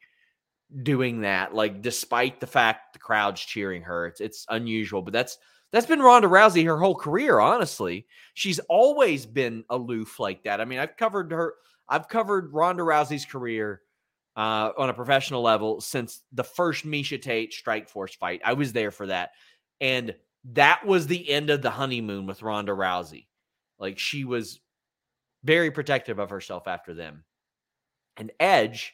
doing 0.84 1.22
that. 1.22 1.54
Like 1.54 1.82
despite 1.82 2.40
the 2.40 2.48
fact 2.48 2.94
the 2.94 3.00
crowd's 3.00 3.42
cheering 3.42 3.84
her, 3.84 4.08
it's 4.08 4.22
it's 4.22 4.46
unusual, 4.50 5.02
but 5.02 5.14
that's 5.14 5.38
that's 5.72 5.86
been 5.86 6.00
Ronda 6.00 6.28
Rousey 6.28 6.66
her 6.66 6.78
whole 6.78 6.96
career. 6.96 7.40
Honestly, 7.40 8.08
she's 8.34 8.60
always 8.70 9.26
been 9.26 9.64
aloof 9.70 10.20
like 10.20 10.44
that. 10.44 10.62
I 10.62 10.66
mean, 10.66 10.80
I've 10.80 10.98
covered 10.98 11.32
her. 11.32 11.56
I've 11.90 12.08
covered 12.08 12.54
Ronda 12.54 12.84
Rousey's 12.84 13.26
career 13.26 13.82
uh, 14.36 14.72
on 14.78 14.90
a 14.90 14.94
professional 14.94 15.42
level 15.42 15.82
since 15.82 16.22
the 16.32 16.44
first 16.44 16.86
Miesha 16.86 17.22
Tate 17.22 17.54
Strikeforce 17.54 18.16
fight. 18.16 18.42
I 18.44 18.54
was 18.54 18.74
there 18.74 18.92
for 18.92 19.08
that, 19.08 19.32
and 19.82 20.16
that 20.54 20.86
was 20.86 21.08
the 21.08 21.30
end 21.30 21.50
of 21.50 21.62
the 21.62 21.72
honeymoon 21.72 22.26
with 22.26 22.42
Ronda 22.42 22.72
Rousey. 22.74 23.26
Like 23.80 24.00
she 24.00 24.24
was 24.24 24.60
very 25.44 25.72
protective 25.72 26.20
of 26.20 26.30
herself 26.30 26.68
after 26.68 26.94
them. 26.94 27.24
And 28.18 28.32
Edge 28.40 28.94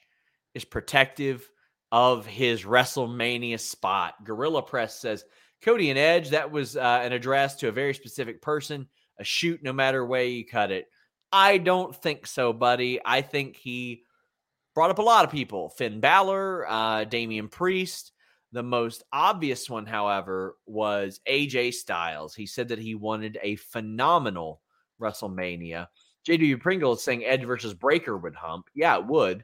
is 0.53 0.65
protective 0.65 1.49
of 1.91 2.25
his 2.25 2.63
WrestleMania 2.63 3.59
spot. 3.59 4.23
Gorilla 4.23 4.61
Press 4.61 4.99
says 4.99 5.23
Cody 5.61 5.89
and 5.91 5.99
Edge, 5.99 6.31
that 6.31 6.51
was 6.51 6.75
uh, 6.75 7.01
an 7.03 7.13
address 7.13 7.55
to 7.57 7.69
a 7.69 7.71
very 7.71 7.93
specific 7.93 8.41
person, 8.41 8.87
a 9.19 9.23
shoot 9.23 9.61
no 9.63 9.71
matter 9.71 10.05
way 10.05 10.29
you 10.29 10.45
cut 10.45 10.71
it. 10.71 10.87
I 11.31 11.57
don't 11.57 11.95
think 11.95 12.27
so, 12.27 12.51
buddy. 12.51 12.99
I 13.05 13.21
think 13.21 13.55
he 13.55 14.03
brought 14.75 14.89
up 14.89 14.99
a 14.99 15.03
lot 15.03 15.23
of 15.23 15.31
people 15.31 15.69
Finn 15.69 15.99
Balor, 15.99 16.65
uh, 16.67 17.03
Damian 17.05 17.47
Priest. 17.47 18.11
The 18.51 18.63
most 18.63 19.03
obvious 19.13 19.69
one, 19.69 19.85
however, 19.85 20.57
was 20.65 21.19
AJ 21.27 21.73
Styles. 21.73 22.35
He 22.35 22.45
said 22.45 22.67
that 22.69 22.79
he 22.79 22.93
wanted 22.93 23.39
a 23.41 23.55
phenomenal 23.55 24.61
WrestleMania. 25.01 25.87
JW 26.27 26.59
Pringle 26.59 26.93
is 26.93 27.03
saying 27.03 27.25
Edge 27.25 27.43
versus 27.43 27.73
Breakker 27.73 28.17
would 28.17 28.35
hump. 28.35 28.69
Yeah, 28.73 28.97
it 28.97 29.05
would. 29.05 29.43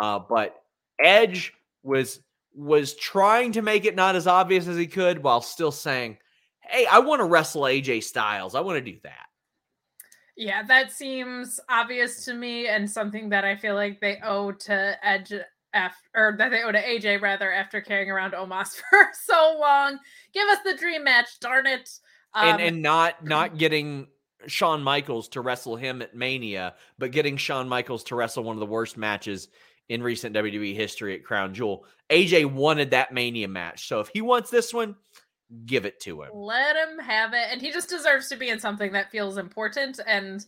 Uh, 0.00 0.20
but 0.20 0.54
Edge 1.00 1.52
was 1.82 2.20
was 2.54 2.94
trying 2.94 3.52
to 3.52 3.62
make 3.62 3.84
it 3.84 3.96
not 3.96 4.14
as 4.14 4.26
obvious 4.26 4.68
as 4.68 4.76
he 4.76 4.86
could 4.86 5.22
while 5.22 5.40
still 5.40 5.72
saying, 5.72 6.18
Hey, 6.60 6.86
I 6.86 7.00
want 7.00 7.20
to 7.20 7.24
wrestle 7.24 7.62
AJ 7.62 8.04
Styles. 8.04 8.54
I 8.54 8.60
want 8.60 8.82
to 8.82 8.92
do 8.92 8.98
that. 9.02 9.26
Yeah, 10.36 10.62
that 10.64 10.92
seems 10.92 11.60
obvious 11.68 12.24
to 12.24 12.34
me 12.34 12.66
and 12.66 12.90
something 12.90 13.28
that 13.28 13.44
I 13.44 13.56
feel 13.56 13.74
like 13.74 14.00
they 14.00 14.18
owe 14.24 14.52
to 14.52 14.98
Edge 15.06 15.32
after 15.72 16.08
or 16.14 16.34
that 16.38 16.50
they 16.50 16.62
owe 16.62 16.72
to 16.72 16.82
AJ 16.82 17.20
rather 17.20 17.52
after 17.52 17.80
carrying 17.80 18.10
around 18.10 18.32
Omos 18.32 18.76
for 18.90 19.08
so 19.26 19.56
long. 19.60 19.98
Give 20.32 20.48
us 20.48 20.58
the 20.64 20.74
dream 20.74 21.04
match, 21.04 21.38
darn 21.40 21.66
it. 21.66 21.90
Um, 22.34 22.48
and 22.48 22.62
and 22.62 22.82
not 22.82 23.24
not 23.24 23.58
getting 23.58 24.08
Shawn 24.46 24.82
Michaels 24.82 25.28
to 25.30 25.40
wrestle 25.40 25.76
him 25.76 26.02
at 26.02 26.14
Mania, 26.14 26.74
but 26.98 27.12
getting 27.12 27.36
Shawn 27.36 27.68
Michaels 27.68 28.04
to 28.04 28.14
wrestle 28.14 28.44
one 28.44 28.56
of 28.56 28.60
the 28.60 28.66
worst 28.66 28.96
matches 28.96 29.48
in 29.88 30.02
recent 30.02 30.34
WWE 30.34 30.74
history 30.74 31.14
at 31.14 31.24
Crown 31.24 31.54
Jewel. 31.54 31.84
AJ 32.10 32.52
wanted 32.52 32.90
that 32.90 33.12
Mania 33.12 33.48
match. 33.48 33.88
So 33.88 34.00
if 34.00 34.08
he 34.08 34.20
wants 34.20 34.50
this 34.50 34.72
one, 34.72 34.96
give 35.66 35.84
it 35.84 36.00
to 36.00 36.22
him. 36.22 36.30
Let 36.32 36.76
him 36.76 36.98
have 36.98 37.34
it. 37.34 37.46
And 37.50 37.60
he 37.60 37.70
just 37.70 37.88
deserves 37.88 38.28
to 38.28 38.36
be 38.36 38.48
in 38.48 38.60
something 38.60 38.92
that 38.92 39.10
feels 39.10 39.36
important. 39.36 40.00
And 40.06 40.44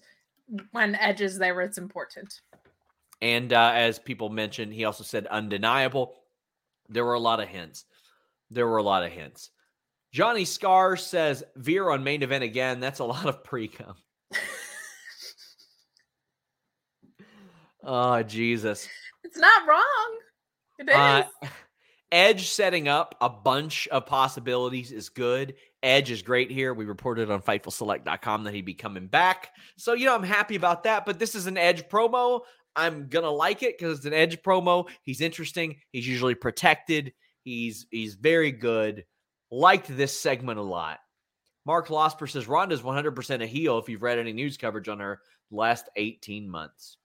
when 0.73 0.95
Edge 0.95 1.21
is 1.21 1.39
there, 1.39 1.61
it's 1.61 1.79
important. 1.79 2.41
And 3.21 3.53
uh, 3.53 3.73
as 3.75 3.99
people 3.99 4.29
mentioned, 4.29 4.73
he 4.73 4.85
also 4.85 5.05
said 5.05 5.27
undeniable. 5.27 6.15
There 6.89 7.05
were 7.05 7.15
a 7.15 7.21
lot 7.21 7.41
of 7.41 7.49
hints. 7.49 7.85
There 8.51 8.67
were 8.67 8.77
a 8.77 8.83
lot 8.83 9.03
of 9.03 9.13
hints. 9.13 9.51
Johnny 10.17 10.47
Scar 10.47 10.97
says 10.97 11.45
Veer 11.57 11.91
on 11.91 12.03
main 12.03 12.23
event 12.23 12.43
again. 12.43 12.81
That's 12.81 13.01
a 13.01 13.05
lot 13.05 13.27
of 13.27 13.45
pre 13.45 13.69
cum. 13.69 13.97
oh, 17.85 18.23
Jesus. 18.27 18.89
It's 19.25 19.37
not 19.37 19.69
wrong. 19.69 20.19
It 20.79 20.89
uh. 20.89 21.25
Uh, 21.43 21.49
Edge 22.13 22.49
setting 22.49 22.89
up 22.89 23.15
a 23.21 23.29
bunch 23.29 23.89
of 23.89 24.07
possibilities 24.07 24.91
is 24.91 25.11
good. 25.11 25.53
Edge 25.83 26.11
is 26.11 26.23
great 26.23 26.51
here. 26.51 26.73
We 26.73 26.87
reported 26.87 27.31
on 27.31 27.43
FightfulSelect.com 27.43 28.45
that 28.45 28.55
he'd 28.55 28.65
be 28.65 28.73
coming 28.73 29.09
back. 29.09 29.51
So, 29.77 29.93
you 29.93 30.07
know, 30.07 30.15
I'm 30.15 30.23
happy 30.23 30.57
about 30.57 30.85
that. 30.85 31.05
But 31.05 31.19
this 31.19 31.35
is 31.35 31.47
an 31.47 31.59
Edge 31.59 31.89
promo. 31.91 32.41
I'm 32.75 33.09
going 33.09 33.25
to 33.25 33.31
like 33.31 33.63
it 33.63 33.77
because 33.77 33.99
it's 33.99 34.07
an 34.07 34.15
Edge 34.15 34.41
promo. 34.41 34.89
He's 35.03 35.21
interesting. 35.21 35.77
He's 35.93 36.09
usually 36.09 36.35
protected. 36.35 37.13
He's 37.45 37.87
he's 37.91 38.15
very 38.15 38.51
good. 38.51 39.05
Liked 39.51 39.95
this 39.97 40.19
segment 40.19 40.59
a 40.59 40.63
lot. 40.63 40.99
Mark 41.65 41.89
Losper 41.89 42.31
says 42.31 42.47
Ronda's 42.47 42.83
100% 42.83 43.43
a 43.43 43.47
heel 43.47 43.79
if 43.79 43.89
you've 43.89 44.03
read 44.03 44.19
any 44.19 44.33
news 44.33 44.57
coverage 44.57 44.89
on 44.89 45.01
her 45.01 45.21
last 45.51 45.89
18 45.97 46.49
months. 46.49 46.99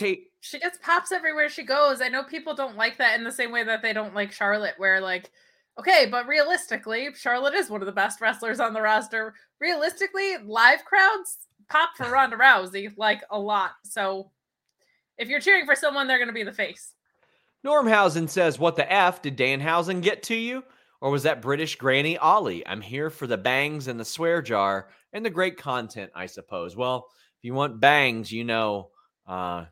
She 0.00 0.06
gets, 0.06 0.22
she 0.40 0.58
gets 0.60 0.78
pops 0.82 1.10
everywhere 1.10 1.48
she 1.48 1.64
goes. 1.64 2.00
I 2.00 2.08
know 2.08 2.22
people 2.22 2.54
don't 2.54 2.76
like 2.76 2.98
that 2.98 3.18
in 3.18 3.24
the 3.24 3.32
same 3.32 3.52
way 3.52 3.64
that 3.64 3.82
they 3.82 3.92
don't 3.92 4.14
like 4.14 4.32
Charlotte, 4.32 4.74
where 4.76 5.00
like, 5.00 5.30
okay, 5.78 6.06
but 6.10 6.26
realistically, 6.26 7.08
Charlotte 7.14 7.54
is 7.54 7.70
one 7.70 7.82
of 7.82 7.86
the 7.86 7.92
best 7.92 8.20
wrestlers 8.20 8.60
on 8.60 8.72
the 8.72 8.82
roster. 8.82 9.34
Realistically, 9.60 10.36
live 10.44 10.84
crowds 10.84 11.38
pop 11.68 11.90
for 11.96 12.04
Ronda 12.10 12.36
Rousey 12.36 12.92
like 12.96 13.22
a 13.30 13.38
lot. 13.38 13.72
So 13.84 14.30
if 15.16 15.28
you're 15.28 15.40
cheering 15.40 15.66
for 15.66 15.74
someone, 15.74 16.06
they're 16.06 16.18
going 16.18 16.28
to 16.28 16.34
be 16.34 16.44
the 16.44 16.52
face. 16.52 16.92
Normhausen 17.66 18.28
says, 18.28 18.58
What 18.58 18.76
the 18.76 18.90
F 18.90 19.22
did 19.22 19.36
Danhausen 19.36 20.02
get 20.02 20.22
to 20.24 20.34
you? 20.34 20.64
Or 21.00 21.10
was 21.10 21.22
that 21.24 21.42
British 21.42 21.76
Granny 21.76 22.18
Ollie? 22.18 22.66
I'm 22.66 22.80
here 22.80 23.10
for 23.10 23.26
the 23.26 23.38
bangs 23.38 23.86
and 23.86 24.00
the 24.00 24.04
swear 24.04 24.42
jar 24.42 24.88
and 25.12 25.24
the 25.24 25.30
great 25.30 25.56
content, 25.56 26.10
I 26.14 26.26
suppose. 26.26 26.76
Well, 26.76 27.06
if 27.38 27.44
you 27.44 27.54
want 27.54 27.80
bangs, 27.80 28.32
you 28.32 28.44
know 28.44 28.90
uh, 29.26 29.66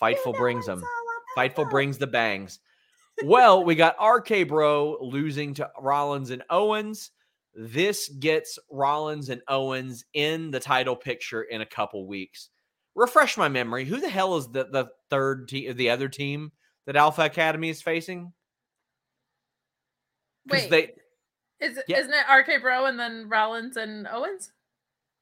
Fightful 0.00 0.26
you 0.26 0.32
know 0.32 0.38
brings 0.38 0.66
them. 0.66 0.82
Fightful 1.36 1.70
brings 1.70 1.98
the 1.98 2.06
bangs. 2.06 2.58
well, 3.24 3.64
we 3.64 3.74
got 3.74 3.96
RK 4.02 4.48
Bro 4.48 4.98
losing 5.00 5.54
to 5.54 5.70
Rollins 5.80 6.30
and 6.30 6.42
Owens. 6.50 7.10
This 7.54 8.08
gets 8.08 8.58
Rollins 8.70 9.30
and 9.30 9.40
Owens 9.48 10.04
in 10.12 10.50
the 10.50 10.60
title 10.60 10.96
picture 10.96 11.42
in 11.42 11.62
a 11.62 11.66
couple 11.66 12.06
weeks. 12.06 12.50
Refresh 12.94 13.38
my 13.38 13.48
memory. 13.48 13.86
Who 13.86 13.98
the 13.98 14.10
hell 14.10 14.36
is 14.36 14.48
the, 14.48 14.64
the 14.64 14.88
third 15.08 15.48
team, 15.48 15.74
the 15.74 15.90
other 15.90 16.08
team 16.08 16.52
that 16.86 16.96
Alpha 16.96 17.22
Academy 17.22 17.68
is 17.68 17.82
facing? 17.82 18.32
Wait, 20.48 20.70
they, 20.70 20.92
is 21.60 21.78
yeah. 21.88 21.98
isn't 21.98 22.12
it 22.12 22.32
RK 22.32 22.62
Bro 22.62 22.86
and 22.86 22.98
then 22.98 23.28
Rollins 23.28 23.76
and 23.76 24.06
Owens? 24.06 24.52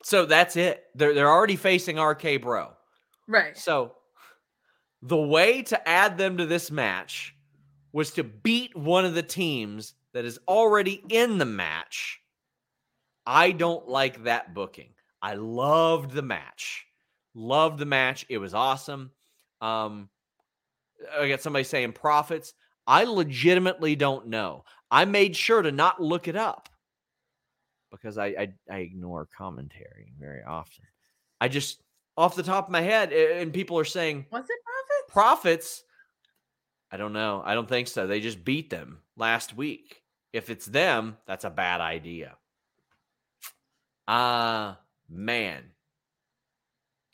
So 0.02 0.26
that's 0.26 0.56
it. 0.56 0.84
They're 0.94 1.14
they're 1.14 1.30
already 1.30 1.56
facing 1.56 1.98
RK 1.98 2.42
Bro. 2.42 2.72
Right. 3.26 3.56
So 3.56 3.94
the 5.02 5.16
way 5.16 5.62
to 5.62 5.88
add 5.88 6.18
them 6.18 6.38
to 6.38 6.46
this 6.46 6.70
match 6.70 7.34
was 7.92 8.10
to 8.12 8.24
beat 8.24 8.76
one 8.76 9.04
of 9.04 9.14
the 9.14 9.22
teams 9.22 9.94
that 10.12 10.24
is 10.24 10.38
already 10.48 11.02
in 11.08 11.38
the 11.38 11.44
match. 11.44 12.20
I 13.26 13.52
don't 13.52 13.88
like 13.88 14.24
that 14.24 14.54
booking. 14.54 14.90
I 15.22 15.34
loved 15.34 16.10
the 16.12 16.22
match. 16.22 16.86
Loved 17.34 17.78
the 17.78 17.86
match. 17.86 18.26
It 18.28 18.38
was 18.38 18.52
awesome. 18.52 19.10
Um, 19.60 20.08
I 21.12 21.28
got 21.28 21.40
somebody 21.40 21.64
saying 21.64 21.92
profits. 21.92 22.54
I 22.86 23.04
legitimately 23.04 23.96
don't 23.96 24.26
know. 24.26 24.64
I 24.90 25.04
made 25.04 25.36
sure 25.36 25.62
to 25.62 25.72
not 25.72 26.02
look 26.02 26.28
it 26.28 26.36
up 26.36 26.68
because 27.90 28.18
I, 28.18 28.26
I, 28.26 28.52
I 28.70 28.76
ignore 28.78 29.28
commentary 29.36 30.12
very 30.18 30.42
often. 30.42 30.84
I 31.40 31.48
just 31.48 31.82
off 32.16 32.36
the 32.36 32.42
top 32.42 32.66
of 32.66 32.72
my 32.72 32.80
head, 32.80 33.12
and 33.12 33.52
people 33.52 33.78
are 33.78 33.84
saying, 33.84 34.26
"Was 34.30 34.44
it 34.44 34.58
profits?" 34.64 35.12
Profits. 35.12 35.84
I 36.90 36.96
don't 36.96 37.12
know. 37.12 37.42
I 37.44 37.54
don't 37.54 37.68
think 37.68 37.88
so. 37.88 38.06
They 38.06 38.20
just 38.20 38.44
beat 38.44 38.70
them 38.70 39.00
last 39.16 39.56
week. 39.56 40.02
If 40.32 40.50
it's 40.50 40.66
them, 40.66 41.16
that's 41.26 41.44
a 41.44 41.50
bad 41.50 41.80
idea. 41.80 42.36
Ah, 44.06 44.72
uh, 44.72 44.76
man. 45.08 45.64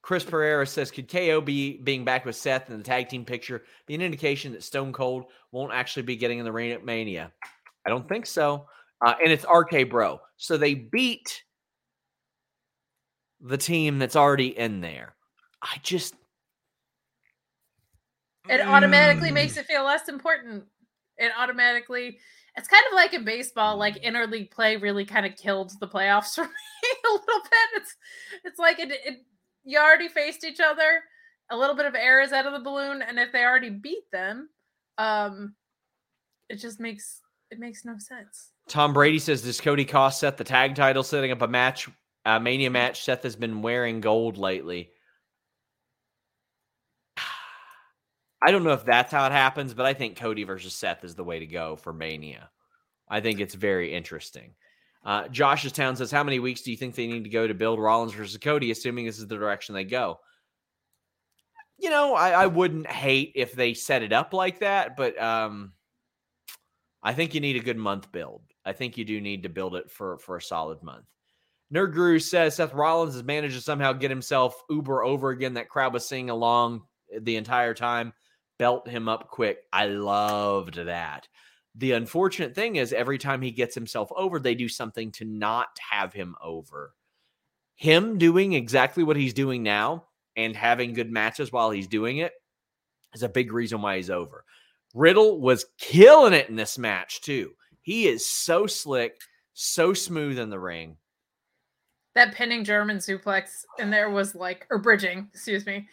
Chris 0.03 0.25
Pereira 0.25 0.67
says, 0.67 0.91
could 0.91 1.09
KO 1.09 1.41
be 1.41 1.77
being 1.79 2.05
back 2.05 2.25
with 2.25 2.37
Seth 2.37 2.71
in 2.71 2.79
the 2.79 2.85
tag 2.85 3.09
team 3.09 3.25
picture 3.25 3.63
be 3.87 3.95
an 3.95 4.01
indication 4.01 4.53
that 4.53 4.63
Stone 4.63 4.93
Cold 4.93 5.25
won't 5.53 5.73
actually 5.73 6.03
be 6.03 6.17
getting 6.17 6.39
in 6.39 6.45
the 6.45 6.53
ring 6.53 6.73
at 6.73 6.85
Mania? 6.85 7.33
I 7.87 7.91
don't 7.91 8.09
think 8.09 8.27
so. 8.27 8.67
Uh, 9.05 9.15
and 9.23 9.33
it's 9.33 9.47
RK 9.49 9.91
Bro. 9.91 10.21
So 10.37 10.57
they 10.57 10.75
beat 10.75 11.43
the 13.41 13.59
team 13.59 13.99
that's 13.99 14.17
already 14.17 14.59
in 14.59 14.81
there. 14.81 15.15
I 15.63 15.77
just. 15.83 16.15
It 18.49 18.61
automatically 18.61 19.31
mm. 19.31 19.35
makes 19.35 19.57
it 19.57 19.67
feel 19.67 19.85
less 19.85 20.09
important. 20.09 20.65
It 21.19 21.33
automatically. 21.39 22.19
It's 22.57 22.69
kind 22.69 22.85
of 22.91 22.95
like 22.95 23.15
in 23.15 23.25
baseball, 23.25 23.77
like 23.77 24.03
interleague 24.03 24.51
play 24.51 24.77
really 24.77 25.05
kind 25.05 25.25
of 25.25 25.37
killed 25.37 25.73
the 25.81 25.89
playoffs 25.89 26.35
for 26.35 26.45
me 26.45 26.51
a 27.07 27.13
little 27.13 27.43
bit. 27.43 27.83
It's 27.83 27.97
it's 28.45 28.59
like 28.59 28.79
it, 28.81 28.91
it 28.91 29.25
you 29.65 29.79
already 29.79 30.09
faced 30.09 30.45
each 30.45 30.61
other. 30.61 31.03
A 31.51 31.57
little 31.57 31.77
bit 31.77 31.87
of 31.87 31.95
air 31.95 32.21
is 32.21 32.33
out 32.33 32.47
of 32.47 32.53
the 32.53 32.61
balloon, 32.61 33.03
and 33.03 33.19
if 33.19 33.33
they 33.33 33.45
already 33.45 33.71
beat 33.71 34.11
them, 34.13 34.49
um, 34.99 35.55
it 36.49 36.57
just 36.57 36.81
makes 36.81 37.21
it 37.51 37.59
makes 37.59 37.85
no 37.85 37.99
sense. 37.99 38.53
Tom 38.69 38.93
Brady 38.93 39.19
says, 39.19 39.43
"Does 39.43 39.61
Cody 39.61 39.85
cost 39.85 40.21
Seth 40.21 40.37
the 40.37 40.45
tag 40.45 40.77
title, 40.77 41.03
setting 41.03 41.33
up 41.33 41.43
a 41.43 41.49
match, 41.49 41.89
a 42.25 42.39
Mania 42.39 42.71
match? 42.71 43.03
Seth 43.03 43.25
has 43.25 43.35
been 43.35 43.63
wearing 43.63 44.01
gold 44.01 44.39
lately." 44.39 44.93
I 48.43 48.53
don't 48.53 48.63
know 48.63 48.73
if 48.73 48.85
that's 48.85 49.11
how 49.11 49.27
it 49.27 49.33
happens, 49.33 49.75
but 49.75 49.87
I 49.87 49.95
think 49.95 50.17
Cody 50.17 50.45
versus 50.45 50.75
Seth 50.75 51.05
is 51.05 51.17
the 51.17 51.25
way 51.25 51.41
to 51.41 51.47
go 51.47 51.75
for 51.75 51.93
Mania. 51.93 52.51
I 53.09 53.21
think 53.21 53.41
it's 53.41 53.55
very 53.55 53.93
interesting. 53.93 54.55
Uh, 55.05 55.29
Josh's 55.29 55.73
Town 55.73 55.97
says, 55.97 56.11
How 56.11 56.25
many 56.25 56.39
weeks 56.39 56.63
do 56.63 56.71
you 56.71 56.77
think 56.77 56.95
they 56.95 57.07
need 57.07 57.25
to 57.25 57.31
go 57.31 57.47
to 57.47 57.55
build 57.55 57.81
Rollins 57.81 58.13
versus 58.13 58.37
Cody, 58.39 58.71
assuming 58.71 59.07
this 59.07 59.19
is 59.19 59.27
the 59.27 59.37
direction 59.37 59.75
they 59.75 59.85
go? 59.85 60.21
You 61.79 61.89
know, 61.89 62.15
I, 62.15 62.31
I 62.31 62.47
wouldn't 62.47 62.87
hate 62.87 63.33
if 63.35 63.53
they 63.53 63.73
set 63.73 64.03
it 64.03 64.13
up 64.13 64.35
like 64.35 64.61
that, 64.61 64.97
but 64.97 65.21
um, 65.21 65.73
I 67.03 67.15
think 67.15 67.35
you 67.35 67.41
need 67.41 67.57
a 67.57 67.61
good 67.61 67.79
month 67.79 68.13
build. 68.13 68.43
I 68.65 68.75
think 68.75 68.99
you 68.99 69.07
do 69.07 69.21
need 69.21 69.45
to 69.45 69.49
build 69.49 69.75
it 69.75 69.91
for, 69.91 70.19
for 70.19 70.37
a 70.37 70.43
solid 70.43 70.83
month. 70.83 71.07
Nerd 71.73 71.95
Guru 71.95 72.19
says 72.19 72.57
Seth 72.57 72.75
Rollins 72.75 73.15
has 73.15 73.23
managed 73.23 73.55
to 73.55 73.63
somehow 73.63 73.93
get 73.93 74.11
himself 74.11 74.61
Uber 74.69 75.05
over 75.05 75.31
again. 75.31 75.55
That 75.55 75.69
crowd 75.69 75.95
was 75.95 76.07
singing 76.07 76.31
along 76.31 76.83
the 77.19 77.37
entire 77.37 77.75
time, 77.75 78.13
belt 78.59 78.89
him 78.89 79.09
up 79.09 79.29
quick. 79.29 79.61
I 79.73 79.87
loved 79.87 80.75
that. 80.75 81.29
The 81.77 81.93
unfortunate 81.93 82.55
thing 82.55 82.77
is, 82.77 82.93
every 82.93 83.19
time 83.19 83.43
he 83.43 83.53
gets 83.53 83.75
himself 83.75 84.11
over, 84.17 84.39
they 84.39 84.55
do 84.55 84.69
something 84.69 85.13
to 85.13 85.25
not 85.25 85.69
have 85.91 86.13
him 86.13 86.35
over. 86.43 86.93
Him 87.77 88.19
doing 88.19 88.53
exactly 88.53 89.05
what 89.05 89.17
he's 89.17 89.33
doing 89.33 89.63
now 89.63 90.05
and 90.37 90.55
having 90.55 90.93
good 90.93 91.11
matches 91.11 91.53
while 91.53 91.71
he's 91.71 91.87
doing 91.87 92.19
it 92.19 92.33
is 93.15 93.23
a 93.23 93.29
big 93.29 93.53
reason 93.53 93.83
why 93.83 93.97
he's 93.97 94.11
over. 94.11 94.45
Riddle 94.95 95.41
was 95.41 95.67
killing 95.79 96.33
it 96.33 96.49
in 96.49 96.57
this 96.57 96.77
match, 96.77 97.21
too. 97.21 97.53
He 97.83 98.09
is 98.09 98.27
so 98.27 98.67
slick, 98.67 99.21
so 99.55 99.95
smooth 99.95 100.39
in 100.39 100.51
the 100.51 100.59
ring. 100.59 100.97
That 102.15 102.35
pinning 102.35 102.65
German 102.65 102.99
suplex 102.99 103.65
in 103.79 103.91
there 103.91 104.11
was 104.11 104.35
like, 104.35 104.67
or 104.71 104.79
bridging, 104.79 105.29
excuse 105.33 105.65
me. 105.65 105.89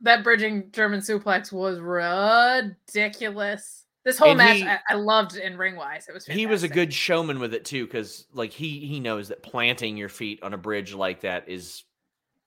That 0.00 0.24
bridging 0.24 0.70
German 0.72 1.00
suplex 1.00 1.52
was 1.52 1.78
ridiculous. 1.80 3.84
This 4.08 4.16
whole 4.16 4.30
and 4.30 4.38
match, 4.38 4.56
he, 4.56 4.66
I, 4.66 4.78
I, 4.88 4.94
loved 4.94 5.36
in 5.36 5.58
ring 5.58 5.76
wise. 5.76 6.08
It 6.08 6.14
was. 6.14 6.24
Fantastic. 6.24 6.40
He 6.40 6.46
was 6.46 6.62
a 6.62 6.68
good 6.68 6.94
showman 6.94 7.40
with 7.40 7.52
it 7.52 7.66
too, 7.66 7.84
because 7.84 8.24
like 8.32 8.54
he 8.54 8.80
he 8.86 9.00
knows 9.00 9.28
that 9.28 9.42
planting 9.42 9.98
your 9.98 10.08
feet 10.08 10.42
on 10.42 10.54
a 10.54 10.56
bridge 10.56 10.94
like 10.94 11.20
that 11.20 11.46
is 11.46 11.84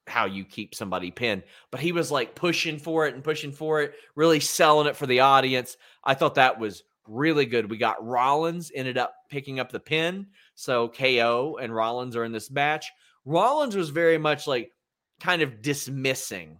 how 0.07 0.25
you 0.25 0.43
keep 0.43 0.73
somebody 0.73 1.11
pinned. 1.11 1.43
But 1.69 1.79
he 1.79 1.91
was 1.91 2.09
like 2.09 2.33
pushing 2.33 2.79
for 2.79 3.05
it 3.05 3.13
and 3.13 3.23
pushing 3.23 3.51
for 3.51 3.83
it, 3.83 3.93
really 4.15 4.39
selling 4.39 4.87
it 4.87 4.95
for 4.95 5.05
the 5.05 5.19
audience. 5.19 5.77
I 6.03 6.15
thought 6.15 6.33
that 6.33 6.59
was 6.59 6.81
really 7.07 7.45
good. 7.45 7.69
We 7.69 7.77
got 7.77 8.03
Rollins 8.03 8.71
ended 8.73 8.97
up 8.97 9.13
picking 9.29 9.59
up 9.59 9.71
the 9.71 9.79
pin, 9.79 10.25
so 10.55 10.87
KO 10.87 11.59
and 11.61 11.75
Rollins 11.75 12.15
are 12.15 12.23
in 12.23 12.31
this 12.31 12.49
match. 12.49 12.87
Rollins 13.23 13.75
was 13.75 13.91
very 13.91 14.17
much 14.17 14.47
like 14.47 14.71
kind 15.19 15.43
of 15.43 15.61
dismissing 15.61 16.59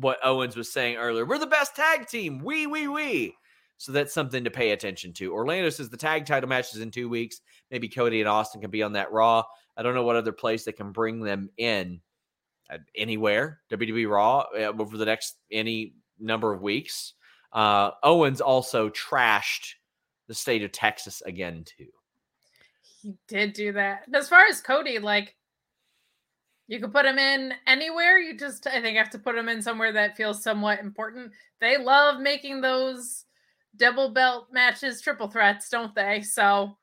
what 0.00 0.18
Owens 0.24 0.56
was 0.56 0.72
saying 0.72 0.96
earlier. 0.96 1.24
We're 1.24 1.38
the 1.38 1.46
best 1.46 1.76
tag 1.76 2.06
team. 2.06 2.38
We, 2.38 2.66
we, 2.66 2.88
we. 2.88 3.34
So 3.76 3.92
that's 3.92 4.12
something 4.12 4.44
to 4.44 4.50
pay 4.50 4.72
attention 4.72 5.12
to. 5.14 5.32
Orlando 5.32 5.70
says 5.70 5.88
the 5.88 5.96
tag 5.96 6.26
title 6.26 6.48
match 6.48 6.74
is 6.74 6.80
in 6.80 6.90
two 6.90 7.08
weeks. 7.08 7.40
Maybe 7.70 7.88
Cody 7.88 8.20
and 8.20 8.28
Austin 8.28 8.60
can 8.60 8.70
be 8.70 8.82
on 8.82 8.92
that 8.92 9.12
Raw. 9.12 9.42
I 9.76 9.82
don't 9.82 9.94
know 9.94 10.02
what 10.02 10.16
other 10.16 10.32
place 10.32 10.64
they 10.64 10.72
can 10.72 10.92
bring 10.92 11.20
them 11.20 11.48
in 11.56 12.00
uh, 12.70 12.78
anywhere. 12.94 13.60
WWE 13.70 14.10
Raw 14.10 14.44
uh, 14.54 14.72
over 14.78 14.98
the 14.98 15.06
next 15.06 15.36
any 15.50 15.94
number 16.18 16.52
of 16.52 16.60
weeks. 16.60 17.14
Uh, 17.52 17.92
Owens 18.02 18.40
also 18.40 18.90
trashed 18.90 19.72
the 20.28 20.34
state 20.34 20.62
of 20.62 20.72
Texas 20.72 21.22
again 21.24 21.64
too. 21.64 21.88
He 22.82 23.14
did 23.28 23.54
do 23.54 23.72
that. 23.72 24.04
As 24.12 24.28
far 24.28 24.44
as 24.44 24.60
Cody, 24.60 24.98
like 24.98 25.34
you 26.70 26.78
could 26.78 26.92
put 26.92 27.02
them 27.02 27.18
in 27.18 27.52
anywhere. 27.66 28.20
You 28.20 28.38
just, 28.38 28.64
I 28.68 28.80
think, 28.80 28.96
have 28.96 29.10
to 29.10 29.18
put 29.18 29.34
them 29.34 29.48
in 29.48 29.60
somewhere 29.60 29.92
that 29.92 30.16
feels 30.16 30.40
somewhat 30.40 30.78
important. 30.78 31.32
They 31.60 31.76
love 31.76 32.20
making 32.20 32.60
those 32.60 33.24
double 33.76 34.10
belt 34.10 34.46
matches, 34.52 35.00
triple 35.00 35.28
threats, 35.28 35.68
don't 35.68 35.92
they? 35.96 36.22
So, 36.22 36.76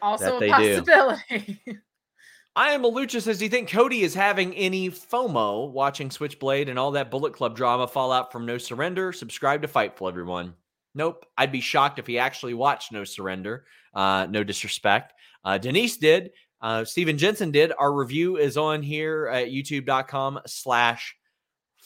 also 0.00 0.40
a 0.40 0.48
possibility. 0.48 1.60
I 2.56 2.70
am 2.70 2.82
Malucha 2.82 3.20
says, 3.20 3.38
Do 3.38 3.44
you 3.44 3.50
think 3.50 3.68
Cody 3.70 4.00
is 4.00 4.14
having 4.14 4.54
any 4.54 4.88
FOMO 4.88 5.70
watching 5.70 6.10
Switchblade 6.10 6.70
and 6.70 6.78
all 6.78 6.90
that 6.92 7.10
Bullet 7.10 7.34
Club 7.34 7.54
drama 7.54 7.86
fall 7.86 8.12
out 8.12 8.32
from 8.32 8.46
No 8.46 8.56
Surrender? 8.56 9.12
Subscribe 9.12 9.60
to 9.60 9.68
Fightful, 9.68 10.08
everyone. 10.08 10.54
Nope. 10.94 11.26
I'd 11.36 11.52
be 11.52 11.60
shocked 11.60 11.98
if 11.98 12.06
he 12.06 12.18
actually 12.18 12.54
watched 12.54 12.90
No 12.90 13.04
Surrender. 13.04 13.66
Uh, 13.92 14.26
no 14.30 14.42
disrespect. 14.42 15.12
Uh, 15.44 15.58
Denise 15.58 15.98
did. 15.98 16.30
Uh, 16.60 16.84
Steven 16.84 17.16
Jensen 17.16 17.50
did. 17.50 17.72
Our 17.78 17.92
review 17.92 18.36
is 18.36 18.56
on 18.56 18.82
here 18.82 19.28
at 19.32 19.48
youtube.com 19.48 20.40
slash 20.46 21.16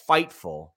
fightful. 0.09 0.71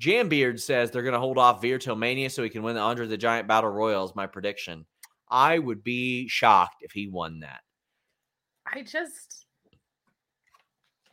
Jambeard 0.00 0.60
says 0.60 0.90
they're 0.90 1.02
going 1.02 1.14
to 1.14 1.20
hold 1.20 1.38
off 1.38 1.62
Veer 1.62 1.78
till 1.78 1.96
Mania 1.96 2.30
so 2.30 2.42
he 2.42 2.48
can 2.48 2.62
win 2.62 2.74
the 2.74 2.80
Andre 2.80 3.06
the 3.06 3.16
Giant 3.16 3.46
Battle 3.46 3.70
Royal 3.70 4.04
is 4.04 4.14
my 4.14 4.26
prediction. 4.26 4.86
I 5.28 5.58
would 5.58 5.84
be 5.84 6.28
shocked 6.28 6.76
if 6.80 6.92
he 6.92 7.08
won 7.08 7.40
that. 7.40 7.60
I 8.66 8.82
just 8.82 9.46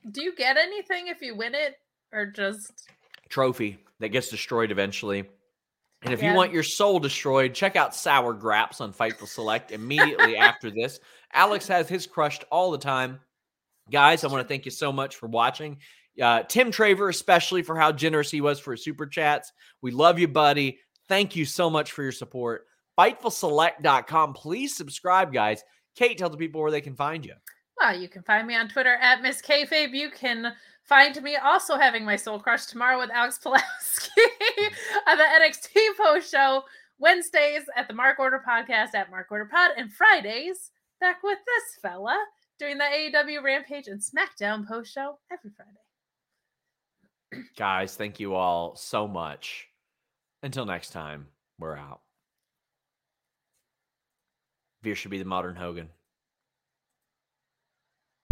do 0.09 0.23
you 0.23 0.35
get 0.35 0.57
anything 0.57 1.07
if 1.07 1.21
you 1.21 1.35
win 1.35 1.53
it 1.53 1.77
or 2.11 2.25
just 2.25 2.89
trophy 3.29 3.77
that 3.99 4.09
gets 4.09 4.29
destroyed 4.29 4.71
eventually? 4.71 5.29
And 6.01 6.13
if 6.13 6.21
yeah. 6.21 6.31
you 6.31 6.37
want 6.37 6.51
your 6.51 6.63
soul 6.63 6.99
destroyed, 6.99 7.53
check 7.53 7.75
out 7.75 7.95
Sour 7.95 8.33
Graps 8.33 8.81
on 8.81 8.91
Fightful 8.91 9.27
Select 9.27 9.71
immediately 9.71 10.35
after 10.35 10.71
this. 10.71 10.99
Alex 11.33 11.67
has 11.67 11.87
his 11.87 12.07
crushed 12.07 12.43
all 12.51 12.71
the 12.71 12.77
time. 12.77 13.19
Guys, 13.91 14.23
I 14.23 14.27
want 14.27 14.41
to 14.41 14.47
thank 14.47 14.65
you 14.65 14.71
so 14.71 14.91
much 14.91 15.15
for 15.15 15.27
watching. 15.27 15.77
Uh, 16.21 16.43
Tim 16.43 16.71
Traver, 16.71 17.09
especially 17.09 17.61
for 17.61 17.75
how 17.75 17.91
generous 17.91 18.31
he 18.31 18.41
was 18.41 18.59
for 18.59 18.71
his 18.71 18.83
super 18.83 19.05
chats. 19.05 19.51
We 19.81 19.91
love 19.91 20.19
you, 20.19 20.27
buddy. 20.27 20.79
Thank 21.07 21.35
you 21.35 21.45
so 21.45 21.69
much 21.69 21.91
for 21.91 22.03
your 22.03 22.11
support. 22.11 22.65
FightfulSelect.com. 22.97 24.33
Please 24.33 24.75
subscribe, 24.75 25.33
guys. 25.33 25.63
Kate, 25.95 26.17
tell 26.17 26.29
the 26.29 26.37
people 26.37 26.61
where 26.61 26.71
they 26.71 26.81
can 26.81 26.95
find 26.95 27.25
you. 27.25 27.33
Well, 27.79 27.99
you 27.99 28.07
can 28.07 28.23
find 28.23 28.47
me 28.47 28.55
on 28.55 28.69
Twitter 28.69 28.95
at 28.95 29.21
Miss 29.21 29.41
Kayfabe. 29.41 29.93
You 29.93 30.11
can 30.11 30.53
find 30.83 31.21
me 31.21 31.35
also 31.35 31.77
having 31.77 32.05
my 32.05 32.15
soul 32.15 32.39
crush 32.39 32.65
tomorrow 32.65 32.99
with 32.99 33.09
Alex 33.11 33.39
Pulaski 33.39 34.11
on 35.07 35.17
the 35.17 35.23
NXT 35.23 35.75
post 35.97 36.31
show. 36.31 36.63
Wednesdays 36.99 37.63
at 37.75 37.87
the 37.87 37.95
Mark 37.95 38.19
Order 38.19 38.43
podcast 38.47 38.93
at 38.93 39.09
Mark 39.09 39.27
Order 39.31 39.45
Pod, 39.45 39.71
and 39.75 39.91
Fridays 39.91 40.69
back 40.99 41.23
with 41.23 41.39
this 41.47 41.79
fella 41.81 42.15
doing 42.59 42.77
the 42.77 42.83
AEW 42.83 43.43
Rampage 43.43 43.87
and 43.87 43.99
SmackDown 43.99 44.67
post 44.67 44.93
show 44.93 45.17
every 45.31 45.49
Friday. 45.57 47.47
Guys, 47.57 47.95
thank 47.95 48.19
you 48.19 48.35
all 48.35 48.75
so 48.75 49.07
much. 49.07 49.67
Until 50.43 50.65
next 50.65 50.91
time, 50.91 51.25
we're 51.57 51.75
out. 51.75 52.01
Veer 54.83 54.95
should 54.95 55.11
be 55.11 55.17
the 55.17 55.25
modern 55.25 55.55
Hogan. 55.55 55.89